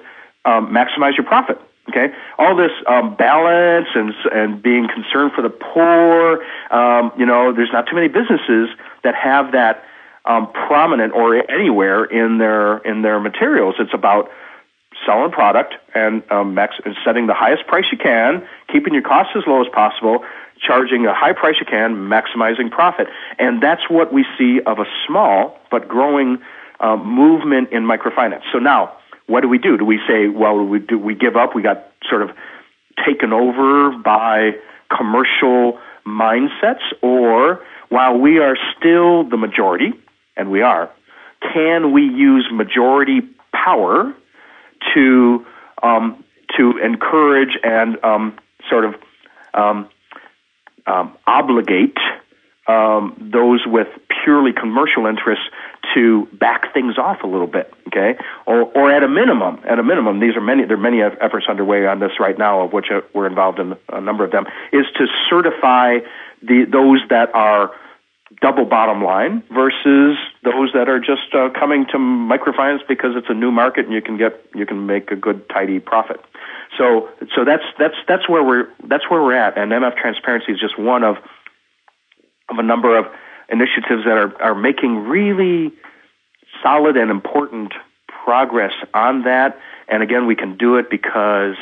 um, 0.46 0.74
maximize 0.74 1.18
your 1.18 1.26
profit. 1.26 1.60
Okay, 1.90 2.14
all 2.38 2.54
this 2.56 2.72
um, 2.88 3.16
balance 3.16 3.88
and 3.96 4.14
and 4.34 4.62
being 4.62 4.88
concerned 4.94 5.32
for 5.34 5.42
the 5.42 5.50
poor. 5.50 6.44
Um, 6.70 7.12
you 7.18 7.26
know, 7.26 7.54
there's 7.54 7.72
not 7.72 7.88
too 7.88 7.96
many 7.96 8.10
businesses 8.10 8.70
that 9.04 9.16
have 9.16 9.54
that 9.54 9.84
um, 10.26 10.52
prominent 10.52 11.14
or 11.14 11.50
anywhere 11.50 12.04
in 12.04 12.40
their 12.40 12.80
in 12.80 13.04
their 13.04 13.20
materials. 13.20 13.76
It's 13.80 13.94
about 13.94 14.30
selling 15.06 15.32
product 15.32 15.76
and, 15.94 16.24
um, 16.32 16.54
max, 16.54 16.76
and 16.84 16.96
setting 17.06 17.28
the 17.28 17.34
highest 17.34 17.68
price 17.68 17.86
you 17.92 17.98
can, 17.98 18.46
keeping 18.72 18.94
your 18.94 19.04
costs 19.04 19.34
as 19.36 19.44
low 19.46 19.62
as 19.62 19.68
possible, 19.72 20.24
charging 20.60 21.06
a 21.06 21.14
high 21.14 21.34
price 21.34 21.56
you 21.60 21.66
can, 21.66 21.96
maximizing 21.96 22.72
profit. 22.72 23.08
And 23.38 23.62
that's 23.62 23.90
what 23.90 24.12
we 24.12 24.26
see 24.38 24.60
of 24.66 24.80
a 24.80 24.86
small 25.06 25.58
but 25.70 25.88
growing 25.88 26.40
uh, 26.80 26.96
movement 26.96 27.72
in 27.72 27.84
microfinance. 27.84 28.44
So 28.52 28.60
now, 28.60 28.98
what 29.28 29.42
do 29.42 29.50
we 29.50 29.58
do? 29.58 29.78
Do 29.78 29.86
we 29.86 30.00
say, 30.08 30.28
well, 30.28 30.64
we 30.64 30.80
do 30.80 30.98
we 30.98 31.16
give 31.16 31.36
up? 31.36 31.56
We 31.56 31.62
got 31.62 31.92
sort 32.10 32.22
of 32.22 32.32
taken 33.06 33.34
over 33.34 33.98
by 33.98 34.52
commercial 34.96 35.80
mindsets, 36.06 36.82
or 37.02 37.62
while 37.90 38.18
we 38.18 38.40
are 38.40 38.58
still 38.78 39.24
the 39.24 39.38
majority, 39.38 39.94
and 40.36 40.50
we 40.50 40.62
are, 40.62 40.90
can 41.54 41.92
we 41.92 42.04
use 42.04 42.48
majority 42.52 43.22
power 43.54 44.14
to 44.94 45.46
um, 45.84 46.24
to 46.58 46.78
encourage 46.78 47.58
and 47.64 48.04
um, 48.04 48.38
sort 48.70 48.86
of 48.86 48.96
um, 49.54 49.90
um, 50.86 51.18
obligate 51.28 51.98
um, 52.68 53.16
those 53.20 53.66
with 53.66 53.88
purely 54.24 54.54
commercial 54.54 55.06
interests 55.06 55.46
to 55.98 56.28
back 56.34 56.74
things 56.74 56.98
off 56.98 57.24
a 57.24 57.28
little 57.28 57.48
bit, 57.48 57.74
okay? 57.88 58.16
Or, 58.46 58.62
or 58.78 58.92
at 58.92 59.04
a 59.04 59.08
minimum, 59.08 59.60
at 59.68 59.80
a 59.80 59.84
minimum, 59.84 60.20
these 60.20 60.36
are 60.36 60.42
many. 60.42 60.64
There 60.66 60.78
are 60.78 60.80
many 60.80 61.02
efforts 61.02 61.48
underway 61.50 61.88
on 61.88 62.00
this 62.00 62.12
right 62.20 62.38
now, 62.38 62.62
of 62.62 62.72
which 62.72 62.92
uh, 62.92 63.02
we're 63.14 63.26
involved 63.26 63.60
in 63.60 63.76
a 63.90 64.00
number 64.00 64.24
of 64.24 64.32
them. 64.32 64.46
Is 64.72 64.86
to 64.98 65.08
certify 65.28 66.00
the 66.44 66.66
those 66.66 67.02
that 67.10 67.34
are 67.34 67.72
double 68.42 68.66
bottom 68.66 69.04
line 69.04 69.42
versus 69.52 70.18
those 70.44 70.72
that 70.74 70.88
are 70.88 71.00
just 71.00 71.34
uh, 71.34 71.50
coming 71.58 71.86
to 71.88 71.98
microfinance 71.98 72.88
because 72.88 73.16
it's 73.16 73.30
a 73.30 73.34
new 73.34 73.52
market 73.52 73.86
and 73.86 73.94
you 73.94 74.02
can 74.02 74.18
get 74.18 74.46
you 74.54 74.66
can 74.66 74.86
make 74.86 75.10
a 75.12 75.16
good 75.16 75.48
tidy 75.50 75.80
profit. 75.80 76.20
So 76.78 77.10
so 77.36 77.44
that's 77.44 77.64
that's 77.80 77.96
that's 78.08 78.30
where 78.30 78.44
we're 78.44 78.68
that's 78.86 79.10
where 79.10 79.22
we're 79.22 79.36
at, 79.36 79.58
and 79.58 79.72
MF 79.72 79.96
transparency 79.98 80.52
is 80.52 80.60
just 80.60 80.78
one 80.78 81.04
of 81.04 81.18
of 82.50 82.60
a 82.60 82.64
number 82.64 82.98
of 82.98 83.06
initiatives 83.50 84.04
that 84.06 84.18
are 84.18 84.42
are 84.42 84.56
making 84.56 85.08
really 85.08 85.74
solid 86.62 86.98
and 86.98 87.12
important 87.12 87.74
progress 88.08 88.74
on 88.94 89.24
that. 89.24 89.60
And 89.88 90.04
again, 90.04 90.28
we 90.28 90.36
can 90.36 90.58
do 90.58 90.76
it 90.78 90.90
because 90.90 91.56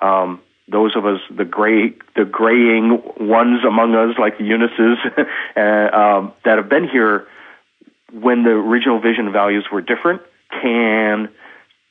um, 0.00 0.40
those 0.68 0.96
of 0.96 1.06
us, 1.06 1.20
the 1.30 1.44
gray, 1.44 1.94
the 2.16 2.24
graying 2.24 3.02
ones 3.20 3.64
among 3.64 3.94
us, 3.94 4.16
like 4.18 4.38
the 4.38 4.44
Yunuses, 4.44 4.96
uh, 5.56 5.96
um, 5.96 6.32
that 6.44 6.58
have 6.58 6.68
been 6.68 6.88
here 6.88 7.26
when 8.12 8.42
the 8.42 8.50
original 8.50 9.00
vision 9.00 9.32
values 9.32 9.66
were 9.70 9.82
different, 9.82 10.22
can 10.50 11.28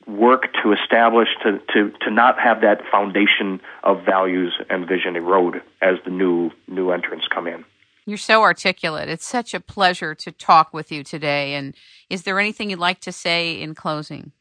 work 0.06 0.52
to 0.62 0.72
establish 0.72 1.28
to, 1.42 1.60
to, 1.72 1.92
to 2.00 2.10
not 2.10 2.40
have 2.40 2.62
that 2.62 2.80
foundation 2.90 3.60
of 3.84 4.04
values 4.04 4.54
and 4.70 4.88
vision 4.88 5.16
erode 5.16 5.62
as 5.82 5.96
the 6.04 6.10
new 6.10 6.50
new 6.66 6.90
entrants 6.90 7.28
come 7.28 7.46
in. 7.46 7.64
You're 8.08 8.16
so 8.16 8.40
articulate. 8.40 9.10
It's 9.10 9.26
such 9.26 9.52
a 9.52 9.60
pleasure 9.60 10.14
to 10.14 10.32
talk 10.32 10.72
with 10.72 10.90
you 10.90 11.04
today. 11.04 11.52
And 11.52 11.74
is 12.08 12.22
there 12.22 12.40
anything 12.40 12.70
you'd 12.70 12.78
like 12.78 13.00
to 13.00 13.12
say 13.12 13.60
in 13.60 13.74
closing? 13.74 14.32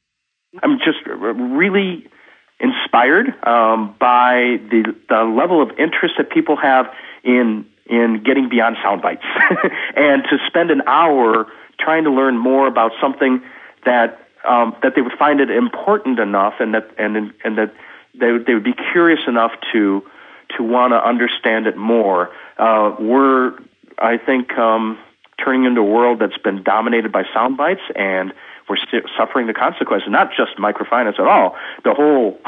I'm 0.64 0.78
just 0.78 1.00
really 1.06 2.08
inspired 2.62 3.28
um, 3.46 3.94
by 4.00 4.62
the 4.72 4.96
the 5.10 5.24
level 5.26 5.62
of 5.62 5.72
interest 5.78 6.16
that 6.18 6.30
people 6.30 6.56
have 6.56 6.86
in 7.26 7.66
in 7.88 8.24
getting 8.24 8.48
beyond 8.48 8.78
sound 8.82 9.02
bites 9.02 9.26
and 9.98 10.24
to 10.24 10.38
spend 10.48 10.72
an 10.72 10.82
hour 10.88 11.48
trying 11.78 12.06
to 12.06 12.10
learn 12.10 12.38
more 12.38 12.68
about 12.68 12.94
something 13.02 13.42
that 13.84 14.30
um, 14.48 14.78
that 14.82 14.94
they 14.96 15.02
would 15.02 15.18
find 15.20 15.42
it 15.42 15.52
important 15.52 16.20
enough 16.20 16.54
and 16.62 16.74
that 16.74 16.90
and 16.98 17.34
and 17.44 17.58
that 17.58 17.74
they 18.18 18.32
would, 18.32 18.46
they 18.46 18.54
would 18.54 18.64
be 18.64 18.76
curious 18.94 19.20
enough 19.28 19.52
to 19.74 20.02
to 20.56 20.64
want 20.64 20.94
to 20.94 21.04
understand 21.04 21.68
it 21.68 21.78
more. 21.78 22.30
Uh, 22.58 22.96
we're 23.00 23.58
I 24.00 24.18
think 24.18 24.58
um, 24.58 24.98
turning 25.44 25.66
into 25.66 25.82
a 25.82 25.84
world 25.84 26.20
that's 26.20 26.38
been 26.38 26.64
dominated 26.64 27.12
by 27.12 27.24
sound 27.34 27.58
bites 27.58 27.82
and 27.96 28.34
we're 28.70 28.78
st- 28.78 29.06
suffering 29.18 29.48
the 29.48 29.54
consequences. 29.54 30.10
Not 30.10 30.30
just 30.36 30.58
microfinance 30.58 31.20
at 31.20 31.28
all. 31.28 31.56
The 31.84 31.94
whole, 31.94 32.40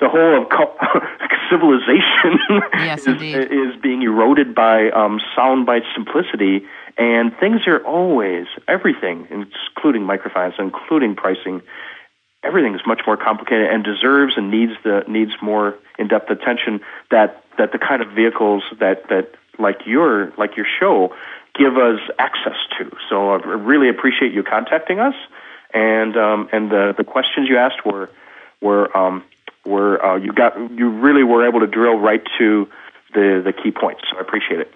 the 0.00 0.08
whole 0.08 0.42
of 0.42 0.48
co- 0.48 0.76
civilization 1.50 2.62
yes, 2.74 3.06
is, 3.06 3.20
is, 3.20 3.80
being 3.82 4.02
eroded 4.02 4.54
by 4.54 4.90
um, 4.90 5.20
soundbite 5.36 5.82
simplicity. 5.94 6.64
And 6.96 7.36
things 7.38 7.62
are 7.66 7.84
always 7.84 8.46
everything, 8.66 9.26
including 9.30 10.02
microfinance, 10.02 10.58
including 10.58 11.16
pricing. 11.16 11.62
Everything 12.44 12.74
is 12.74 12.80
much 12.86 13.02
more 13.06 13.16
complicated 13.16 13.70
and 13.70 13.84
deserves 13.84 14.34
and 14.36 14.50
needs 14.50 14.72
the 14.84 15.04
needs 15.08 15.32
more 15.42 15.74
in-depth 15.98 16.30
attention 16.30 16.80
that 17.10 17.44
that 17.58 17.72
the 17.72 17.78
kind 17.78 18.00
of 18.02 18.10
vehicles 18.12 18.62
that 18.78 19.08
that 19.08 19.34
like 19.58 19.86
your 19.86 20.32
like 20.38 20.56
your 20.56 20.66
show 20.78 21.14
give 21.54 21.76
us 21.76 22.00
access 22.18 22.56
to. 22.78 22.96
So 23.08 23.32
I 23.32 23.36
really 23.38 23.88
appreciate 23.88 24.32
you 24.32 24.44
contacting 24.44 25.00
us 25.00 25.14
and 25.72 26.16
um, 26.16 26.48
and 26.52 26.70
the 26.70 26.94
the 26.96 27.04
questions 27.04 27.48
you 27.48 27.56
asked 27.56 27.84
were 27.84 28.10
were 28.60 28.96
um, 28.96 29.24
were 29.64 30.04
uh, 30.04 30.16
you 30.16 30.32
got 30.32 30.56
you 30.70 30.88
really 30.88 31.22
were 31.22 31.46
able 31.46 31.60
to 31.60 31.66
drill 31.66 31.98
right 31.98 32.22
to 32.38 32.68
the 33.14 33.42
the 33.44 33.52
key 33.52 33.70
points. 33.70 34.02
So 34.10 34.16
I 34.16 34.20
appreciate 34.20 34.60
it. 34.60 34.72